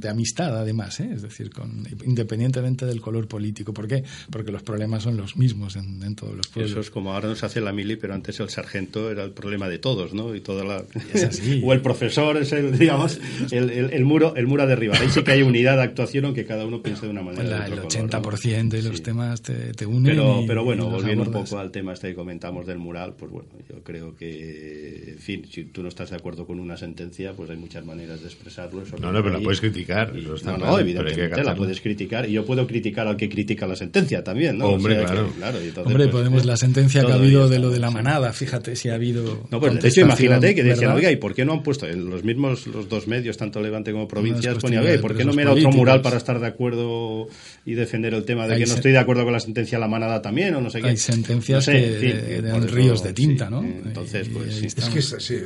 de 0.00 0.08
amistad 0.08 0.56
además, 0.58 1.00
¿eh? 1.00 1.10
es 1.14 1.22
decir, 1.22 1.50
con, 1.50 1.86
independientemente 2.04 2.86
del 2.86 3.00
color 3.00 3.28
político. 3.28 3.72
¿Por 3.74 3.88
qué? 3.88 4.04
Porque 4.30 4.52
los 4.52 4.62
problemas 4.62 5.02
son 5.02 5.16
los 5.16 5.36
mismos 5.36 5.76
en, 5.76 6.02
en 6.02 6.14
todos 6.14 6.34
los 6.36 6.46
pueblos. 6.48 6.70
Eso 6.72 6.80
es 6.80 6.90
como 6.90 7.12
ahora 7.14 7.28
nos 7.28 7.42
hace 7.44 7.60
la 7.60 7.72
mili, 7.72 7.96
pero 7.96 8.14
antes 8.14 8.38
el 8.40 8.48
sargento 8.48 9.10
era 9.10 9.24
el 9.24 9.30
problema 9.32 9.68
de 9.68 9.78
todos, 9.78 10.14
¿no? 10.14 10.34
Y 10.34 10.40
toda 10.40 10.64
la... 10.64 10.84
Es 11.12 11.24
así. 11.24 11.60
o 11.64 11.72
el 11.72 11.80
profesor 11.80 12.36
es 12.36 12.52
el, 12.52 12.78
digamos, 12.78 13.20
el, 13.50 13.70
el- 13.70 13.92
el 13.92 14.04
muro, 14.04 14.34
el 14.36 14.46
muro 14.46 14.62
a 14.62 14.66
derribar. 14.66 15.00
Ahí 15.00 15.08
sí 15.10 15.22
que 15.22 15.32
hay 15.32 15.42
unidad 15.42 15.76
de 15.76 15.82
actuación, 15.82 16.24
aunque 16.24 16.44
cada 16.44 16.64
uno 16.66 16.82
piense 16.82 17.06
de 17.06 17.12
una 17.12 17.22
manera. 17.22 17.44
La- 17.44 17.60
de 17.60 17.66
el 17.66 17.72
otro 17.80 17.88
color, 17.88 18.12
¿no? 18.22 18.30
80% 18.30 18.68
de 18.68 18.82
los 18.82 19.02
temas 19.02 19.42
te, 19.42 19.72
te 19.74 19.86
unen. 19.86 20.04
Pero, 20.04 20.42
y- 20.42 20.46
pero 20.46 20.64
bueno, 20.64 20.84
y 20.84 20.90
los 20.90 21.02
volviendo 21.02 21.24
un 21.24 21.32
poco 21.32 21.58
al 21.58 21.70
tema 21.70 21.92
este 21.92 22.08
que 22.08 22.14
comentamos 22.14 22.66
del 22.66 22.78
mural, 22.78 23.14
pues 23.18 23.30
bueno, 23.30 23.48
yo 23.68 23.82
creo 23.82 24.16
que, 24.16 25.12
en 25.12 25.18
fin, 25.18 25.46
si 25.50 25.64
tú 25.64 25.82
no 25.82 25.88
estás 25.88 26.10
de 26.10 26.16
acuerdo 26.16 26.46
con 26.46 26.58
una 26.60 26.76
sentencia, 26.76 27.32
pues 27.34 27.50
hay 27.50 27.56
muchas 27.56 27.84
maneras 27.84 28.20
de 28.20 28.26
expresarlo. 28.26 28.82
eso 28.82 28.96
No, 28.98 29.12
no, 29.12 29.22
pero 29.22 29.36
la 29.38 29.40
puedes 29.42 29.60
criticar. 29.60 29.81
Eso 29.82 30.34
está 30.34 30.52
No, 30.52 30.58
no, 30.58 30.64
pero 30.64 30.76
hay 30.76 30.84
que 30.84 30.90
evidentemente 30.90 31.44
la 31.44 31.54
puedes 31.54 31.80
criticar 31.80 32.28
y 32.28 32.32
yo 32.32 32.44
puedo 32.44 32.66
criticar 32.66 33.06
al 33.08 33.16
que 33.16 33.28
critica 33.28 33.66
la 33.66 33.76
sentencia 33.76 34.22
también, 34.24 34.58
¿no? 34.58 34.66
Hombre, 34.66 34.94
O 34.94 34.98
sea, 34.98 35.06
claro. 35.06 35.28
que, 35.28 35.34
claro, 35.38 35.58
y 35.62 35.68
entonces, 35.68 35.86
Hombre, 35.86 36.04
pues, 36.04 36.12
podemos 36.12 36.44
la 36.44 36.56
sentencia 36.56 37.04
que 37.04 37.12
ha 37.12 37.16
habido 37.16 37.48
de 37.48 37.58
lo 37.58 37.70
de 37.70 37.78
la 37.78 37.90
manada, 37.90 38.32
fíjate 38.32 38.76
si 38.76 38.88
ha 38.88 38.94
habido. 38.94 39.46
No, 39.50 39.60
pues 39.60 39.80
de 39.80 39.88
hecho, 39.88 40.00
imagínate 40.02 40.54
que 40.54 40.62
decían, 40.62 40.80
¿verdad? 40.80 40.96
oiga, 40.96 41.10
¿y 41.12 41.16
por 41.16 41.34
qué 41.34 41.44
no 41.44 41.52
han 41.52 41.62
puesto 41.62 41.86
en 41.86 42.08
los 42.08 42.24
mismos, 42.24 42.66
los 42.66 42.88
dos 42.88 43.06
medios, 43.06 43.36
tanto 43.36 43.60
Levante 43.60 43.92
como 43.92 44.08
provincias, 44.08 44.58
de 44.60 44.78
oiga, 44.78 44.94
¿y 44.94 44.98
por 44.98 45.16
qué 45.16 45.24
no 45.24 45.32
me 45.32 45.44
da 45.44 45.52
otro 45.52 45.70
mural 45.70 46.02
para 46.02 46.16
estar 46.16 46.40
de 46.40 46.46
acuerdo 46.46 47.28
y 47.64 47.74
defender 47.74 48.14
el 48.14 48.24
tema 48.24 48.46
de 48.46 48.54
Hay 48.54 48.60
que 48.62 48.66
no 48.66 48.74
estoy 48.74 48.92
de 48.92 48.98
acuerdo 48.98 49.24
con 49.24 49.32
la 49.32 49.40
sentencia 49.40 49.78
de 49.78 49.80
la 49.80 49.88
manada 49.88 50.20
también 50.22 50.54
o 50.54 50.60
no 50.60 50.70
sé 50.70 50.80
qué? 50.80 50.88
Hay 50.88 50.96
sentencias 50.96 51.58
No 51.68 51.72
sé, 51.72 51.72
que 52.00 52.42
ríos 52.72 53.02
de 53.02 53.12
tinta, 53.12 53.46
sí, 53.46 53.50
¿no? 53.50 53.62
Entonces, 53.62 54.28
pues 54.32 54.54
sí. 54.54 54.66
Es 54.66 54.74
que 54.74 54.98
es, 54.98 55.14
sí, 55.18 55.36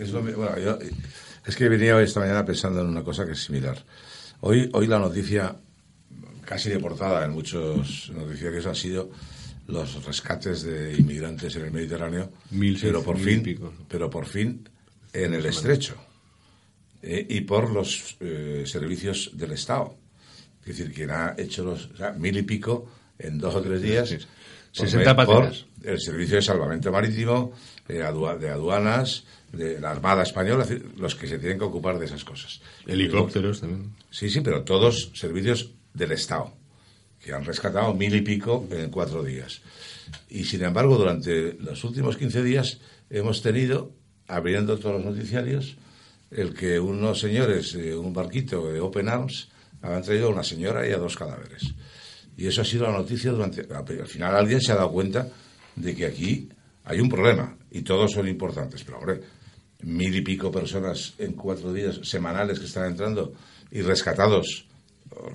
es- 0.00 0.10
lo 0.10 0.22
bueno, 0.22 0.50
yo- 0.62 0.78
es 1.48 1.56
que 1.56 1.68
venía 1.68 1.96
hoy 1.96 2.04
esta 2.04 2.20
mañana 2.20 2.44
pensando 2.44 2.80
en 2.80 2.86
una 2.88 3.02
cosa 3.02 3.24
que 3.26 3.32
es 3.32 3.42
similar. 3.42 3.82
Hoy, 4.40 4.68
hoy 4.72 4.86
la 4.86 4.98
noticia 4.98 5.56
casi 6.44 6.70
de 6.70 6.78
portada 6.78 7.24
en 7.24 7.32
muchos 7.32 8.10
noticiarios 8.14 8.66
han 8.66 8.74
sido 8.74 9.10
los 9.66 10.04
rescates 10.04 10.62
de 10.62 10.96
inmigrantes 10.96 11.54
en 11.56 11.64
el 11.66 11.70
Mediterráneo, 11.72 12.30
Mil 12.50 12.78
pero 12.80 13.02
por 13.02 13.16
seiscientos 13.16 13.44
fin, 13.44 13.54
pico. 13.54 13.74
pero 13.88 14.08
por 14.08 14.24
fin 14.26 14.66
en 15.12 15.34
el 15.34 15.44
estrecho 15.46 15.94
eh, 17.02 17.26
y 17.28 17.42
por 17.42 17.70
los 17.70 18.16
eh, 18.20 18.62
servicios 18.66 19.30
del 19.34 19.52
Estado. 19.52 19.96
Es 20.64 20.76
decir, 20.78 20.92
quien 20.94 21.10
ha 21.10 21.34
hecho 21.36 21.64
los 21.64 21.86
o 21.86 21.96
sea, 21.96 22.12
mil 22.12 22.36
y 22.36 22.42
pico 22.42 22.90
en 23.18 23.38
dos 23.38 23.54
o 23.54 23.62
tres 23.62 23.80
días. 23.82 24.08
Sí. 24.08 24.16
por 24.16 24.86
60 24.88 25.12
ver- 25.14 25.26
por 25.26 25.52
el 25.82 26.00
servicio 26.00 26.36
de 26.36 26.42
salvamento 26.42 26.90
marítimo, 26.92 27.52
de, 27.88 28.04
adua- 28.04 28.36
de 28.38 28.50
aduanas, 28.50 29.24
de 29.52 29.80
la 29.80 29.90
Armada 29.90 30.22
Española, 30.22 30.66
los 30.96 31.14
que 31.14 31.26
se 31.26 31.38
tienen 31.38 31.58
que 31.58 31.64
ocupar 31.64 31.98
de 31.98 32.04
esas 32.06 32.22
cosas. 32.24 32.60
Helicópteros 32.86 33.60
también. 33.60 33.94
Sí, 34.10 34.28
sí, 34.28 34.40
pero 34.42 34.62
todos 34.62 35.10
servicios 35.14 35.70
del 35.94 36.12
Estado, 36.12 36.52
que 37.18 37.32
han 37.32 37.44
rescatado 37.44 37.94
mil 37.94 38.14
y 38.14 38.20
pico 38.20 38.66
en 38.70 38.90
cuatro 38.90 39.22
días. 39.24 39.62
Y 40.28 40.44
sin 40.44 40.62
embargo, 40.64 40.96
durante 40.96 41.54
los 41.54 41.82
últimos 41.84 42.16
15 42.16 42.42
días 42.42 42.78
hemos 43.10 43.42
tenido, 43.42 43.92
abriendo 44.26 44.78
todos 44.78 45.02
los 45.02 45.14
noticiarios, 45.14 45.76
el 46.30 46.52
que 46.54 46.78
unos 46.78 47.20
señores, 47.20 47.74
eh, 47.74 47.94
un 47.96 48.12
barquito 48.12 48.70
de 48.70 48.80
Open 48.80 49.08
Arms, 49.08 49.48
habían 49.80 50.02
traído 50.02 50.26
a 50.28 50.30
una 50.32 50.42
señora 50.44 50.86
y 50.86 50.92
a 50.92 50.98
dos 50.98 51.16
cadáveres. 51.16 51.62
Y 52.36 52.46
eso 52.46 52.60
ha 52.60 52.64
sido 52.64 52.84
la 52.84 52.92
noticia 52.92 53.30
durante... 53.32 53.66
Al 53.74 54.06
final 54.06 54.36
alguien 54.36 54.60
se 54.60 54.72
ha 54.72 54.76
dado 54.76 54.92
cuenta 54.92 55.28
de 55.74 55.94
que 55.96 56.06
aquí 56.06 56.48
hay 56.84 57.00
un 57.00 57.08
problema 57.08 57.56
y 57.70 57.82
todos 57.82 58.12
son 58.12 58.28
importantes. 58.28 58.82
Pero, 58.84 58.98
hombre, 58.98 59.20
mil 59.82 60.14
y 60.14 60.20
pico 60.22 60.50
personas 60.50 61.14
en 61.18 61.32
cuatro 61.34 61.72
días 61.72 62.00
semanales 62.02 62.58
que 62.58 62.66
están 62.66 62.86
entrando 62.86 63.32
y 63.70 63.82
rescatados, 63.82 64.66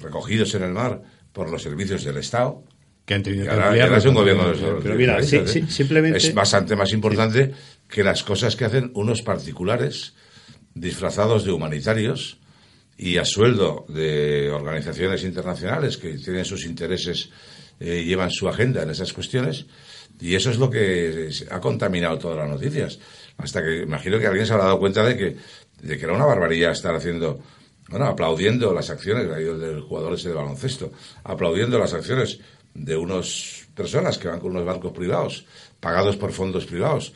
recogidos 0.01 0.53
en 0.55 0.63
el 0.63 0.71
mar 0.71 1.01
por 1.31 1.49
los 1.49 1.61
servicios 1.61 2.03
del 2.03 2.17
Estado. 2.17 2.63
Que 3.05 3.15
han 3.15 3.23
tenido 3.23 3.45
que 3.45 3.51
ahora, 3.51 3.65
ampliar 3.67 3.87
ahora 3.87 3.97
es 3.99 4.05
un 4.05 4.15
gobierno 4.15 4.47
de 4.53 4.81
Pero 4.81 4.95
mira, 4.95 5.21
sí, 5.23 5.41
sí, 5.45 5.63
simplemente- 5.67 6.17
Es 6.17 6.33
bastante 6.33 6.75
más 6.75 6.91
importante 6.93 7.51
que 7.89 8.03
las 8.03 8.23
cosas 8.23 8.55
que 8.55 8.65
hacen 8.65 8.91
unos 8.95 9.21
particulares 9.21 10.13
disfrazados 10.73 11.43
de 11.43 11.51
humanitarios 11.51 12.37
y 12.97 13.17
a 13.17 13.25
sueldo 13.25 13.85
de 13.89 14.49
organizaciones 14.51 15.23
internacionales 15.23 15.97
que 15.97 16.17
tienen 16.17 16.45
sus 16.45 16.65
intereses, 16.65 17.29
eh, 17.79 18.03
llevan 18.05 18.31
su 18.31 18.47
agenda 18.47 18.83
en 18.83 18.89
esas 18.91 19.11
cuestiones, 19.13 19.65
y 20.19 20.35
eso 20.35 20.49
es 20.51 20.57
lo 20.57 20.69
que 20.69 21.29
ha 21.49 21.59
contaminado 21.59 22.17
todas 22.17 22.37
las 22.37 22.49
noticias. 22.49 22.99
Hasta 23.37 23.63
que 23.63 23.81
imagino 23.83 24.19
que 24.19 24.27
alguien 24.27 24.45
se 24.45 24.53
habrá 24.53 24.65
dado 24.65 24.79
cuenta 24.79 25.03
de 25.03 25.17
que, 25.17 25.35
de 25.81 25.97
que 25.97 26.03
era 26.05 26.13
una 26.13 26.25
barbaridad 26.25 26.71
estar 26.71 26.95
haciendo, 26.95 27.39
bueno, 27.89 28.05
aplaudiendo 28.05 28.73
las 28.73 28.89
acciones, 28.89 29.27
del 29.27 29.81
jugador 29.81 30.13
ese 30.13 30.29
de 30.29 30.35
baloncesto, 30.35 30.91
aplaudiendo 31.23 31.77
las 31.79 31.93
acciones 31.93 32.39
de 32.73 32.95
unas 32.95 33.67
personas 33.75 34.17
que 34.17 34.27
van 34.27 34.39
con 34.39 34.51
unos 34.51 34.65
barcos 34.65 34.93
privados, 34.93 35.45
pagados 35.79 36.15
por 36.17 36.31
fondos 36.31 36.65
privados. 36.65 37.13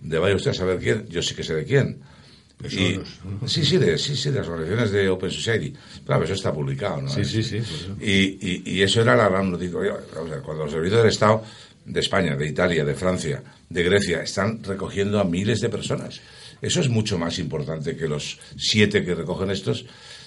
De 0.00 0.18
vaya 0.18 0.34
usted 0.34 0.50
a 0.50 0.54
saber 0.54 0.78
quién, 0.80 1.06
yo 1.08 1.22
sí 1.22 1.34
que 1.34 1.44
sé 1.44 1.54
de 1.54 1.64
quién. 1.64 2.00
Y- 2.64 3.00
sí, 3.46 3.64
sí, 3.64 3.76
de, 3.78 3.96
sí, 3.98 4.14
sí, 4.16 4.30
de 4.30 4.38
las 4.40 4.48
organizaciones 4.48 4.90
de 4.92 5.08
Open 5.08 5.30
Society. 5.30 5.72
Claro, 6.04 6.24
eso 6.24 6.34
está 6.34 6.52
publicado, 6.52 7.02
¿no? 7.02 7.08
Sí, 7.08 7.24
sí, 7.24 7.42
sí, 7.42 7.58
por 7.58 7.64
eso. 7.66 7.96
Y, 8.00 8.38
y- 8.40 8.62
y 8.66 8.82
eso 8.82 9.00
era 9.00 9.16
la 9.16 9.28
gran 9.28 9.50
noticia. 9.50 9.78
Cuando 10.44 10.64
los 10.64 10.72
servicios 10.72 11.00
del 11.00 11.10
Estado 11.10 11.42
de 11.84 12.00
España, 12.00 12.36
de 12.36 12.46
Italia, 12.46 12.84
de 12.84 12.94
Francia, 12.94 13.42
de 13.68 13.82
Grecia, 13.82 14.22
están 14.22 14.62
recogiendo 14.62 15.20
a 15.20 15.24
miles 15.24 15.60
de 15.60 15.68
personas. 15.68 16.20
Eso 16.60 16.80
es 16.80 16.88
mucho 16.88 17.18
más 17.18 17.38
importante 17.38 17.96
que 17.96 18.06
los 18.06 18.38
siete 18.56 19.04
que 19.04 19.14
recogen 19.14 19.50
estos, 19.50 19.84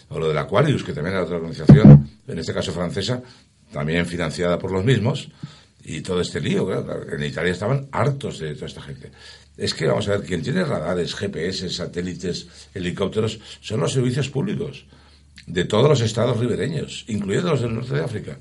o 0.10 0.20
lo 0.20 0.28
del 0.28 0.38
Aquarius, 0.38 0.84
que 0.84 0.94
también 0.94 1.16
era 1.16 1.24
otra 1.24 1.38
organización, 1.38 2.10
en 2.28 2.40
este 2.40 2.54
caso 2.54 2.72
francesa, 2.74 3.22
también 3.72 4.06
financiada 4.06 4.60
por 4.60 4.72
los 4.72 4.84
mismos, 4.84 5.30
y 5.86 6.02
todo 6.02 6.20
este 6.22 6.42
lío. 6.42 6.66
claro. 6.66 7.06
En 7.16 7.24
Italia 7.24 7.52
estaban 7.52 7.88
hartos 7.92 8.40
de 8.40 8.56
toda 8.56 8.68
esta 8.68 8.82
gente. 8.82 9.12
Es 9.56 9.74
que, 9.74 9.86
vamos 9.86 10.08
a 10.10 10.18
ver, 10.18 10.24
quien 10.24 10.42
tiene 10.42 10.66
radares, 10.66 11.16
GPS, 11.16 11.70
satélites, 11.70 12.48
helicópteros, 12.74 13.40
son 13.62 13.80
los 13.80 13.94
servicios 13.94 14.30
públicos 14.30 14.86
de 15.48 15.66
todos 15.66 15.88
los 15.88 16.02
estados 16.02 16.40
ribereños, 16.40 17.06
incluyendo 17.08 17.52
los 17.52 17.62
del 17.62 17.76
norte 17.76 17.94
de 17.94 18.04
África. 18.04 18.38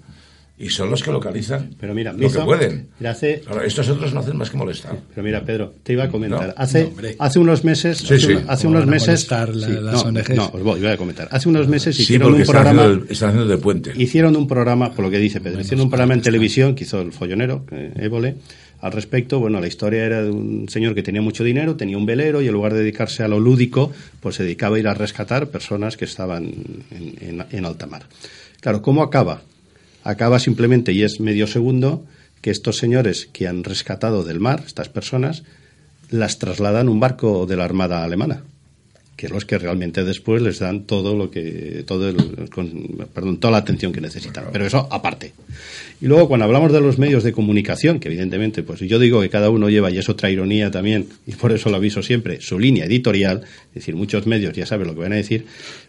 Y 0.56 0.68
son 0.70 0.88
los 0.88 1.02
que 1.02 1.10
localizan 1.10 1.74
Pero 1.80 1.94
mira, 1.94 2.12
lo 2.12 2.18
Mizo, 2.18 2.38
que 2.38 2.44
pueden. 2.44 2.88
mira, 3.00 3.10
hace- 3.10 3.40
Claro, 3.40 3.62
estos 3.62 3.88
otros 3.88 4.14
no 4.14 4.20
hacen 4.20 4.36
más 4.36 4.50
que 4.50 4.56
molestar. 4.56 4.96
Pero 5.12 5.24
mira, 5.24 5.44
Pedro, 5.44 5.74
te 5.82 5.94
iba 5.94 6.04
a 6.04 6.08
comentar. 6.08 6.46
No, 6.48 6.54
hace, 6.56 6.84
no, 6.84 7.08
hace 7.18 7.38
unos 7.40 7.64
meses, 7.64 7.98
Sí, 7.98 8.14
hace, 8.14 8.18
sí. 8.26 8.32
hace 8.46 8.66
¿Cómo 8.66 8.76
unos 8.76 8.88
meses, 8.88 9.08
molestar 9.08 9.54
la- 9.56 9.66
sí, 9.66 9.72
las 9.72 9.94
no, 10.04 10.10
ONGs? 10.10 10.30
no, 10.36 10.46
os 10.54 10.62
voy, 10.62 10.80
voy 10.80 10.90
a 10.90 10.96
comentar. 10.96 11.26
Hace 11.32 11.48
unos 11.48 11.66
meses 11.66 11.98
hicieron 11.98 12.34
un 12.34 12.40
están 12.42 12.54
programa, 12.54 12.82
haciendo, 12.82 13.04
el- 13.06 13.10
están 13.12 13.28
haciendo 13.30 13.48
de 13.48 13.58
puente. 13.58 13.92
hicieron 13.96 14.36
un 14.36 14.46
programa, 14.46 14.92
por 14.92 15.04
lo 15.04 15.10
que 15.10 15.18
dice 15.18 15.40
Pedro, 15.40 15.60
hicieron 15.60 15.80
un 15.86 15.90
programa 15.90 16.14
en 16.14 16.22
televisión 16.22 16.76
que 16.76 16.84
hizo 16.84 17.00
el 17.00 17.12
follonero, 17.12 17.64
eh, 17.72 17.92
Évole, 17.96 18.36
al 18.80 18.92
respecto. 18.92 19.40
Bueno, 19.40 19.60
la 19.60 19.66
historia 19.66 20.04
era 20.04 20.22
de 20.22 20.30
un 20.30 20.68
señor 20.68 20.94
que 20.94 21.02
tenía 21.02 21.20
mucho 21.20 21.42
dinero, 21.42 21.74
tenía 21.74 21.98
un 21.98 22.06
velero 22.06 22.40
y 22.42 22.46
en 22.46 22.52
lugar 22.52 22.74
de 22.74 22.78
dedicarse 22.78 23.24
a 23.24 23.28
lo 23.28 23.40
lúdico, 23.40 23.90
pues 24.20 24.36
se 24.36 24.44
dedicaba 24.44 24.76
a 24.76 24.78
ir 24.78 24.86
a 24.86 24.94
rescatar 24.94 25.48
personas 25.48 25.96
que 25.96 26.04
estaban 26.04 26.44
en, 26.92 27.14
en- 27.40 27.44
en 27.50 27.64
alta 27.64 27.86
mar. 27.86 28.04
Claro, 28.60 28.80
¿cómo 28.82 29.02
acaba? 29.02 29.42
Acaba 30.04 30.38
simplemente, 30.38 30.92
y 30.92 31.02
es 31.02 31.18
medio 31.18 31.46
segundo, 31.46 32.04
que 32.40 32.50
estos 32.50 32.76
señores 32.76 33.26
que 33.32 33.48
han 33.48 33.64
rescatado 33.64 34.22
del 34.22 34.38
mar, 34.38 34.62
estas 34.66 34.88
personas, 34.88 35.42
las 36.10 36.38
trasladan 36.38 36.88
un 36.88 37.00
barco 37.00 37.46
de 37.46 37.56
la 37.56 37.64
Armada 37.64 38.04
alemana. 38.04 38.44
que 39.16 39.26
es 39.26 39.32
los 39.32 39.44
que 39.44 39.58
realmente 39.58 40.02
después 40.02 40.42
les 40.42 40.58
dan 40.58 40.82
todo 40.86 41.14
lo 41.16 41.30
que 41.30 41.84
todo 41.86 42.08
el, 42.10 42.50
con- 42.50 43.06
perdón 43.14 43.38
toda 43.38 43.52
la 43.52 43.58
atención 43.58 43.92
que 43.92 44.00
necesitan 44.00 44.46
pero 44.52 44.66
eso 44.66 44.88
aparte 44.90 45.32
y 46.00 46.06
luego 46.08 46.26
cuando 46.26 46.46
hablamos 46.46 46.72
de 46.72 46.80
los 46.80 46.98
medios 46.98 47.22
de 47.22 47.30
comunicación 47.30 48.00
que 48.00 48.08
evidentemente 48.08 48.64
pues 48.64 48.80
yo 48.80 48.98
digo 48.98 49.20
que 49.22 49.30
cada 49.30 49.50
uno 49.50 49.70
lleva 49.70 49.92
y 49.92 49.98
es 49.98 50.08
otra 50.08 50.30
ironía 50.32 50.72
también 50.72 51.06
y 51.28 51.32
por 51.36 51.52
eso 51.52 51.70
lo 51.70 51.76
aviso 51.76 52.02
siempre 52.02 52.40
su 52.40 52.58
línea 52.58 52.86
editorial 52.86 53.42
es 53.68 53.74
decir 53.74 53.94
muchos 53.94 54.26
medios 54.26 54.52
ya 54.52 54.66
saben 54.66 54.88
lo 54.88 54.94
que 54.94 55.02
van 55.02 55.12
a 55.12 55.16
decir 55.22 55.46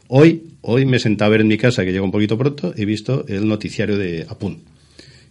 hoy 0.07 0.43
hoy 0.61 0.85
me 0.85 0.99
sentaba 0.99 1.27
a 1.27 1.29
ver 1.31 1.41
en 1.41 1.47
mi 1.47 1.57
casa 1.57 1.83
que 1.83 1.91
llega 1.91 2.03
un 2.03 2.11
poquito 2.11 2.37
pronto 2.37 2.73
he 2.75 2.85
visto 2.85 3.25
el 3.27 3.47
noticiario 3.47 3.97
de 3.97 4.25
Apun 4.29 4.61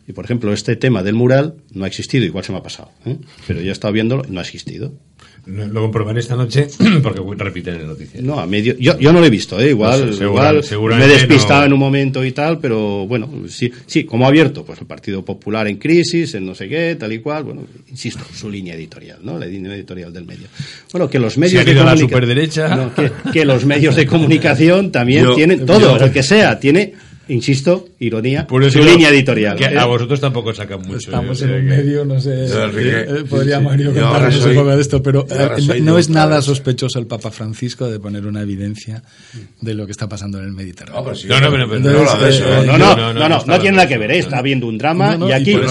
y 0.06 0.12
por 0.12 0.24
ejemplo 0.24 0.52
este 0.52 0.76
tema 0.76 1.02
del 1.02 1.14
mural 1.14 1.54
no 1.72 1.84
ha 1.84 1.86
existido 1.88 2.24
igual 2.24 2.44
se 2.44 2.52
me 2.52 2.58
ha 2.58 2.62
pasado 2.62 2.90
¿eh? 3.06 3.16
pero 3.46 3.60
yo 3.60 3.68
he 3.70 3.72
estado 3.72 3.92
viéndolo 3.92 4.24
no 4.28 4.38
ha 4.40 4.42
existido 4.42 4.92
Lo 5.46 5.82
comprobaré 5.82 6.20
esta 6.20 6.36
noche 6.36 6.68
porque 7.02 7.20
repiten 7.44 7.74
el 7.74 7.86
noticiero. 7.86 8.24
No, 8.26 8.38
a 8.40 8.46
medio. 8.46 8.74
Yo, 8.78 8.98
yo 8.98 9.12
no 9.12 9.20
lo 9.20 9.26
he 9.26 9.30
visto, 9.30 9.60
¿eh? 9.60 9.68
igual, 9.70 10.06
No 10.06 10.12
sé, 10.12 10.18
segura- 10.20 10.52
igual 10.70 10.98
me 10.98 11.04
he 11.04 11.08
despistado 11.08 11.60
no. 11.60 11.66
en 11.66 11.72
un 11.74 11.78
momento 11.78 12.24
y 12.24 12.32
tal, 12.32 12.58
pero 12.60 13.06
bueno, 13.06 13.28
sí, 13.48 13.70
sí, 13.86 14.04
como 14.04 14.24
ha 14.24 14.28
abierto, 14.28 14.64
pues 14.64 14.80
el 14.80 14.86
Partido 14.86 15.22
Popular 15.22 15.68
en 15.68 15.76
crisis, 15.76 16.34
en 16.34 16.46
no 16.46 16.54
sé 16.54 16.66
qué, 16.66 16.96
tal 16.98 17.12
y 17.12 17.18
cual, 17.18 17.44
bueno, 17.44 17.66
insisto, 17.90 18.24
su 18.34 18.50
línea 18.50 18.74
editorial, 18.74 19.18
¿no? 19.22 19.38
La 19.38 19.44
línea 19.44 19.74
editorial 19.74 20.14
del 20.14 20.24
medio. 20.24 20.46
Bueno, 20.92 21.10
que 21.10 21.18
los 21.18 21.36
medios 21.36 21.60
ha 21.60 21.64
de 21.66 21.74
la 21.74 21.94
superderecha. 21.96 22.74
No, 22.74 22.94
que, 22.94 23.10
que 23.30 23.44
los 23.52 23.66
medios 23.66 23.96
de 23.96 24.06
comunicación 24.06 24.90
también 24.92 25.24
Yo- 25.26 25.34
tienen 25.34 25.66
todo, 25.66 25.98
yo- 25.98 26.04
el 26.06 26.10
que 26.10 26.22
sea, 26.22 26.58
tiene, 26.58 26.94
insisto, 27.28 27.88
ironía, 28.06 28.46
Por 28.46 28.62
eso 28.64 28.78
su 28.78 28.84
yo- 28.84 28.90
línea 28.92 29.08
editorial. 29.10 29.56
que 29.56 29.64
¿eh? 29.64 29.78
a 29.78 29.84
vosotros 29.86 30.20
tampoco 30.20 30.52
sacan 30.54 30.80
mucho. 30.82 30.96
Estamos 30.98 31.38
yo 31.40 31.46
en 31.46 31.54
un 31.54 31.64
medio, 31.64 32.04
no 32.04 32.20
sé. 32.20 32.44
Eh, 32.44 32.48
eh, 32.48 33.24
podría 33.28 33.56
sí, 33.58 33.62
sí. 33.62 33.68
Mario 33.68 33.92
contarnos 33.94 34.34
soy- 34.36 34.50
un 34.52 34.56
poco 34.58 34.76
de 34.76 34.80
esto, 34.82 35.02
pero 35.02 35.26
eh, 35.30 35.80
no 35.80 35.98
es 35.98 36.08
nada 36.08 36.40
sospechoso 36.42 36.98
el 36.98 37.06
Papa 37.06 37.30
Francisco 37.30 37.88
de 37.90 37.98
poner 38.00 38.26
una 38.26 38.42
evidencia 38.42 39.02
de 39.60 39.74
lo 39.74 39.86
que 39.86 39.92
está 39.92 40.08
pasando 40.08 40.38
en 40.38 40.44
el 40.46 40.52
Mediterráneo. 40.52 41.02
No, 41.02 41.04
No, 41.04 41.40
no, 41.40 41.50
pero- 41.50 41.68
pero 41.68 41.80
no 41.80 41.88
Entonces, 41.90 42.10
habla 42.14 42.24
de 42.26 42.30
eso, 42.32 42.44
eh, 42.44 42.62
¿eh? 42.62 42.66
No, 42.66 42.78
no, 42.78 42.96
no, 42.96 42.96
no, 42.96 43.12
no, 43.20 43.28
no, 43.28 43.36
está 43.38 43.58
tiene 43.60 43.76
nada 43.76 43.88
que 43.88 43.98
ver, 43.98 44.10
¿eh? 44.12 44.18
está 44.18 44.38
habiendo 44.38 44.66
un 44.66 44.78
drama 44.78 45.12
No, 45.12 45.18
no, 45.18 45.28
y 45.28 45.32
aquí, 45.32 45.54
te, 45.54 45.64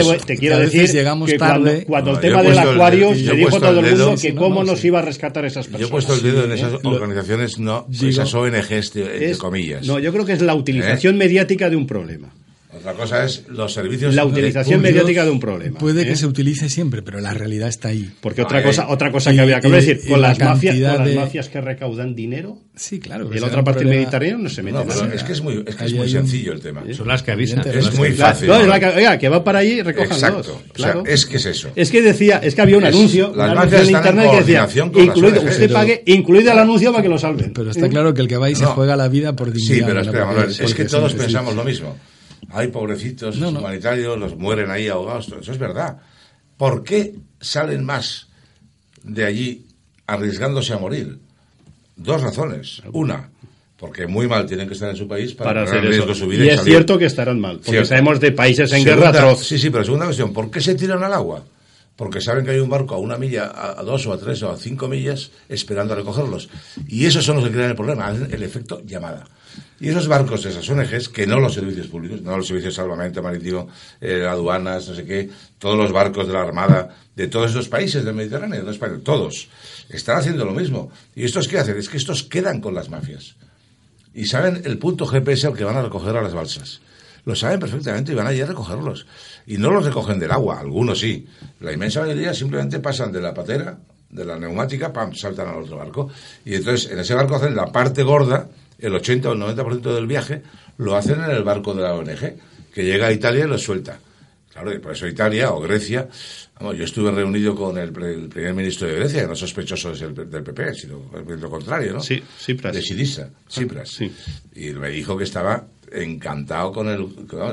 eso. 0.00 0.04
voy- 0.04 0.18
te 0.18 0.36
quiero 0.36 0.58
decir 0.58 0.90
llegamos 0.90 1.30
que 1.30 1.38
tarde. 1.38 1.84
cuando, 1.86 1.86
cuando 1.86 2.10
el 2.12 2.20
tema 2.20 2.42
del 2.42 2.58
acuario 2.58 3.14
se 3.14 3.32
dijo 3.34 3.60
todo 3.60 3.80
el 3.80 3.86
mundo 3.90 4.14
que 4.20 4.34
cómo 4.34 4.60
no, 4.64 4.72
nos 4.72 4.84
iba 4.84 4.98
a 4.98 5.02
rescatar 5.02 5.44
esas 5.44 5.66
personas. 5.66 5.80
Yo 5.80 5.86
he 5.86 5.90
puesto 5.90 6.14
el 6.14 6.22
dedo 6.22 6.44
en 6.44 6.52
esas 6.52 6.74
eh, 6.74 6.78
organizaciones, 6.84 7.58
no, 7.58 7.86
esas 7.90 8.34
ONGs, 8.34 8.96
entre 8.96 9.36
comillas. 9.38 9.86
No, 9.86 9.98
yo 9.98 10.12
creo 10.12 10.24
que 10.26 10.32
es 10.32 10.42
la 10.42 10.54
utilización 10.54 11.16
mediática 11.16 11.69
de 11.70 11.76
un 11.76 11.86
problema. 11.86 12.39
Otra 12.80 12.94
cosa 12.94 13.24
es 13.24 13.44
los 13.48 13.72
servicios. 13.72 14.14
La 14.14 14.24
utilización 14.24 14.80
mediática 14.80 15.24
de 15.24 15.30
un 15.30 15.38
problema. 15.40 15.78
Puede 15.78 16.02
¿eh? 16.02 16.06
que 16.06 16.16
se 16.16 16.26
utilice 16.26 16.68
siempre, 16.68 17.02
pero 17.02 17.20
la 17.20 17.34
realidad 17.34 17.68
está 17.68 17.88
ahí. 17.88 18.10
Porque 18.20 18.42
otra 18.42 18.58
Ay, 18.58 18.64
cosa, 18.64 18.82
ay. 18.86 18.88
otra 18.92 19.12
cosa 19.12 19.32
Y- 19.32 19.36
que 19.36 19.40
había 19.42 19.60
que 19.60 19.68
y- 19.68 19.72
decir, 19.72 20.00
y 20.04 20.08
con 20.08 20.20
la 20.22 20.28
las 20.28 20.38
mafias, 20.38 20.74
con 20.74 21.04
las 21.06 21.14
mafias 21.14 21.48
que 21.48 21.60
recaudan 21.60 22.14
dinero, 22.14 22.58
Sí, 22.74 22.98
claro. 22.98 23.28
será 23.28 23.40
la 23.42 23.46
otra 23.48 23.64
parte 23.64 23.80
problema- 23.80 24.00
Mediterráneo 24.00 24.38
no 24.38 24.48
se 24.48 24.62
mete 24.62 24.78
No, 24.78 24.84
pero 24.86 25.12
es 25.12 25.22
que 25.22 25.32
es 25.32 25.42
muy, 25.42 25.62
es, 25.66 25.76
que 25.76 25.84
Ahí 25.84 25.90
es 25.90 25.96
muy 25.96 26.08
sencillo 26.08 26.52
el 26.52 26.60
tema. 26.60 26.82
Son 26.96 27.06
las 27.06 27.22
que 27.22 27.32
avisan. 27.32 27.60
Es 27.68 27.94
muy 27.96 28.12
fácil. 28.12 28.48
no, 28.48 28.56
es 28.60 28.66
la 28.66 28.80
que, 28.80 28.86
oiga, 28.86 29.18
que 29.18 29.28
va 29.28 29.44
para 29.44 29.58
allí 29.58 29.72
y 29.72 29.82
recojan 29.82 30.12
Exacto. 30.12 30.36
dos. 30.42 30.48
O 30.48 30.72
Claro. 30.72 31.02
sea, 31.04 31.14
es 31.14 31.26
que 31.26 31.36
es 31.36 31.46
eso. 31.46 31.68
Es 31.76 31.90
que 31.90 32.00
decía, 32.00 32.38
es 32.42 32.54
que 32.54 32.62
había 32.62 32.78
un 32.78 32.84
Es- 32.86 32.94
anuncio, 32.94 33.32
las 33.36 33.50
anuncio 33.50 33.76
en 33.78 33.84
están 33.84 34.02
en 34.02 34.08
internet 34.24 34.30
que 34.30 34.38
decía, 34.54 34.68
incluido, 35.02 35.42
usted 35.42 35.58
Pero- 35.58 35.74
pague, 35.74 36.02
incluido 36.06 36.52
el 36.52 36.58
anuncio 36.58 36.90
para 36.92 37.02
que 37.02 37.08
lo 37.10 37.18
salven. 37.18 37.52
Pero 37.52 37.70
está 37.70 37.88
claro 37.90 38.14
que 38.14 38.22
el 38.22 38.28
que 38.28 38.38
va 38.38 38.48
y 38.48 38.54
se 38.54 38.62
No. 38.62 38.70
juega 38.70 38.96
la 38.96 39.08
vida 39.08 39.36
por 39.36 39.52
dignidad. 39.52 39.74
Sí, 39.76 39.82
pero 39.86 40.00
espera, 40.00 40.24
Manuel, 40.26 40.48
es 40.58 40.74
que 40.74 40.84
todos 40.86 41.12
pensamos 41.14 41.54
lo 41.54 41.64
mismo. 41.64 41.96
Hay 42.48 42.68
pobrecitos 42.68 43.36
No, 43.36 43.50
no. 43.50 43.60
humanitarios, 43.60 44.18
los 44.18 44.36
mueren 44.36 44.70
ahí 44.70 44.88
ahogados. 44.88 45.28
Eso 45.40 45.52
es 45.52 45.58
verdad. 45.58 45.98
¿Por 46.56 46.82
qué 46.82 47.14
salen 47.40 47.84
más 47.84 48.28
de 49.02 49.24
allí 49.24 49.66
arriesgándose 50.06 50.72
a 50.72 50.78
morir? 50.78 51.18
Dos 51.96 52.22
razones. 52.22 52.82
Una, 52.92 53.30
porque 53.78 54.06
muy 54.06 54.26
mal 54.26 54.46
tienen 54.46 54.66
que 54.66 54.74
estar 54.74 54.90
en 54.90 54.96
su 54.96 55.06
país 55.06 55.32
para, 55.34 55.50
para 55.50 55.62
hacer 55.64 55.84
eso. 55.86 56.14
su 56.14 56.26
vida 56.26 56.44
Y 56.44 56.48
es 56.48 56.56
salir. 56.56 56.72
cierto 56.72 56.98
que 56.98 57.04
estarán 57.06 57.38
mal, 57.40 57.56
porque 57.56 57.70
Cierto. 57.72 57.88
sabemos 57.88 58.20
de 58.20 58.32
países 58.32 58.72
en 58.72 58.82
Segunda- 58.82 59.08
guerra 59.10 59.18
atroz. 59.26 59.44
Sí, 59.46 59.58
sí, 59.58 59.70
pero 59.70 59.84
segunda 59.84 60.06
cuestión, 60.06 60.32
¿por 60.32 60.50
qué 60.50 60.60
se 60.60 60.74
tiran 60.74 61.02
al 61.02 61.12
agua? 61.12 61.44
Porque 61.96 62.20
saben 62.22 62.46
que 62.46 62.52
hay 62.52 62.58
un 62.60 62.70
barco 62.70 62.94
a 62.94 62.98
una 62.98 63.18
milla, 63.18 63.52
a, 63.54 63.82
dos 63.82 64.06
o 64.06 64.12
a 64.14 64.18
tres 64.18 64.42
o 64.42 64.50
a 64.50 64.56
cinco 64.56 64.88
millas 64.88 65.30
esperando 65.50 65.92
a 65.92 65.96
recogerlos. 65.96 66.48
Y 66.88 67.04
esos 67.04 67.22
son 67.24 67.36
los 67.36 67.44
que 67.44 67.52
crean 67.52 67.70
el 67.70 67.76
problema, 67.76 68.06
hacen 68.08 68.28
el 68.32 68.42
efecto 68.42 68.80
llamada. 68.86 69.26
Y 69.80 69.88
esos 69.88 70.08
barcos, 70.08 70.44
esas 70.44 70.68
ONGs, 70.68 71.08
que 71.08 71.26
no 71.26 71.40
los 71.40 71.54
servicios 71.54 71.86
públicos, 71.86 72.20
no 72.22 72.36
los 72.36 72.46
servicios 72.46 72.74
de 72.74 72.82
salvamento 72.82 73.22
marítimo, 73.22 73.68
eh, 74.00 74.26
aduanas, 74.26 74.88
no 74.88 74.94
sé 74.94 75.04
qué, 75.04 75.30
todos 75.58 75.76
los 75.76 75.90
barcos 75.90 76.26
de 76.26 76.34
la 76.34 76.42
Armada, 76.42 76.96
de 77.16 77.28
todos 77.28 77.50
esos 77.50 77.68
países 77.68 78.04
del 78.04 78.14
Mediterráneo, 78.14 78.64
de 78.64 78.70
España, 78.70 78.98
todos, 79.02 79.48
están 79.88 80.18
haciendo 80.18 80.44
lo 80.44 80.52
mismo. 80.52 80.90
¿Y 81.14 81.24
estos 81.24 81.48
qué 81.48 81.58
hacen? 81.58 81.78
Es 81.78 81.88
que 81.88 81.96
estos 81.96 82.22
quedan 82.24 82.60
con 82.60 82.74
las 82.74 82.90
mafias 82.90 83.36
y 84.14 84.26
saben 84.26 84.62
el 84.64 84.78
punto 84.78 85.06
GPS 85.06 85.46
al 85.46 85.56
que 85.56 85.64
van 85.64 85.76
a 85.76 85.82
recoger 85.82 86.16
a 86.16 86.22
las 86.22 86.34
balsas. 86.34 86.80
Lo 87.24 87.34
saben 87.34 87.60
perfectamente 87.60 88.12
y 88.12 88.14
van 88.14 88.26
allí 88.26 88.40
a 88.40 88.46
recogerlos. 88.46 89.06
Y 89.46 89.58
no 89.58 89.70
los 89.70 89.84
recogen 89.84 90.18
del 90.18 90.30
agua, 90.30 90.58
algunos 90.60 91.00
sí. 91.00 91.26
La 91.60 91.72
inmensa 91.72 92.00
mayoría 92.00 92.32
simplemente 92.34 92.80
pasan 92.80 93.12
de 93.12 93.20
la 93.20 93.34
patera, 93.34 93.78
de 94.08 94.24
la 94.24 94.38
neumática, 94.38 94.92
pam, 94.92 95.14
saltan 95.14 95.48
al 95.48 95.62
otro 95.62 95.76
barco. 95.76 96.08
Y 96.44 96.54
entonces 96.54 96.90
en 96.90 96.98
ese 96.98 97.14
barco 97.14 97.36
hacen 97.36 97.54
la 97.54 97.70
parte 97.70 98.02
gorda, 98.02 98.48
el 98.80 98.94
80 98.94 99.28
o 99.30 99.32
el 99.32 99.40
90% 99.40 99.94
del 99.94 100.06
viaje, 100.06 100.42
lo 100.78 100.96
hacen 100.96 101.20
en 101.22 101.30
el 101.30 101.42
barco 101.42 101.74
de 101.74 101.82
la 101.82 101.94
ONG, 101.94 102.34
que 102.72 102.84
llega 102.84 103.06
a 103.08 103.12
Italia 103.12 103.44
y 103.44 103.48
los 103.48 103.62
suelta. 103.62 103.98
Claro, 104.52 104.74
y 104.74 104.78
por 104.80 104.92
eso 104.92 105.06
Italia 105.06 105.52
o 105.52 105.60
Grecia. 105.60 106.08
Vamos, 106.58 106.76
yo 106.76 106.84
estuve 106.84 107.10
reunido 107.12 107.54
con 107.54 107.78
el, 107.78 107.88
el 108.04 108.28
primer 108.28 108.52
ministro 108.52 108.88
de 108.88 108.96
Grecia, 108.96 109.22
que 109.22 109.28
no 109.28 109.36
sospechoso 109.36 109.92
es 109.92 110.02
el- 110.02 110.14
del 110.14 110.42
PP, 110.42 110.74
sino 110.74 111.02
lo 111.24 111.50
contrario, 111.50 111.92
¿no? 111.94 112.00
Sí, 112.00 112.20
Tsipras. 112.38 112.74
De 112.74 112.82
Sirisa, 112.82 113.30
Tsipras. 113.48 113.88
Sí. 113.90 114.12
Y 114.56 114.70
me 114.72 114.88
dijo 114.90 115.16
que 115.16 115.24
estaba 115.24 115.64
encantado 115.92 116.72
con 116.72 116.88
el. 116.88 117.00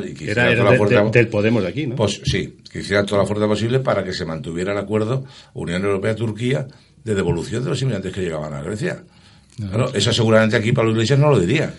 y 0.10 0.14
que 0.14 0.32
Era, 0.32 0.52
era 0.52 0.62
toda 0.62 0.72
la 0.72 0.78
fuerza- 0.78 1.04
de- 1.04 1.12
del 1.12 1.28
Podemos 1.28 1.64
de 1.64 1.70
aquí, 1.70 1.88
¿no? 1.88 1.96
Pues 1.96 2.20
sí, 2.26 2.58
que 2.72 2.80
hiciera 2.80 3.06
toda 3.06 3.22
la 3.22 3.28
fuerza 3.28 3.48
posible 3.48 3.80
para 3.80 4.04
que 4.04 4.14
se 4.14 4.26
mantuviera 4.26 4.72
el 4.74 4.78
acuerdo 4.80 5.24
Unión 5.54 5.84
Europea-Turquía 5.86 6.68
de 7.04 7.16
devolución 7.16 7.64
de 7.64 7.70
los 7.70 7.82
inmigrantes 7.82 8.12
que 8.14 8.22
llegaban 8.22 8.54
a 8.54 8.62
Grecia. 8.62 9.04
Claro, 9.58 9.92
eso 9.94 10.14
seguramente 10.14 10.56
aquí 10.56 10.72
Pablo 10.72 10.92
Iglesias 10.92 11.20
no 11.20 11.30
lo 11.30 11.40
diría. 11.40 11.74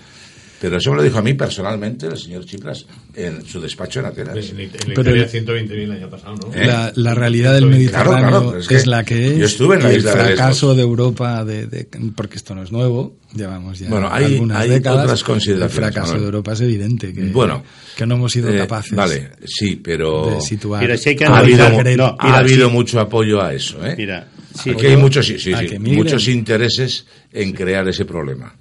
Pero 0.61 0.79
eso 0.79 0.91
me 0.91 0.97
lo 0.97 1.03
dijo 1.05 1.17
a 1.19 1.23
mí 1.23 1.35
personalmente 1.35 2.07
el 2.09 2.17
señor 2.19 2.45
Chipras 2.45 2.85
en 3.15 3.45
su 3.47 3.61
despacho 3.61 4.01
en 4.01 4.07
Atenas. 4.07 4.33
Pues 4.33 4.51
en, 4.51 4.59
en 4.59 4.71
Pero 4.93 5.15
el- 5.15 5.29
120.000 5.31 5.71
el 5.71 5.93
año 5.93 6.11
pasado, 6.11 6.35
¿no? 6.35 6.53
¿Eh? 6.53 6.67
La, 6.67 6.91
la 6.97 7.15
realidad 7.15 7.53
del 7.55 7.63
Claro, 7.69 7.77
Mediterráneo 7.79 8.19
claro, 8.29 8.47
pero 8.49 8.59
es, 8.59 8.69
es 8.73 8.83
que 8.83 8.91
la 8.91 9.05
que 9.05 9.27
es. 9.35 9.39
yo 9.39 9.45
estuve 9.47 9.77
en 9.77 9.85
la 9.85 9.91
el 9.93 9.99
isla 9.99 10.11
de 10.17 10.17
fracaso 10.35 10.67
Lesbos. 10.67 10.77
de 10.79 10.83
Europa, 10.83 11.45
de, 11.45 11.67
de- 11.69 11.89
porque 12.17 12.39
esto 12.39 12.57
no 12.57 12.65
es 12.65 12.73
nuevo, 12.73 13.19
llevamos 13.37 13.79
ya 13.79 13.89
Bueno, 13.89 14.09
hay- 14.11 14.25
algunas 14.35 14.59
hay 14.59 14.69
décadas. 14.71 15.05
otras 15.05 15.23
consideraciones, 15.23 15.77
El 15.77 15.81
fracaso 15.81 16.07
Manuel. 16.09 16.21
de 16.23 16.27
Europa 16.27 16.53
es 16.55 16.61
evidente, 16.63 17.15
que, 17.15 17.23
Bueno, 17.27 17.63
que 17.97 18.05
no 18.07 18.17
hemos 18.17 18.33
sido 18.33 18.51
eh, 18.53 18.59
capaces 18.59 18.95
Vale, 18.97 19.31
sí, 19.47 19.77
pero. 19.77 20.29
de 20.35 20.41
situar. 20.41 20.83
Hay 20.91 20.99
que 21.15 21.25
ha 21.25 21.39
habido, 21.39 21.67
analizar- 21.69 21.97
no, 21.97 22.17
ha 22.19 22.37
habido 22.39 22.67
sí. 22.67 22.75
mucho 22.75 22.99
apoyo 22.99 23.41
a 23.41 23.55
eso, 23.55 23.87
¿eh? 23.87 23.95
Mira, 23.97 24.27
sí. 24.55 24.71
Aquí 24.71 24.87
hay 24.87 24.97
muchos, 24.97 25.27
sí, 25.27 25.39
sí, 25.39 25.53
que 25.67 25.79
muchos 25.79 26.29
intereses 26.29 27.07
en 27.33 27.53
crear 27.53 27.89
ese 27.89 28.05
problema. 28.05 28.55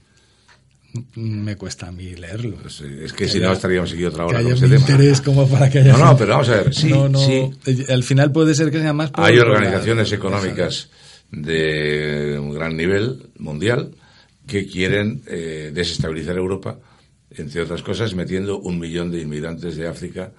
Me 1.15 1.55
cuesta 1.57 1.87
a 1.87 1.91
mí 1.91 2.15
leerlo. 2.15 2.57
Pues, 2.57 2.81
es 2.81 3.11
que 3.13 3.25
Que 3.25 3.29
si 3.29 3.37
haya- 3.37 3.47
no 3.47 3.53
estaríamos 3.53 3.91
aquí 3.93 4.03
otra 4.05 4.23
que 4.25 4.29
hora 4.29 4.37
con 4.39 4.45
haya 4.47 4.55
ese 4.55 4.65
un 4.65 4.71
tema. 4.71 4.81
interés 4.81 5.21
como 5.21 5.47
para 5.47 5.69
que 5.69 5.79
haya 5.79 5.91
No, 5.93 5.99
no, 6.05 6.17
pero 6.17 6.31
vamos 6.31 6.49
a 6.49 6.55
ver, 6.63 6.73
sí, 6.73 6.89
No, 6.89 7.07
no, 7.07 7.19
sí. 7.19 7.49
Al 7.89 8.03
final 8.03 8.31
puede 8.31 8.55
ser 8.55 8.71
que 8.71 8.79
sea 8.79 8.93
más. 8.93 9.11
Hay 9.13 9.37
organizaciones 9.37 10.11
económicas 10.11 10.89
de 11.31 12.37
un 12.39 12.53
gran 12.53 12.75
nivel 12.75 13.29
mundial 13.37 13.91
que 14.47 14.65
quieren 14.65 15.21
eh, 15.27 15.71
desestabilizar 15.73 16.37
Europa, 16.37 16.79
entre 17.31 17.61
otras 17.61 17.81
cosas, 17.83 18.15
metiendo 18.15 18.57
un 18.59 18.79
millón 18.79 19.11
de 19.11 19.21
inmigrantes 19.21 19.75
de 19.75 19.87
África 19.87 20.31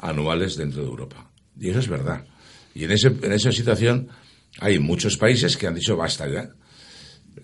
anuales 0.00 0.56
dentro 0.56 0.82
de 0.82 0.88
Europa. 0.88 1.30
Y 1.58 1.70
eso 1.70 1.78
es 1.78 1.88
verdad. 1.88 2.24
Y 2.74 2.84
en, 2.84 2.90
ese, 2.90 3.08
en 3.22 3.32
esa 3.32 3.52
situación 3.52 4.08
hay 4.60 4.78
muchos 4.78 5.16
países 5.16 5.56
que 5.56 5.66
han 5.66 5.74
dicho 5.74 5.96
basta 5.96 6.28
ya. 6.28 6.50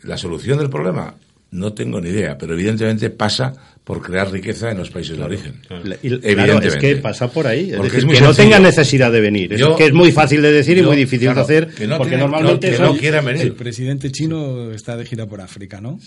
La 0.03 0.17
solución 0.19 0.59
del 0.59 0.69
problema 0.71 1.15
no 1.51 1.73
tengo 1.73 2.01
ni 2.01 2.11
idea, 2.11 2.37
pero 2.37 2.53
evidentemente 2.55 3.09
pasa 3.11 3.53
por 3.83 4.03
crear 4.03 4.31
riqueza 4.31 4.71
en 4.71 4.77
los 4.79 4.91
países 4.91 5.17
de 5.17 5.23
origen. 5.25 5.63
La- 5.85 5.95
y- 6.03 6.09
Claro, 6.11 6.21
Evidentemente. 6.23 6.69
es 6.69 6.77
que 6.77 6.97
pasa 6.97 7.31
por 7.33 7.47
ahí. 7.47 7.71
Es 7.73 7.81
decir, 7.83 7.99
es 8.01 8.05
que 8.05 8.07
no 8.07 8.15
sencillo. 8.27 8.35
tengan 8.35 8.63
necesidad 8.63 9.11
de 9.11 9.21
venir. 9.23 9.55
Es 9.55 9.61
Yo- 9.61 9.75
que 9.75 9.87
es 9.87 9.93
muy 9.95 10.13
fácil 10.13 10.43
de 10.43 10.53
decir 10.53 10.77
y 10.77 10.83
yo, 10.83 10.89
muy 10.89 10.97
difícil 10.99 11.29
claro, 11.33 11.47
de 11.47 11.57
hacer. 11.57 11.75
que 11.75 11.87
no 11.87 11.97
porque 11.97 12.11
tienen- 12.11 12.31
normalmente 12.31 12.71
no- 12.73 12.77
que 12.77 12.83
no 12.83 12.97
quieran 12.99 13.25
venir. 13.25 13.43
El 13.43 13.55
presidente 13.55 14.13
chino 14.13 14.71
está 14.73 14.95
de 14.99 15.07
gira 15.07 15.27
por 15.27 15.41
África, 15.41 15.81
¿no? 15.81 15.99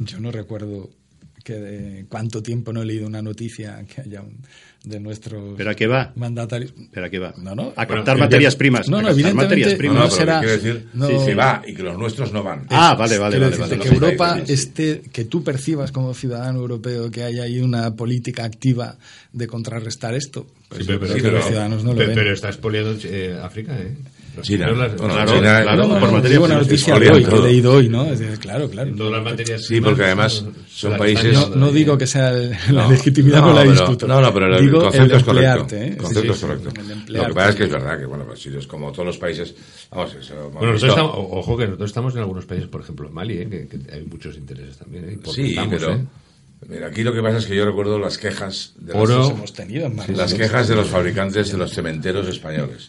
Yo 0.00 0.18
no 0.18 0.32
recuerdo 0.32 0.90
que 1.48 1.54
de 1.54 2.04
cuánto 2.10 2.42
tiempo 2.42 2.74
no 2.74 2.82
he 2.82 2.84
leído 2.84 3.06
una 3.06 3.22
noticia 3.22 3.82
que 3.86 4.02
haya 4.02 4.20
un, 4.20 4.36
de 4.84 5.00
nuestros 5.00 5.54
¿Pero 5.56 5.70
a 5.70 5.74
qué 5.74 5.86
va? 5.86 6.12
mandatarios. 6.14 6.74
¿Pero 6.92 7.06
a 7.06 7.08
qué 7.08 7.18
va? 7.18 7.32
No, 7.38 7.54
no. 7.54 7.72
A 7.74 7.86
Bueno, 7.86 8.02
captar 8.02 8.16
que- 8.16 8.20
materias 8.22 8.54
primas. 8.54 8.88
No, 8.90 9.00
no, 9.00 9.08
evidentemente 9.08 9.44
materias 9.56 9.72
no, 9.72 9.78
primas. 9.78 9.96
No, 9.98 10.10
será- 10.10 10.40
decir 10.42 10.86
no. 10.92 11.08
que 11.24 11.34
va 11.34 11.62
y 11.66 11.74
que 11.74 11.82
los 11.82 11.96
nuestros 11.98 12.32
no 12.34 12.42
van. 12.42 12.66
Ah, 12.68 12.94
vale, 12.98 13.16
vale, 13.16 13.38
vale. 13.38 13.50
decirte 13.50 13.76
vale, 13.76 13.88
que. 13.88 13.94
Europa 13.94 14.36
Sí, 14.40 14.46
sí. 14.46 14.52
esté, 14.52 15.00
que 15.10 15.24
tú 15.24 15.42
percibas 15.42 15.90
como 15.90 16.12
ciudadano 16.12 16.58
europeo 16.60 17.10
que 17.10 17.22
hay 17.24 17.40
ahí 17.40 17.60
una 17.60 17.96
política 17.96 18.44
activa 18.44 18.98
de 19.32 19.46
contrarrestar 19.46 20.14
esto. 20.14 20.46
Pues 20.68 20.82
Sí, 20.82 20.86
pero, 20.86 21.00
pero- 21.00 21.12
creo 21.12 21.16
que 21.16 21.22
pero- 21.28 21.38
los 21.38 21.46
ciudadanos 21.46 21.82
no 21.82 21.92
lo 21.92 21.96
pero- 21.96 22.08
ven. 22.08 22.16
pero 22.18 22.32
está 22.34 22.48
expoliando 22.48 22.94
eh, 23.04 23.38
África, 23.42 23.74
¿eh? 23.80 23.96
China. 24.42 24.70
Las- 24.72 24.92
claro, 24.94 25.32
China- 25.34 25.62
claro, 25.62 25.76
No, 25.82 25.88
por 25.98 26.08
no, 26.08 26.12
materia 26.12 26.30
digo 26.30 26.44
una 26.44 26.54
noticia 26.58 26.94
hoy, 26.94 27.24
que 27.24 27.34
he 27.36 27.40
leído 27.42 27.72
hoy, 27.74 27.88
¿no? 27.88 28.04
Es 28.06 28.18
decir, 28.18 28.38
claro, 28.38 28.68
claro. 28.70 28.94
Todas 28.96 29.12
las 29.12 29.22
materias 29.24 29.64
Sí, 29.66 29.80
porque 29.80 30.04
además 30.04 30.44
son 30.68 30.96
países- 30.96 31.32
No, 31.32 31.48
no 31.56 31.70
digo 31.72 31.96
que 31.98 32.06
sea 32.06 32.30
el- 32.30 32.50
la 32.70 32.84
No, 32.84 32.90
legitimidad 32.90 33.40
no, 33.40 33.52
la 33.52 33.60
pero- 33.62 33.72
discuto. 33.72 34.06
No, 34.06 34.20
no, 34.20 34.32
pero 34.32 34.56
el 34.56 34.62
Digo 34.64 34.80
concepto 34.82 35.04
el 35.14 35.18
es 35.20 35.24
correcto. 35.24 35.30
emplearte, 35.50 35.76
¿eh? 35.84 35.88
El 35.88 35.96
concepto 35.96 36.20
Sí, 36.22 36.28
es 36.30 36.36
sí, 36.36 36.46
correcto. 36.46 36.68
el 37.08 37.12
Lo 37.14 37.26
que 37.26 37.32
pasa 37.34 37.48
es 37.50 37.56
que 37.56 37.64
es 37.64 37.70
verdad 37.70 37.98
que, 37.98 38.06
bueno, 38.06 38.24
pues 38.26 38.40
Siria 38.40 38.58
es 38.58 38.66
como 38.66 38.92
todos 38.92 39.06
los 39.06 39.18
países. 39.18 39.54
Vamos, 39.90 40.14
eso, 40.20 40.34
Bueno, 40.34 40.72
nosotros 40.72 40.72
visto- 40.82 40.86
estamos, 40.88 41.14
ojo 41.16 41.56
que 41.56 41.64
nosotros 41.64 41.90
estamos 41.90 42.14
en 42.14 42.20
algunos 42.20 42.46
países, 42.46 42.68
por 42.68 42.80
ejemplo 42.82 43.08
en 43.08 43.14
Mali, 43.14 43.38
¿eh? 43.38 43.48
que, 43.48 43.68
que 43.68 43.78
hay 43.94 44.04
muchos 44.04 44.36
intereses 44.36 44.76
también. 44.78 45.04
¿eh? 45.08 45.18
Sí, 45.32 45.50
estamos, 45.50 45.74
pero. 45.78 45.92
¿eh? 45.94 46.04
Mira, 46.68 46.88
aquí 46.88 47.04
lo 47.04 47.12
que 47.12 47.22
pasa 47.22 47.38
es 47.38 47.46
que 47.46 47.54
yo 47.54 47.64
recuerdo 47.64 48.00
las 48.00 48.18
quejas 48.18 48.72
de 48.80 48.92
Oro. 48.92 49.18
las, 49.20 49.30
hemos 49.30 49.52
tenido 49.52 49.88
las 50.08 50.34
quejas 50.34 50.66
de 50.66 50.74
los 50.74 50.88
fabricantes 50.88 51.52
de 51.52 51.56
los 51.58 51.72
cementeros 51.72 52.26
españoles. 52.26 52.88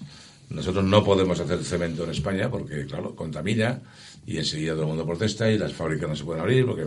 Nosotros 0.49 0.83
no 0.83 1.03
podemos 1.03 1.39
hacer 1.39 1.63
cemento 1.63 2.03
en 2.05 2.11
España 2.11 2.49
porque, 2.49 2.85
claro, 2.85 3.15
contamina 3.15 3.79
y 4.25 4.37
enseguida 4.37 4.73
todo 4.73 4.83
el 4.83 4.87
mundo 4.89 5.05
protesta 5.05 5.49
y 5.49 5.57
las 5.57 5.73
fábricas 5.73 6.09
no 6.09 6.15
se 6.15 6.23
pueden 6.23 6.41
abrir 6.41 6.65
porque 6.65 6.85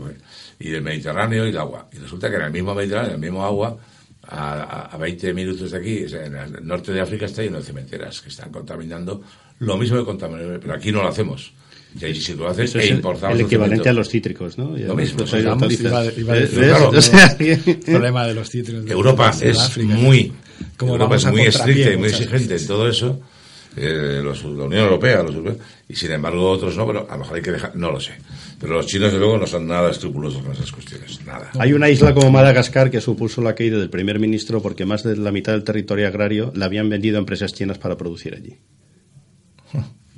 y 0.58 0.72
el 0.74 0.82
Mediterráneo 0.82 1.46
y 1.46 1.50
el 1.50 1.58
agua. 1.58 1.88
Y 1.92 1.98
resulta 1.98 2.28
que 2.28 2.36
en 2.36 2.42
el 2.42 2.50
mismo 2.52 2.74
Mediterráneo, 2.74 3.10
en 3.10 3.14
el 3.16 3.20
mismo 3.20 3.44
agua, 3.44 3.76
a, 4.24 4.52
a- 4.62 4.86
a 4.86 4.96
20 4.98 5.32
minutos 5.34 5.70
de 5.70 5.78
aquí, 5.78 6.04
o 6.04 6.08
sea, 6.08 6.26
en 6.26 6.34
el 6.36 6.66
norte 6.66 6.92
de 6.92 7.00
África 7.00 7.26
está 7.26 7.42
lleno 7.42 7.58
de 7.58 7.64
cementeras 7.64 8.20
que 8.20 8.28
están 8.30 8.50
contaminando 8.50 9.22
lo 9.60 9.76
mismo 9.76 9.98
que 9.98 10.04
contaminan, 10.04 10.58
pero 10.60 10.74
aquí 10.74 10.90
no 10.92 11.02
lo 11.02 11.08
hacemos. 11.08 11.52
Y 12.00 12.04
ahí 12.06 12.14
sí 12.14 12.34
lo 12.34 12.48
hacen 12.48 12.64
Eso 12.64 12.78
e 12.78 12.84
es 12.84 12.90
el, 12.90 12.96
importamos 12.96 13.38
el 13.38 13.44
equivalente 13.46 13.88
a 13.88 13.92
los 13.92 14.08
cítricos, 14.08 14.56
¿no? 14.58 14.76
Lo 14.88 14.94
mismo, 14.96 15.22
el 15.24 15.28
problema 17.84 18.26
de 18.26 18.34
los 18.34 18.48
cítricos. 18.50 18.90
Europa 18.90 19.32
es 19.42 19.78
muy 19.84 20.32
Como 20.76 20.92
Europa 20.92 21.10
vamos 21.10 21.24
es 21.26 21.30
muy 21.30 21.42
estricta 21.42 21.92
y 21.92 21.96
muy 21.96 22.08
exigente 22.08 22.56
en 22.56 22.66
todo 22.66 22.88
eso 22.88 23.20
eh, 23.76 24.20
los- 24.22 24.44
la 24.44 24.64
Unión 24.64 24.82
Europea 24.84 25.22
los 25.22 25.34
y 25.88 25.94
sin 25.96 26.12
embargo 26.12 26.50
otros 26.50 26.76
no 26.76 26.86
pero 26.86 27.06
a 27.08 27.12
lo 27.14 27.20
mejor 27.20 27.36
hay 27.36 27.42
que 27.42 27.52
dejar 27.52 27.74
no 27.76 27.90
lo 27.90 28.00
sé 28.00 28.12
pero 28.60 28.74
los 28.74 28.86
chinos 28.86 29.12
de 29.12 29.18
luego 29.18 29.38
no 29.38 29.46
son 29.46 29.66
nada 29.66 29.90
escrupulosos 29.90 30.42
con 30.42 30.52
esas 30.52 30.70
cuestiones 30.72 31.24
nada 31.26 31.50
Hay 31.58 31.72
una 31.72 31.88
isla 31.88 32.12
como 32.14 32.30
Madagascar 32.30 32.90
que 32.90 33.00
supuso 33.00 33.40
la 33.42 33.54
caída 33.54 33.78
del 33.78 33.90
primer 33.90 34.18
ministro 34.18 34.60
porque 34.62 34.84
más 34.84 35.02
de 35.02 35.16
la 35.16 35.32
mitad 35.32 35.52
del 35.52 35.64
territorio 35.64 36.06
agrario 36.06 36.52
la 36.54 36.66
habían 36.66 36.88
vendido 36.88 37.16
a 37.16 37.20
empresas 37.20 37.52
chinas 37.54 37.78
para 37.78 37.96
producir 37.96 38.34
allí. 38.34 38.56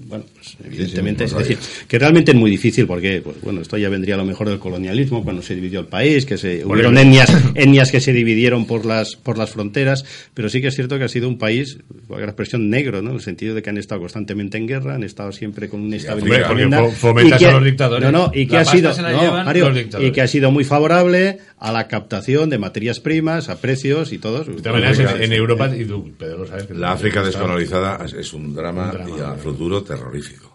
Bueno, 0.06 0.24
pues 0.34 0.56
evidentemente, 0.64 1.24
Sí, 1.24 1.28
sí, 1.30 1.34
no 1.34 1.40
es 1.40 1.48
decir, 1.48 1.86
que 1.88 1.98
realmente 1.98 2.32
es 2.32 2.36
muy 2.36 2.50
difícil 2.50 2.86
porque, 2.86 3.20
pues, 3.22 3.40
bueno, 3.40 3.62
esto 3.62 3.76
ya 3.78 3.88
vendría 3.88 4.14
a 4.16 4.18
lo 4.18 4.24
mejor 4.24 4.48
del 4.48 4.58
colonialismo 4.58 5.24
cuando 5.24 5.40
se 5.40 5.54
dividió 5.54 5.80
el 5.80 5.86
país, 5.86 6.26
que 6.26 6.36
se 6.36 6.64
hubieron 6.64 6.98
etnias, 6.98 7.30
etnias 7.54 7.90
que 7.90 8.00
se 8.00 8.12
dividieron 8.12 8.66
por 8.66 8.84
las 8.84 9.16
por 9.16 9.38
las 9.38 9.50
fronteras, 9.50 10.04
pero 10.34 10.48
sí 10.48 10.60
que 10.60 10.68
es 10.68 10.74
cierto 10.74 10.98
que 10.98 11.04
ha 11.04 11.08
sido 11.08 11.28
un 11.28 11.38
país, 11.38 11.78
con 12.06 12.18
la 12.20 12.26
expresión 12.26 12.68
negro, 12.68 13.00
¿no? 13.02 13.10
En 13.10 13.16
el 13.16 13.22
sentido 13.22 13.54
de 13.54 13.62
que 13.62 13.70
han 13.70 13.78
estado 13.78 14.00
constantemente 14.02 14.58
en 14.58 14.66
guerra, 14.66 14.94
han 14.94 15.04
estado 15.04 15.32
siempre 15.32 15.68
con 15.68 15.80
una 15.80 15.96
estabilidad 15.96 16.50
hombre, 16.50 16.90
fomentas 16.92 17.40
y 17.40 17.44
que- 17.44 17.50
a 17.50 17.52
los 17.54 17.64
dictadores. 17.64 18.12
No, 18.12 18.26
no, 18.26 18.30
y 18.34 18.46
que 18.46 18.54
La 18.54 18.60
ha 18.60 18.64
sido 18.66 18.92
no, 19.02 19.44
Mario, 19.44 19.72
y 20.00 20.10
que 20.12 20.20
ha 20.20 20.28
sido 20.28 20.50
muy 20.50 20.64
favorable 20.64 21.38
a 21.58 21.72
la 21.72 21.88
captación 21.88 22.50
de 22.50 22.58
materias 22.58 23.00
primas, 23.00 23.48
a 23.48 23.56
precios 23.58 24.12
y 24.12 24.18
todo. 24.18 24.44
De 24.44 24.52
todas 24.60 24.72
maneras, 24.80 24.98
en, 25.16 25.22
en 25.22 25.32
Europa, 25.32 25.74
y 25.74 25.84
tú, 25.86 26.12
Pedro, 26.18 26.38
lo 26.40 26.46
sabes. 26.46 26.64
que 26.66 26.74
la 26.74 26.92
África 26.92 27.22
descolonizada 27.22 28.04
es- 28.04 28.32
un 28.34 28.54
drama, 28.54 28.86
Un 28.86 28.90
drama, 28.92 29.16
y 29.16 29.20
a 29.20 29.34
futuro 29.34 29.82
terrorífico 29.96 30.50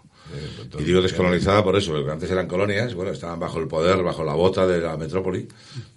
entonces, 0.62 0.82
y 0.82 0.84
digo 0.84 1.02
descolonizada 1.02 1.64
por 1.64 1.74
eso, 1.76 1.90
porque 1.92 2.08
antes 2.10 2.30
eran 2.30 2.46
colonias, 2.46 2.94
bueno, 2.94 3.10
estaban 3.10 3.40
bajo 3.40 3.58
el 3.58 3.66
poder, 3.66 4.00
bajo 4.00 4.22
la 4.24 4.32
bota 4.34 4.64
de 4.64 4.80
la 4.80 4.96
metrópoli, 4.96 5.48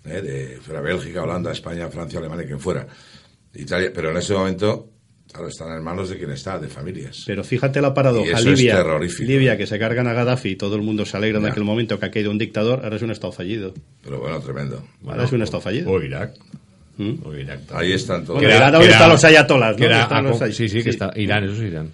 ¿eh? 0.06 0.22
de 0.22 0.60
fuera 0.60 0.82
Bélgica, 0.82 1.22
Holanda, 1.22 1.52
España, 1.52 1.88
Francia, 1.90 2.18
Alemania, 2.18 2.46
quien 2.48 2.60
fuera. 2.60 2.88
Italia, 3.54 3.92
pero 3.94 4.10
en 4.10 4.18
ese 4.18 4.34
momento, 4.34 4.90
claro, 5.32 5.48
están 5.50 5.78
en 5.78 5.84
manos 5.84 6.10
de 6.10 6.18
quien 6.18 6.32
está, 6.32 6.58
de 6.58 6.68
familias. 6.68 7.24
Pero 7.28 7.44
fíjate 7.44 7.80
la 7.80 7.90
Y 7.90 7.92
paradoja. 7.94 8.32
es 8.40 8.44
Libia, 8.44 8.78
terrorífico. 8.78 9.24
Libia, 9.32 9.56
que 9.56 9.68
se 9.68 9.78
cargan 9.78 10.08
a 10.08 10.14
Gaddafi 10.14 10.50
y 10.50 10.56
todo 10.56 10.76
el 10.78 10.82
mundo 10.82 11.06
se 11.06 11.16
alegra 11.16 11.38
en 11.38 11.46
aquel 11.46 11.64
momento 11.64 12.00
que 12.00 12.06
ha 12.08 12.10
caído 12.10 12.32
un 12.32 12.40
dictador, 12.40 12.80
ahora 12.84 12.96
es 12.96 13.04
un 13.04 13.12
Estado 13.12 13.32
fallido. 13.34 13.76
Pero 14.04 14.20
bueno, 14.20 14.40
tremendo. 14.40 14.84
ahora 15.06 15.26
es 15.26 15.32
un 15.32 15.44
Estado 15.44 15.62
fallido. 15.62 15.92
O 15.92 16.02
Irak. 16.02 16.34
¿Mm? 16.98 17.14
O 17.24 17.36
Irak. 17.36 17.60
Ahí 17.74 17.94
están 17.94 18.26
todos. 18.26 18.40
Bueno, 18.42 18.56
Irán, 18.56 18.72
¿dónde 18.72 18.90
están 18.90 19.10
los 19.10 19.24
ayatolas? 19.24 19.76
que 19.76 19.84
¿Dónde 19.84 19.94
era- 19.96 20.04
están 20.06 20.26
ah, 20.26 20.30
los 20.30 20.38
con- 20.40 20.48
ay- 20.48 20.54
sí, 20.54 20.68
sí, 20.70 20.78
que 20.78 20.84
sí. 20.84 20.90
está. 20.90 21.12
Irán, 21.16 21.44
eso 21.44 21.54
es 21.54 21.60
Irán. 21.62 21.92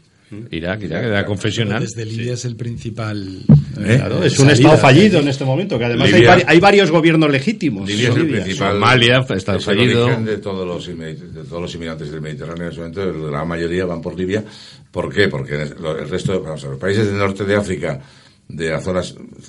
Irak, 0.52 0.84
Irak, 0.84 1.04
era 1.04 1.26
confesional. 1.26 1.82
Desde 1.82 2.06
Libia 2.06 2.34
es 2.34 2.46
el 2.46 2.56
principal. 2.56 3.40
¿Eh? 3.80 3.96
Claro, 3.98 4.24
es 4.24 4.34
un 4.40 4.46
salida. 4.48 4.54
Estado 4.54 4.78
fallido 4.78 5.20
en 5.20 5.28
este 5.28 5.46
momento, 5.46 5.78
que 5.80 5.86
además 5.86 6.08
hay, 6.14 6.20
Libia- 6.22 6.36
vari- 6.38 6.44
hay 6.48 6.60
varios 6.60 6.92
gobiernos 6.92 7.32
legítimos. 7.32 7.88
Libia 7.90 8.10
es 8.10 8.16
el 8.16 8.22
Libia. 8.28 8.44
principal. 8.44 8.74
Somalia 8.74 9.18
está 9.18 9.36
es 9.36 9.48
el 9.48 9.62
fallido. 9.62 10.06
origen 10.06 10.26
de 10.26 10.38
todos 10.38 10.68
los 10.68 10.86
de 10.98 11.44
todos 11.48 11.62
los 11.62 11.74
inmigrantes 11.76 12.12
del 12.12 12.22
Mediterráneo 12.22 12.66
en 12.66 12.72
ese 12.72 12.80
momento, 12.80 13.30
la 13.32 13.46
mayoría 13.46 13.86
van 13.86 14.02
por 14.02 14.18
Libia. 14.18 14.44
¿Por 14.92 15.14
qué? 15.14 15.28
Porque 15.30 15.68
lo- 15.80 15.98
el 15.98 16.10
resto, 16.10 16.34
de- 16.34 16.40
vamos 16.40 16.62
a 16.62 16.68
ver, 16.68 16.72
los 16.74 16.80
países 16.82 17.06
del 17.08 17.18
norte 17.18 17.44
de 17.46 17.56
África, 17.56 18.00
de 18.48 18.70
la 18.70 18.82
zona 18.82 19.02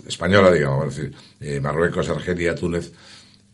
española, 0.07 0.53
digamos, 0.53 0.89
es 0.89 0.97
decir, 0.97 1.13
eh, 1.41 1.61
Marruecos, 1.61 2.09
Argelia, 2.09 2.55
Túnez, 2.55 2.93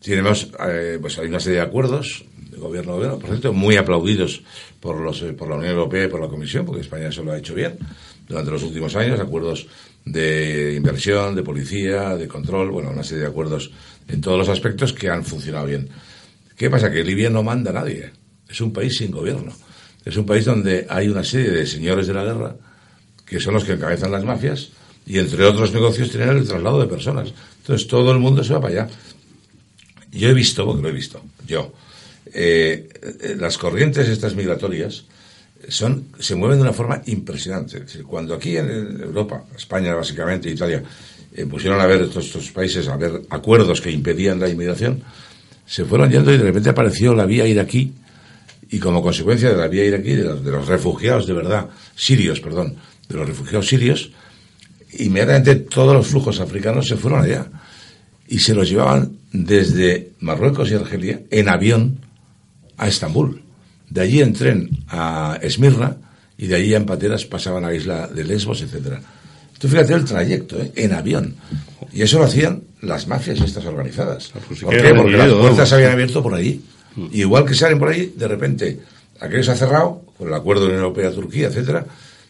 tenemos, 0.01 0.49
eh, 0.67 0.97
pues 1.01 1.17
hay 1.19 1.27
una 1.27 1.39
serie 1.39 1.59
de 1.59 1.65
acuerdos 1.65 2.23
gobierno 2.59 2.93
gobierno, 2.93 3.19
por 3.19 3.29
cierto, 3.29 3.53
muy 3.53 3.77
aplaudidos 3.77 4.41
por 4.79 4.99
los 4.99 5.21
eh, 5.21 5.33
por 5.33 5.49
la 5.49 5.55
Unión 5.55 5.71
Europea 5.71 6.05
y 6.05 6.07
por 6.07 6.21
la 6.21 6.27
Comisión, 6.27 6.65
porque 6.65 6.81
España 6.81 7.09
eso 7.09 7.23
lo 7.23 7.31
ha 7.31 7.37
hecho 7.37 7.53
bien 7.53 7.77
durante 8.27 8.51
los 8.51 8.63
últimos 8.63 8.95
años, 8.95 9.19
acuerdos 9.19 9.67
de 10.05 10.75
inversión, 10.75 11.35
de 11.35 11.43
policía, 11.43 12.15
de 12.15 12.27
control, 12.27 12.71
bueno, 12.71 12.91
una 12.91 13.03
serie 13.03 13.23
de 13.23 13.29
acuerdos 13.29 13.71
en 14.07 14.21
todos 14.21 14.37
los 14.37 14.49
aspectos 14.49 14.93
que 14.93 15.09
han 15.09 15.23
funcionado 15.23 15.65
bien. 15.65 15.89
¿Qué 16.55 16.69
pasa? 16.69 16.91
Que 16.91 17.03
Libia 17.03 17.29
no 17.29 17.43
manda 17.43 17.71
a 17.71 17.73
nadie. 17.73 18.11
Es 18.49 18.61
un 18.61 18.71
país 18.71 18.97
sin 18.97 19.11
gobierno. 19.11 19.53
Es 20.03 20.15
un 20.17 20.25
país 20.25 20.45
donde 20.45 20.87
hay 20.89 21.07
una 21.07 21.23
serie 21.23 21.51
de 21.51 21.65
señores 21.65 22.07
de 22.07 22.13
la 22.13 22.23
guerra 22.23 22.55
que 23.25 23.39
son 23.39 23.53
los 23.53 23.63
que 23.65 23.73
encabezan 23.73 24.11
las 24.11 24.23
mafias 24.23 24.69
y 25.05 25.19
entre 25.19 25.43
otros 25.45 25.73
negocios 25.73 26.09
tienen 26.09 26.29
el 26.29 26.47
traslado 26.47 26.79
de 26.79 26.87
personas. 26.87 27.33
Entonces 27.59 27.87
todo 27.87 28.11
el 28.11 28.19
mundo 28.19 28.43
se 28.43 28.53
va 28.53 28.61
para 28.61 28.83
allá. 28.83 28.93
Yo 30.11 30.29
he 30.29 30.33
visto, 30.33 30.65
porque 30.65 30.81
lo 30.81 30.89
he 30.89 30.93
visto, 30.93 31.21
yo, 31.45 31.73
eh, 32.33 33.35
las 33.37 33.57
corrientes 33.57 34.07
estas 34.09 34.35
migratorias 34.35 35.05
son, 35.69 36.05
se 36.19 36.35
mueven 36.35 36.57
de 36.57 36.63
una 36.63 36.73
forma 36.73 37.01
impresionante. 37.05 37.83
Cuando 38.03 38.35
aquí 38.35 38.57
en 38.57 39.01
Europa, 39.01 39.43
España 39.55 39.93
básicamente, 39.95 40.49
Italia, 40.49 40.83
eh, 41.33 41.45
pusieron 41.45 41.79
a 41.79 41.85
ver 41.85 42.01
estos, 42.03 42.25
estos 42.25 42.51
países, 42.51 42.87
a 42.87 42.97
ver 42.97 43.21
acuerdos 43.29 43.81
que 43.81 43.91
impedían 43.91 44.39
la 44.39 44.49
inmigración, 44.49 45.03
se 45.65 45.85
fueron 45.85 46.09
yendo 46.09 46.33
y 46.33 46.37
de 46.37 46.43
repente 46.43 46.69
apareció 46.69 47.13
la 47.13 47.25
vía 47.25 47.45
iraquí 47.45 47.93
y 48.69 48.79
como 48.79 49.01
consecuencia 49.01 49.49
de 49.49 49.57
la 49.57 49.67
vía 49.67 49.85
iraquí, 49.85 50.13
de 50.13 50.23
los, 50.23 50.43
de 50.43 50.51
los 50.51 50.67
refugiados 50.67 51.27
de 51.27 51.33
verdad, 51.33 51.67
sirios, 51.95 52.39
perdón, 52.39 52.75
de 53.07 53.15
los 53.15 53.27
refugiados 53.27 53.67
sirios, 53.67 54.11
inmediatamente 54.97 55.55
todos 55.55 55.93
los 55.93 56.07
flujos 56.07 56.39
africanos 56.39 56.87
se 56.87 56.95
fueron 56.95 57.21
allá 57.23 57.47
y 58.27 58.39
se 58.39 58.53
los 58.53 58.69
llevaban 58.69 59.17
desde 59.31 60.11
Marruecos 60.19 60.71
y 60.71 60.75
Argelia 60.75 61.21
en 61.29 61.49
avión 61.49 61.99
a 62.77 62.87
Estambul. 62.87 63.41
De 63.89 64.01
allí 64.01 64.21
en 64.21 64.33
tren 64.33 64.69
a 64.89 65.37
Esmirna 65.41 65.97
y 66.37 66.47
de 66.47 66.55
allí 66.55 66.75
en 66.75 66.85
pateras 66.85 67.25
pasaban 67.25 67.63
a 67.65 67.67
la 67.69 67.73
isla 67.75 68.07
de 68.07 68.23
Lesbos, 68.23 68.61
etcétera. 68.61 69.01
Tú 69.59 69.67
fíjate 69.67 69.93
el 69.93 70.05
trayecto, 70.05 70.61
¿eh? 70.61 70.71
en 70.75 70.93
avión. 70.93 71.35
Y 71.91 72.01
eso 72.03 72.19
lo 72.19 72.25
hacían 72.25 72.61
las 72.81 73.07
mafias 73.07 73.39
estas 73.41 73.65
organizadas. 73.65 74.31
pues 74.47 74.59
sí 74.59 74.65
¿Por 74.65 74.75
qué? 74.75 74.93
Porque 74.93 75.17
las 75.17 75.27
puertas 75.33 75.69
se 75.69 75.75
habían 75.75 75.91
abierto 75.93 76.21
por 76.21 76.35
allí. 76.35 76.61
Igual 77.11 77.45
que 77.45 77.53
salen 77.55 77.79
por 77.79 77.89
ahí, 77.89 78.13
de 78.15 78.27
repente, 78.27 78.79
aquello 79.19 79.43
se 79.43 79.51
ha 79.51 79.55
cerrado, 79.55 80.03
por 80.17 80.27
el 80.27 80.33
acuerdo 80.33 80.63
de 80.63 80.67
la 80.69 80.73
Unión 80.73 80.83
Europea-Turquía, 80.85 81.47
etcétera, 81.47 81.85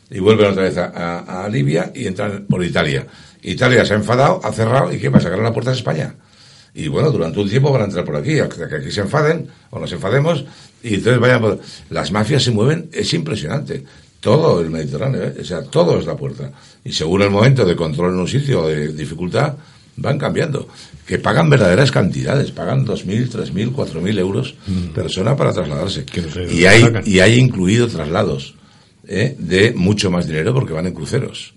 y 0.10 0.20
vuelven 0.20 0.52
otra 0.52 0.64
vez 0.64 0.78
a, 0.78 0.86
a- 0.88 1.46
a 1.46 1.50
Libia 1.50 1.92
y 1.96 2.06
entran 2.08 2.46
por 2.50 2.64
Italia. 2.64 3.06
Italia 3.42 3.86
se 3.86 3.94
ha 3.94 3.98
enfadado, 3.98 4.40
ha 4.44 4.52
cerrado, 4.52 4.94
¿y 4.94 5.00
qué 5.00 5.10
pasa? 5.12 5.28
Que 5.30 5.36
ahora 5.36 5.48
la 5.50 5.54
puerta 5.54 5.72
es 5.72 5.78
España. 5.78 6.14
Y 6.78 6.90
bueno, 6.90 7.10
durante 7.10 7.40
un 7.40 7.50
tiempo 7.50 7.72
van 7.72 7.82
a 7.82 7.86
entrar 7.86 8.06
por 8.06 8.16
aquí, 8.16 8.38
hasta 8.38 8.70
que 8.70 8.76
aquí 8.76 8.92
se 8.92 9.02
enfaden 9.02 9.48
o 9.72 9.80
nos 9.80 9.92
enfademos, 9.92 10.46
y 10.84 10.94
entonces 10.94 11.20
vayan 11.20 11.42
por... 11.42 11.60
Las 11.90 12.12
mafias 12.12 12.44
se 12.44 12.52
mueven, 12.52 12.88
es 12.94 13.12
impresionante. 13.16 13.84
Todo 14.20 14.62
el 14.62 14.70
Mediterráneo, 14.70 15.24
¿eh? 15.24 15.34
o 15.42 15.44
sea, 15.44 15.64
todo 15.64 15.98
es 15.98 16.06
la 16.06 16.16
puerta. 16.16 16.52
Y 16.84 16.92
según 16.94 17.24
el 17.24 17.32
momento 17.32 17.66
de 17.66 17.76
control 17.76 18.14
en 18.14 18.20
un 18.20 18.28
sitio 18.28 18.62
o 18.62 18.68
de 18.68 18.94
dificultad, 18.94 19.56
van 19.96 20.20
cambiando. 20.20 20.68
Que 21.08 21.18
pagan 21.18 21.50
verdaderas 21.50 21.92
cantidades, 21.92 22.52
pagan 22.52 22.86
2.000, 22.86 23.32
3.000, 23.32 23.74
4.000 23.74 24.20
euros 24.20 24.54
persona 24.94 25.36
para 25.36 25.54
trasladarse. 25.54 26.06
y, 26.52 26.66
hay, 26.66 26.82
sacan. 26.82 27.04
y 27.08 27.22
hay 27.22 27.40
incluido 27.40 27.88
traslados 27.88 28.54
¿eh? 29.08 29.36
de 29.40 29.74
mucho 29.74 30.12
más 30.12 30.28
dinero 30.28 30.54
porque 30.54 30.74
van 30.74 30.86
en 30.86 30.94
cruceros. 30.94 31.56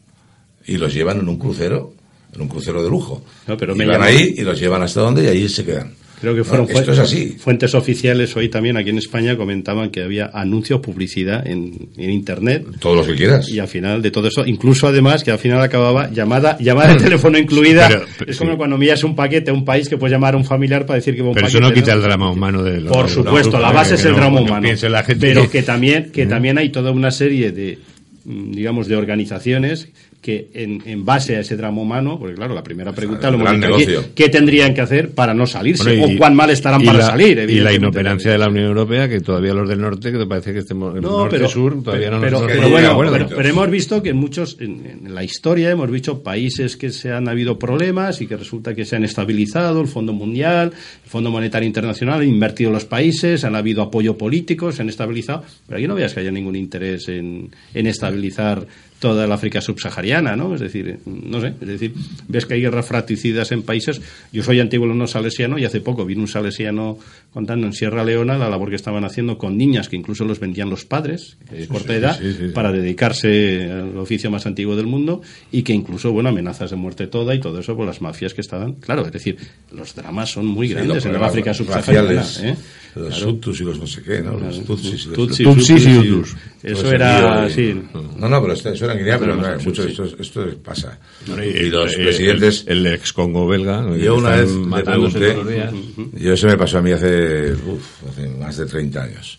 Y 0.65 0.79
los 0.79 0.95
llevan 0.95 1.19
en 1.19 1.29
un 1.29 1.39
crucero, 1.39 1.93
en 2.35 2.41
un 2.41 2.49
crucero 2.49 2.83
de 2.83 2.91
lujo. 2.91 3.25
No, 3.47 3.57
pero 3.57 3.75
y 3.75 3.79
me 3.79 3.87
van 3.87 4.03
ahí 4.03 4.35
y 4.37 4.43
los 4.43 4.59
llevan 4.59 4.83
hasta 4.83 5.01
donde 5.01 5.25
y 5.25 5.27
ahí 5.29 5.49
se 5.49 5.65
quedan. 5.65 5.93
Creo 6.21 6.35
que 6.35 6.41
No, 6.41 6.45
fueron 6.45 6.67
esto 6.69 6.85
fu- 6.85 6.91
es 6.93 6.99
así. 6.99 7.35
fuentes 7.39 7.75
oficiales 7.75 8.37
hoy 8.37 8.51
también 8.51 8.77
aquí 8.77 8.91
en 8.91 8.99
España 8.99 9.39
comentaban 9.39 9.89
que 9.89 10.03
había 10.03 10.27
anuncios, 10.35 10.81
publicidad 10.81 11.47
en, 11.47 11.89
en 11.97 12.11
internet. 12.11 12.67
Todos 12.79 12.95
los 12.99 13.07
que 13.07 13.15
quieras. 13.15 13.49
Y 13.49 13.59
al 13.59 13.69
final 13.69 14.03
de 14.03 14.11
todo 14.11 14.29
eso, 14.29 14.45
incluso 14.45 14.87
además 14.87 15.25
que 15.25 15.31
al 15.31 15.39
final 15.39 15.63
acababa 15.63 16.11
llamada 16.11 16.59
llamada 16.61 16.93
de 16.93 17.01
teléfono 17.05 17.39
incluida. 17.39 17.89
Pero- 17.89 18.05
pero 18.19 18.31
es 18.31 18.37
sí. 18.37 18.45
como 18.45 18.59
cuando 18.59 18.77
envías 18.77 19.03
un 19.03 19.17
paquete 19.17 19.51
a 19.51 19.55
un 19.55 19.65
país 19.65 19.89
que 19.89 19.97
puedes 19.97 20.13
llamar 20.13 20.35
a 20.35 20.37
un 20.37 20.45
familiar 20.45 20.85
para 20.85 20.99
decir 20.99 21.17
que 21.17 21.23
va 21.23 21.29
un 21.29 21.35
Pero 21.35 21.47
paquete. 21.47 21.59
eso 21.59 21.67
no 21.69 21.75
quita 21.75 21.95
el 21.95 22.03
drama 22.03 22.31
humano 22.31 22.63
de 22.63 22.83
lo- 22.83 22.93
Por 22.93 23.07
de 23.07 23.13
supuesto, 23.15 23.53
los 23.53 23.63
la 23.63 23.73
base 23.73 23.95
es 23.95 24.05
el 24.05 24.11
no- 24.13 24.17
drama 24.19 24.41
no 24.41 24.45
humano. 24.45 24.69
la 24.91 25.03
gente 25.03 25.27
pero 25.27 25.43
que- 25.45 25.49
que 25.49 25.63
también 25.63 26.11
que 26.13 26.27
también 26.27 26.59
hay 26.59 26.69
toda 26.69 26.91
una 26.91 27.11
serie 27.13 27.51
de 27.51 27.79
mm, 28.27 28.51
digamos, 28.53 28.89
de 28.89 28.97
organizaciones 28.97 29.89
que 30.21 30.51
en, 30.53 30.83
en 30.85 31.05
base 31.05 31.37
a 31.37 31.41
ese 31.41 31.57
drama 31.57 31.81
humano, 31.81 32.19
porque 32.19 32.35
claro, 32.35 32.55
la 32.55 32.63
primera 32.63 32.93
pregunta 32.93 33.29
el 33.29 33.39
lo 33.39 33.49
hemos 33.49 33.79
dicho 33.79 34.01
aquí. 34.01 34.09
¿qué 34.15 34.29
tendrían 34.29 34.75
que 34.75 34.83
hacer 34.83 35.11
para 35.13 35.33
no 35.33 35.47
salirse? 35.47 35.83
Bueno, 35.97 36.09
y- 36.13 36.15
o 36.17 36.19
cuán 36.19 36.35
mal 36.37 36.51
estarán 36.51 36.83
para 36.85 36.99
la- 36.99 37.07
salir, 37.07 37.39
Y 37.49 37.61
la 37.61 37.73
inoperancia 37.73 38.31
de 38.31 38.37
la 38.37 38.49
Unión 38.49 38.67
Europea, 38.67 39.09
que 39.09 39.21
todavía 39.21 39.55
los 39.55 39.67
del 39.69 39.81
norte, 39.81 40.13
que 40.13 40.19
te 40.19 40.27
parece 40.27 40.53
que 40.53 40.59
estemos 40.59 40.95
en 40.95 41.01
No, 41.03 41.21
norte 41.21 41.37
pero, 41.37 41.49
sur, 41.49 41.83
todavía 41.83 42.11
no 42.11 42.19
nos 42.19 42.25
pero, 42.25 42.47
pero 42.47 42.69
bueno, 42.69 42.91
acuerdo. 42.91 43.13
pero, 43.15 43.29
pero 43.29 43.49
hemos 43.49 43.71
visto 43.71 44.03
que 44.03 44.11
en 44.11 44.17
muchos, 44.19 44.59
en, 44.61 45.01
en 45.07 45.15
la 45.15 45.25
historia 45.25 45.71
hemos 45.71 45.91
visto 45.91 46.23
países 46.23 46.77
que 46.77 46.91
se 46.91 47.11
han 47.13 47.27
habido 47.27 47.59
problemas 47.59 48.21
y 48.21 48.27
que 48.27 48.37
resulta 48.37 48.75
que 48.75 48.85
se 48.85 48.97
han 48.97 49.05
estabilizado, 49.05 49.81
el 49.81 49.89
Fondo 49.89 50.13
Mundial, 50.13 50.73
el 51.03 51.11
Fondo 51.11 51.31
Monetario 51.31 51.67
Internacional, 51.67 52.21
han 52.21 52.29
invertido 52.29 52.71
los 52.71 52.85
países, 52.85 53.43
han 53.45 53.57
habido 53.57 53.81
apoyo 53.83 54.19
político, 54.19 54.71
se 54.71 54.83
han 54.83 54.91
estabilizado, 54.91 55.45
pero 55.67 55.79
aquí 55.79 55.89
no 55.89 55.95
veas 55.95 56.13
que 56.13 56.21
haya 56.21 56.31
ningún 56.31 56.57
interés 56.57 57.09
en, 57.09 57.49
en 57.73 57.87
estabilizar 57.87 58.67
toda 58.99 59.27
la 59.27 59.37
África 59.37 59.63
subsahariana, 59.63 60.10
¿no? 60.19 60.55
Es 60.55 60.61
decir, 60.61 60.99
no 61.07 61.41
sé, 61.41 61.55
es 61.61 61.69
decir, 61.69 61.95
ves 62.29 62.47
que 62.47 62.55
hay 62.55 62.63
guerras 62.63 62.87
fratricidas 62.87 63.53
en 63.53 63.63
países. 63.63 64.01
Yo 64.33 64.43
soy 64.43 64.61
antiguo 64.61 64.87
no 64.87 65.07
salesiano 65.07 65.59
y 65.59 65.65
hace 65.65 65.81
poco 65.81 66.05
vino 66.05 66.23
un 66.23 66.29
salesiano 66.29 66.99
contando 67.33 67.67
en 67.67 67.73
Sierra 67.73 68.03
Leona 68.03 68.37
la 68.37 68.49
labor 68.49 68.71
que 68.71 68.77
estaban 68.77 69.05
haciendo 69.05 69.39
con 69.39 69.57
niñas 69.57 69.89
que 69.89 69.97
incluso 69.97 70.25
los 70.25 70.41
vendían 70.41 70.69
los 70.69 70.85
padres 70.85 71.37
de 71.51 71.69
corta 71.69 71.93
sí, 71.93 71.99
edad 71.99 72.19
sí, 72.19 72.33
sí, 72.33 72.39
sí. 72.47 72.53
para 72.53 72.73
dedicarse 72.73 73.71
al 73.71 73.97
oficio 73.99 74.31
más 74.31 74.47
antiguo 74.47 74.75
del 74.75 74.87
mundo 74.87 75.23
y 75.53 75.63
que 75.63 75.73
incluso, 75.73 76.11
bueno, 76.13 76.31
amenazas 76.31 76.71
de 76.71 76.77
muerte 76.77 77.07
toda 77.07 77.35
y 77.35 77.41
todo 77.41 77.61
eso 77.61 77.77
por 77.77 77.87
las 77.87 78.01
mafias 78.01 78.35
que 78.35 78.41
estaban. 78.41 78.75
Claro, 78.75 79.07
es 79.07 79.13
decir, 79.13 79.37
los 79.73 79.95
dramas 79.95 80.33
son 80.33 80.47
muy 80.47 80.69
grandes 80.69 81.07
en 81.07 81.13
la 81.13 81.25
África 81.25 81.55
subsahariana. 81.55 82.25
¿eh? 82.43 82.57
Los 82.95 83.19
Claro. 83.19 83.39
Y 83.47 83.63
los 83.63 83.79
no 83.79 83.87
sé 83.87 84.03
qué, 84.03 84.21
¿no? 84.21 84.33
Los 84.37 84.65
Tutsis 84.65 85.07
y 85.07 85.09
los 85.09 85.39
Tutsis. 85.39 86.37
Eso 86.63 86.93
era, 86.93 87.49
sí. 87.49 87.81
No, 88.19 88.29
no, 88.29 88.43
pero 88.43 88.55
eso 88.55 88.85
era 88.85 88.93
en 88.93 88.99
Guinea, 88.99 89.19
pero 89.19 89.37
No, 89.37 90.00
esto, 90.05 90.23
esto 90.23 90.47
pasa. 90.63 90.99
Bueno, 91.27 91.45
y, 91.45 91.71
los 91.71 91.95
el- 91.95 92.03
presidentes... 92.05 92.65
El, 92.67 92.87
el 92.87 92.95
ex 92.95 93.13
Congo 93.13 93.47
belga. 93.47 93.85
Yo 93.97 94.17
una 94.17 94.37
vez 94.37 94.51
matándose 94.51 95.19
pregunté, 95.19 95.71
yo 96.15 96.33
eso 96.35 96.47
me 96.47 96.57
pasó 96.57 96.79
a 96.79 96.83
mí 96.83 96.93
hace, 96.93 97.53
uf, 97.53 97.85
hace 98.09 98.29
más 98.29 98.57
de 98.57 98.67
30 98.67 99.03
años, 99.03 99.39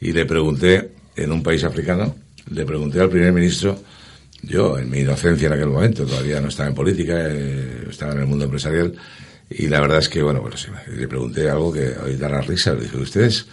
y 0.00 0.12
le 0.12 0.26
pregunté 0.26 0.90
en 1.16 1.32
un 1.32 1.42
país 1.42 1.64
africano, 1.64 2.14
le 2.50 2.64
pregunté 2.64 3.00
al 3.00 3.08
primer 3.10 3.32
ministro, 3.32 3.78
yo 4.42 4.78
en 4.78 4.88
mi 4.90 4.98
inocencia 5.00 5.46
en 5.46 5.54
aquel 5.54 5.68
momento, 5.68 6.04
todavía 6.04 6.40
no 6.40 6.48
estaba 6.48 6.68
en 6.68 6.74
política, 6.74 7.14
eh, 7.18 7.86
estaba 7.90 8.12
en 8.12 8.20
el 8.20 8.26
mundo 8.26 8.44
empresarial, 8.44 8.92
y 9.50 9.68
la 9.68 9.80
verdad 9.80 9.98
es 9.98 10.08
que, 10.08 10.22
bueno, 10.22 10.40
pues 10.42 10.60
sí, 10.60 10.68
le 10.96 11.08
pregunté 11.08 11.48
algo 11.48 11.72
que 11.72 11.92
hoy 12.04 12.16
da 12.16 12.28
la 12.28 12.40
risa, 12.42 12.74
le 12.74 12.82
dije, 12.82 12.96
¿ustedes 12.98 13.46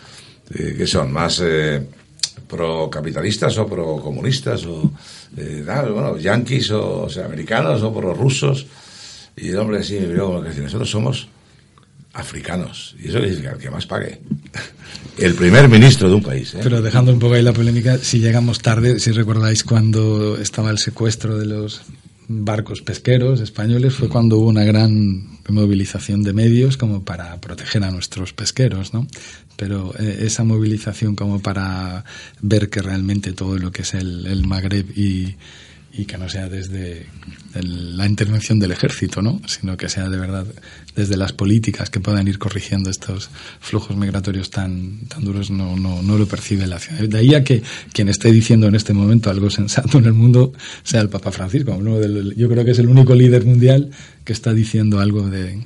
eh, 0.54 0.76
qué 0.78 0.86
son? 0.88 1.12
¿Más 1.12 1.40
eh, 1.44 1.82
procapitalistas 2.48 3.58
o 3.58 3.68
procomunistas? 3.68 4.66
O, 4.66 4.92
eh, 5.38 5.64
bueno, 5.66 6.18
yanquis 6.18 6.72
o, 6.72 7.10
sea, 7.10 7.26
americanos 7.26 7.82
o 7.82 7.94
prorrusos? 7.94 8.66
Y 9.36 9.50
el 9.50 9.58
hombre 9.58 9.80
así 9.80 9.96
me 10.00 10.08
miró 10.08 10.28
como 10.28 10.44
que 10.44 10.62
nosotros 10.62 10.90
somos 10.90 11.28
africanos. 12.14 12.96
Y 13.04 13.10
eso 13.10 13.20
significa 13.20 13.58
que 13.58 13.70
más 13.70 13.86
pague. 13.86 14.22
El 15.18 15.36
primer 15.36 15.70
ministro 15.70 16.10
de 16.10 16.16
un 16.16 16.24
país. 16.24 16.54
¿eh? 16.56 16.60
Pero 16.64 16.82
dejando 16.82 17.14
un 17.14 17.20
poco 17.20 17.36
ahí 17.36 17.44
la 17.44 17.54
polémica, 17.54 17.98
si 17.98 18.20
llegamos 18.20 18.60
tarde, 18.60 19.00
si 19.00 19.12
recordáis 19.12 19.64
cuando 19.64 20.38
estaba 20.38 20.72
el 20.72 20.80
secuestro 20.80 21.38
de 21.38 21.46
los 21.46 21.82
barcos 22.28 22.82
pesqueros 22.82 23.40
españoles, 23.40 23.94
fue 23.94 24.10
cuando 24.10 24.38
hubo 24.38 24.50
una 24.50 24.64
gran 24.64 25.40
movilización 25.50 26.24
de 26.24 26.34
medios 26.34 26.78
como 26.78 27.04
para 27.04 27.40
proteger 27.42 27.84
a 27.84 27.92
nuestros 27.92 28.34
pesqueros, 28.34 28.94
¿no? 28.94 29.08
Pero 29.56 29.94
eh, 30.00 30.20
esa 30.22 30.44
movilización 30.44 31.16
como 31.16 31.40
para 31.40 32.04
ver 32.42 32.70
que 32.70 32.82
realmente 32.82 33.34
todo 33.34 33.58
lo 33.58 33.72
que 33.72 33.84
es 33.84 33.94
el, 33.94 34.26
el 34.26 34.46
Magreb 34.48 34.86
y, 34.98 35.36
que 36.08 36.18
no 36.18 36.28
sea 36.28 36.50
desde 36.50 37.06
la 37.54 38.08
intervención 38.08 38.58
del 38.58 38.72
ejército, 38.72 39.22
¿no? 39.22 39.40
sino 39.46 39.78
que 39.78 39.90
sea 39.90 40.10
de 40.10 40.18
verdad 40.18 40.48
desde 40.96 41.18
las 41.18 41.34
políticas 41.34 41.92
que 41.92 42.00
puedan 42.00 42.28
ir 42.28 42.40
corrigiendo 42.40 42.90
estos 42.90 43.30
flujos 43.60 43.96
migratorios 43.96 44.50
tan, 44.50 45.02
tan 45.08 45.24
duros, 45.24 45.52
no, 45.52 45.76
no, 45.76 46.02
no 46.02 46.18
lo 46.18 46.26
percibe 46.28 46.66
la 46.66 46.80
ciudad. 46.80 47.04
De 47.08 47.18
ahí 47.20 47.36
a 47.36 47.44
que 47.44 47.62
quien 47.94 48.10
esté 48.10 48.32
diciendo 48.32 48.66
en 48.68 48.74
este 48.74 48.92
momento 48.94 49.30
algo 49.30 49.52
sensato 49.52 50.00
en 50.00 50.06
el 50.06 50.14
mundo 50.14 50.52
sea 50.84 51.00
el 51.02 51.10
Papa 51.10 51.32
Francisco. 51.32 51.76
uno 51.78 52.00
del- 52.00 52.34
yo 52.36 52.50
creo 52.50 52.66
que 52.66 52.72
es 52.72 52.80
el 52.80 52.88
único 52.90 53.14
líder 53.14 53.46
mundial 53.46 53.92
que 54.24 54.34
está 54.34 54.52
diciendo 54.52 55.00
algo 55.00 55.30
de 55.30 55.62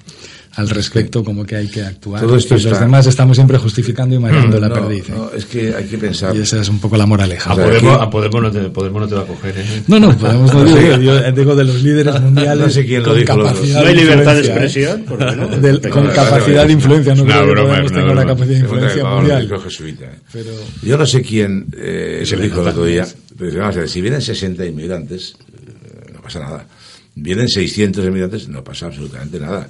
al 0.58 0.70
respecto, 0.70 1.24
como 1.24 1.46
que 1.46 1.56
hay 1.56 1.68
que 1.68 1.82
actuar. 1.84 2.20
Todo 2.22 2.36
esto 2.36 2.56
y 2.56 2.58
los 2.58 2.66
está- 2.66 2.80
demás 2.80 3.06
estamos 3.06 3.38
siempre 3.38 3.58
justificando 3.60 4.16
y 4.16 4.20
marcando 4.20 4.60
la 4.60 4.68
No, 4.70 4.74
perdiz. 4.74 5.08
¿eh? 5.10 5.14
no, 5.16 5.32
es 5.32 5.46
que 5.46 5.74
hay 5.76 5.86
que 5.86 5.98
pensar. 6.00 6.36
Y 6.36 6.40
esa 6.42 6.60
es 6.62 6.68
un 6.68 6.80
poco 6.80 6.98
la 6.98 7.06
moraleja. 7.06 7.52
A 7.52 7.54
O 7.54 7.56
sea, 7.56 7.66
Podemos, 7.66 7.94
aquí- 7.96 8.04
a 8.04 8.10
Podemos 8.10 8.42
no 8.42 8.52
te, 8.52 8.60
Podemos 8.70 9.02
no 9.04 9.08
te 9.08 9.16
va 9.16 9.22
a 9.22 9.26
coger. 9.26 9.54
¿eh? 9.58 9.84
No, 9.88 10.00
no, 10.00 10.18
podemos 10.18 10.54
no 10.54 10.66
digo, 10.66 10.98
yo 10.98 11.32
digo 11.32 11.56
de 11.56 11.64
los 11.64 11.84
líderes 11.84 12.20
mundiales 12.22 12.66
No 12.66 12.70
sé 12.72 12.86
quién 12.86 13.04
lo 13.04 13.10
con 13.10 13.20
dijo, 13.20 13.38
los- 13.38 13.48
capacidad 13.54 13.82
No 13.82 13.88
hay 13.88 13.96
de 13.96 14.02
libertad 14.02 14.34
de 14.36 14.40
influencia, 14.48 14.82
¿eh? 14.82 14.94
expresión. 14.96 15.62
Del- 15.62 15.80
Pero 15.80 15.94
con 15.94 16.04
no, 16.08 16.12
capacidad 16.14 16.66
de 16.66 16.74
influencia, 16.74 17.16
no 17.16 17.24
creo 17.26 17.46
que 17.46 17.52
broma, 17.52 17.70
Podemos 17.70 17.92
una 17.92 18.00
tenga 18.02 18.14
la 18.14 18.22
broma. 18.22 18.26
capacidad 18.34 18.48
de 18.48 18.54
que 18.56 18.60
influencia 18.74 19.06
mundial. 19.06 19.44
¿eh? 19.44 20.10
Pero 20.34 20.50
Yo 20.82 20.98
no 20.98 21.06
sé 21.06 21.22
quién 21.22 21.68
eh, 21.78 22.24
se 22.26 22.36
lo 22.36 22.42
dijo 22.44 22.62
el 22.62 22.68
otro 22.68 22.84
día, 22.86 23.08
pero 23.38 23.60
vamos 23.60 23.76
a 23.78 23.80
ver, 23.82 23.90
si 23.90 24.02
vienen 24.02 24.22
60 24.22 24.66
inmigrantes, 24.66 25.36
eh, 25.54 26.12
no 26.16 26.22
pasa 26.22 26.40
nada. 26.40 26.66
Vienen 27.14 27.48
600 27.48 28.06
inmigrantes, 28.06 28.48
no 28.48 28.64
pasa 28.64 28.88
absolutamente 28.88 29.40
nada. 29.40 29.68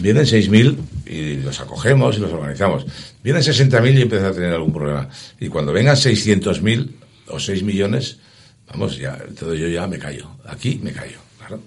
Vienen 0.00 0.24
6.000 0.24 0.76
y 1.06 1.36
los 1.36 1.58
acogemos 1.60 2.16
y 2.16 2.20
los 2.20 2.32
organizamos. 2.32 2.84
Vienen 3.22 3.42
60.000 3.42 3.98
y 3.98 4.02
empieza 4.02 4.28
a 4.28 4.32
tener 4.32 4.52
algún 4.52 4.72
problema. 4.72 5.08
Y 5.40 5.48
cuando 5.48 5.72
vengan 5.72 5.96
600.000 5.96 6.90
o 7.28 7.40
6 7.40 7.62
millones, 7.62 8.18
vamos, 8.68 8.98
ya, 8.98 9.18
todo 9.38 9.54
yo 9.54 9.68
ya 9.68 9.86
me 9.86 9.98
callo. 9.98 10.36
Aquí 10.44 10.78
me 10.82 10.92
callo, 10.92 11.18
claro. 11.38 11.62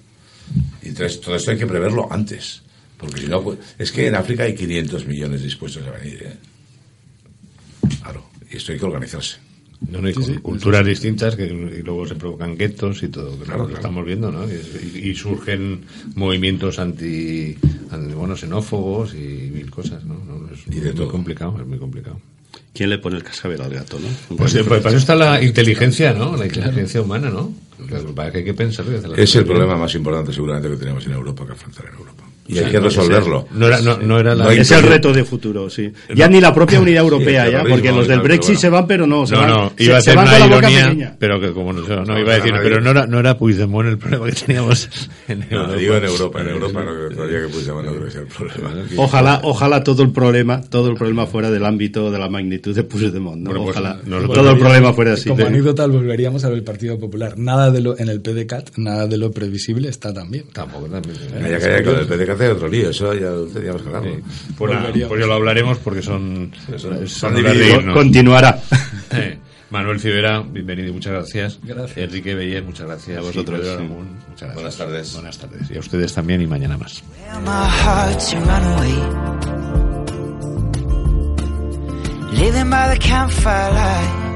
Y 0.83 0.89
entonces 0.89 1.19
todo 1.19 1.35
esto 1.35 1.51
hay 1.51 1.57
que 1.57 1.67
preverlo 1.67 2.07
antes. 2.11 2.61
Porque 2.97 3.21
si 3.21 3.27
no, 3.27 3.41
pues, 3.41 3.59
es 3.77 3.91
que 3.91 4.07
en 4.07 4.15
África 4.15 4.43
hay 4.43 4.53
500 4.53 5.05
millones 5.07 5.41
dispuestos 5.41 5.87
a 5.87 5.91
venir. 5.91 6.21
¿eh? 6.23 6.37
Claro, 8.01 8.29
y 8.51 8.57
esto 8.57 8.73
hay 8.73 8.77
que 8.77 8.85
organizarse. 8.85 9.37
No, 9.87 10.01
no, 10.01 10.09
y 10.09 10.13
con 10.13 10.35
culturas 10.39 10.85
distintas 10.85 11.35
que 11.35 11.45
y 11.45 11.81
luego 11.83 12.05
se 12.05 12.15
provocan 12.15 12.57
guetos 12.57 13.01
y 13.01 13.07
todo, 13.07 13.37
que 13.39 13.45
Claro, 13.45 13.59
lo 13.59 13.65
claro. 13.67 13.79
estamos 13.79 14.05
viendo, 14.05 14.31
¿no? 14.31 14.45
Y, 14.45 15.09
y 15.09 15.15
surgen 15.15 15.81
movimientos 16.15 16.79
anti, 16.79 17.55
anti- 17.89 18.13
bueno, 18.13 18.35
xenófobos 18.35 19.13
y 19.15 19.49
mil 19.53 19.71
cosas, 19.71 20.03
¿no? 20.03 20.15
No, 20.15 20.53
es, 20.53 20.67
Y 20.67 20.79
de 20.81 20.87
muy 20.89 20.95
todo. 20.95 21.07
complicado, 21.09 21.55
es 21.59 21.65
muy 21.65 21.77
complicado. 21.79 22.19
¿Quién 22.73 22.89
le 22.91 22.97
pone 22.99 23.15
el 23.17 23.23
cascabel 23.23 23.61
al 23.61 23.73
gato, 23.73 23.97
no? 23.99 24.07
Pues, 24.37 24.53
pues 24.53 24.65
para 24.81 24.89
eso 24.89 24.97
está 24.97 25.15
la 25.15 25.41
inteligencia, 25.43 26.13
¿no? 26.13 26.35
La 26.37 26.45
inteligencia 26.45 27.01
humana, 27.01 27.29
¿no? 27.29 27.51
Para 28.13 28.31
que 28.31 28.39
hay 28.39 28.43
que 28.43 28.53
las 28.63 28.79
Es 29.17 29.35
el 29.35 29.45
problema 29.45 29.77
más 29.77 29.95
importante 29.95 30.33
seguramente 30.33 30.69
que 30.69 30.75
tenemos 30.75 31.05
en 31.05 31.13
Europa 31.13 31.45
que 31.45 31.53
afrontar 31.53 31.85
en 31.87 31.93
Europa. 31.93 32.23
Y 32.49 32.57
hay 32.57 32.71
que 32.71 32.79
resolverlo. 32.79 33.47
No 33.51 33.67
era, 33.67 33.79
no, 33.81 33.97
no 33.99 34.19
era 34.19 34.33
la... 34.33 34.51
Es 34.53 34.71
el 34.71 34.81
reto 34.83 35.13
de 35.13 35.23
futuro, 35.23 35.69
sí. 35.69 35.91
Ya 36.15 36.27
ni 36.27 36.41
la 36.41 36.53
propia 36.53 36.79
unidad 36.79 37.03
europea, 37.03 37.47
ya, 37.49 37.63
porque 37.63 37.91
los 37.91 38.07
del 38.07 38.21
Brexit 38.21 38.55
bueno. 38.55 38.59
se 38.61 38.69
van, 38.69 38.87
pero 38.87 39.05
no, 39.07 39.27
se 39.27 39.35
No, 39.35 39.41
van, 39.41 39.49
no, 39.51 39.71
se- 39.77 39.83
iba 39.83 39.97
a 39.97 40.01
se 40.01 40.05
ser 40.11 40.15
van 40.15 40.27
una 40.27 40.57
ironía, 40.57 41.15
pero 41.19 41.39
que 41.39 41.51
como 41.53 41.73
no, 41.73 41.81
no, 41.87 42.05
No, 42.05 42.19
iba 42.19 42.31
a 42.33 42.35
decir, 42.37 42.53
pero 42.61 42.81
no 42.81 42.89
era, 42.89 43.05
no 43.05 43.19
era 43.19 43.37
Puigdemont 43.37 43.87
el 43.87 43.97
problema 43.99 44.25
que 44.25 44.31
teníamos 44.31 44.89
en 45.27 45.39
No, 45.41 45.45
Europa. 45.57 45.75
digo 45.75 45.95
en 45.95 46.03
Europa, 46.05 46.41
en 46.41 46.47
Europa 46.49 46.83
no 46.83 46.91
creo 46.95 47.09
todavía 47.11 47.41
que 47.43 47.47
Puigdemont 47.49 47.85
no 47.87 48.05
que 48.05 48.11
sea 48.11 48.21
el 48.21 48.27
problema. 48.27 48.73
Ojalá, 48.97 49.39
ojalá 49.43 49.83
todo 49.83 50.01
el 50.03 50.11
problema, 50.11 50.61
todo 50.61 50.89
el 50.89 50.95
problema 50.95 51.27
fuera 51.27 51.51
del 51.51 51.63
ámbito 51.65 52.09
de 52.11 52.17
la 52.17 52.29
magnitud 52.29 52.75
de 52.75 52.83
Puigdemont, 52.83 53.41
¿no? 53.43 53.51
Bueno, 53.51 53.65
pues, 53.65 53.77
ojalá 53.77 53.99
todo 54.33 54.51
el 54.51 54.57
problema 54.57 54.93
fuera 54.93 55.13
así. 55.13 55.29
como 55.29 55.45
anécdota 55.45 55.85
volveríamos 55.85 56.43
al 56.45 56.63
Partido 56.63 56.97
Popular. 56.99 57.37
Nada 57.37 57.69
de 57.69 57.81
lo 57.81 57.97
en 57.99 58.09
el 58.09 58.21
PDCAT, 58.21 58.71
nada 58.77 59.05
de 59.05 59.17
lo 59.17 59.31
previsible 59.31 59.87
está 59.89 60.11
también. 60.13 60.45
Tampoco 60.51 60.87
también. 60.87 61.15
Hay 62.39 62.47
otro 62.47 62.67
lío, 62.67 62.89
eso 62.89 63.13
ya 63.13 63.29
lo 63.29 63.45
teníamos 63.45 63.81
que 63.81 63.87
hablarlo. 63.89 64.11
Pues, 64.57 64.73
nada, 64.73 64.91
pues 65.07 65.21
ya 65.21 65.27
lo 65.27 65.33
hablaremos 65.33 65.77
porque 65.79 66.01
son, 66.01 66.51
son, 66.77 67.07
son 67.07 67.35
divididos. 67.35 67.79
irnos. 67.79 67.95
Continuará. 67.95 68.59
Eh, 69.11 69.39
Manuel 69.71 69.99
Civera, 69.99 70.41
bienvenido 70.41 70.89
y 70.89 70.91
muchas 70.91 71.13
gracias. 71.13 71.59
Gracias. 71.63 71.97
Enrique 71.97 72.35
Beller, 72.35 72.63
muchas 72.63 72.85
gracias. 72.85 73.17
A 73.17 73.21
vosotros, 73.21 73.59
Pedro 73.59 73.79
sí. 73.79 73.83
Muchas 73.85 74.15
gracias. 74.37 74.53
Buenas 74.53 74.77
tardes. 74.77 75.13
Buenas 75.13 75.37
tardes. 75.39 75.71
Y 75.71 75.77
a 75.77 75.79
ustedes 75.79 76.13
también 76.13 76.41
y 76.43 76.47
mañana 76.47 76.77
más. 76.77 77.03
Living 82.33 82.69
by 82.69 82.93
the 82.93 82.99
campfire 82.99 83.73
light. 83.73 84.28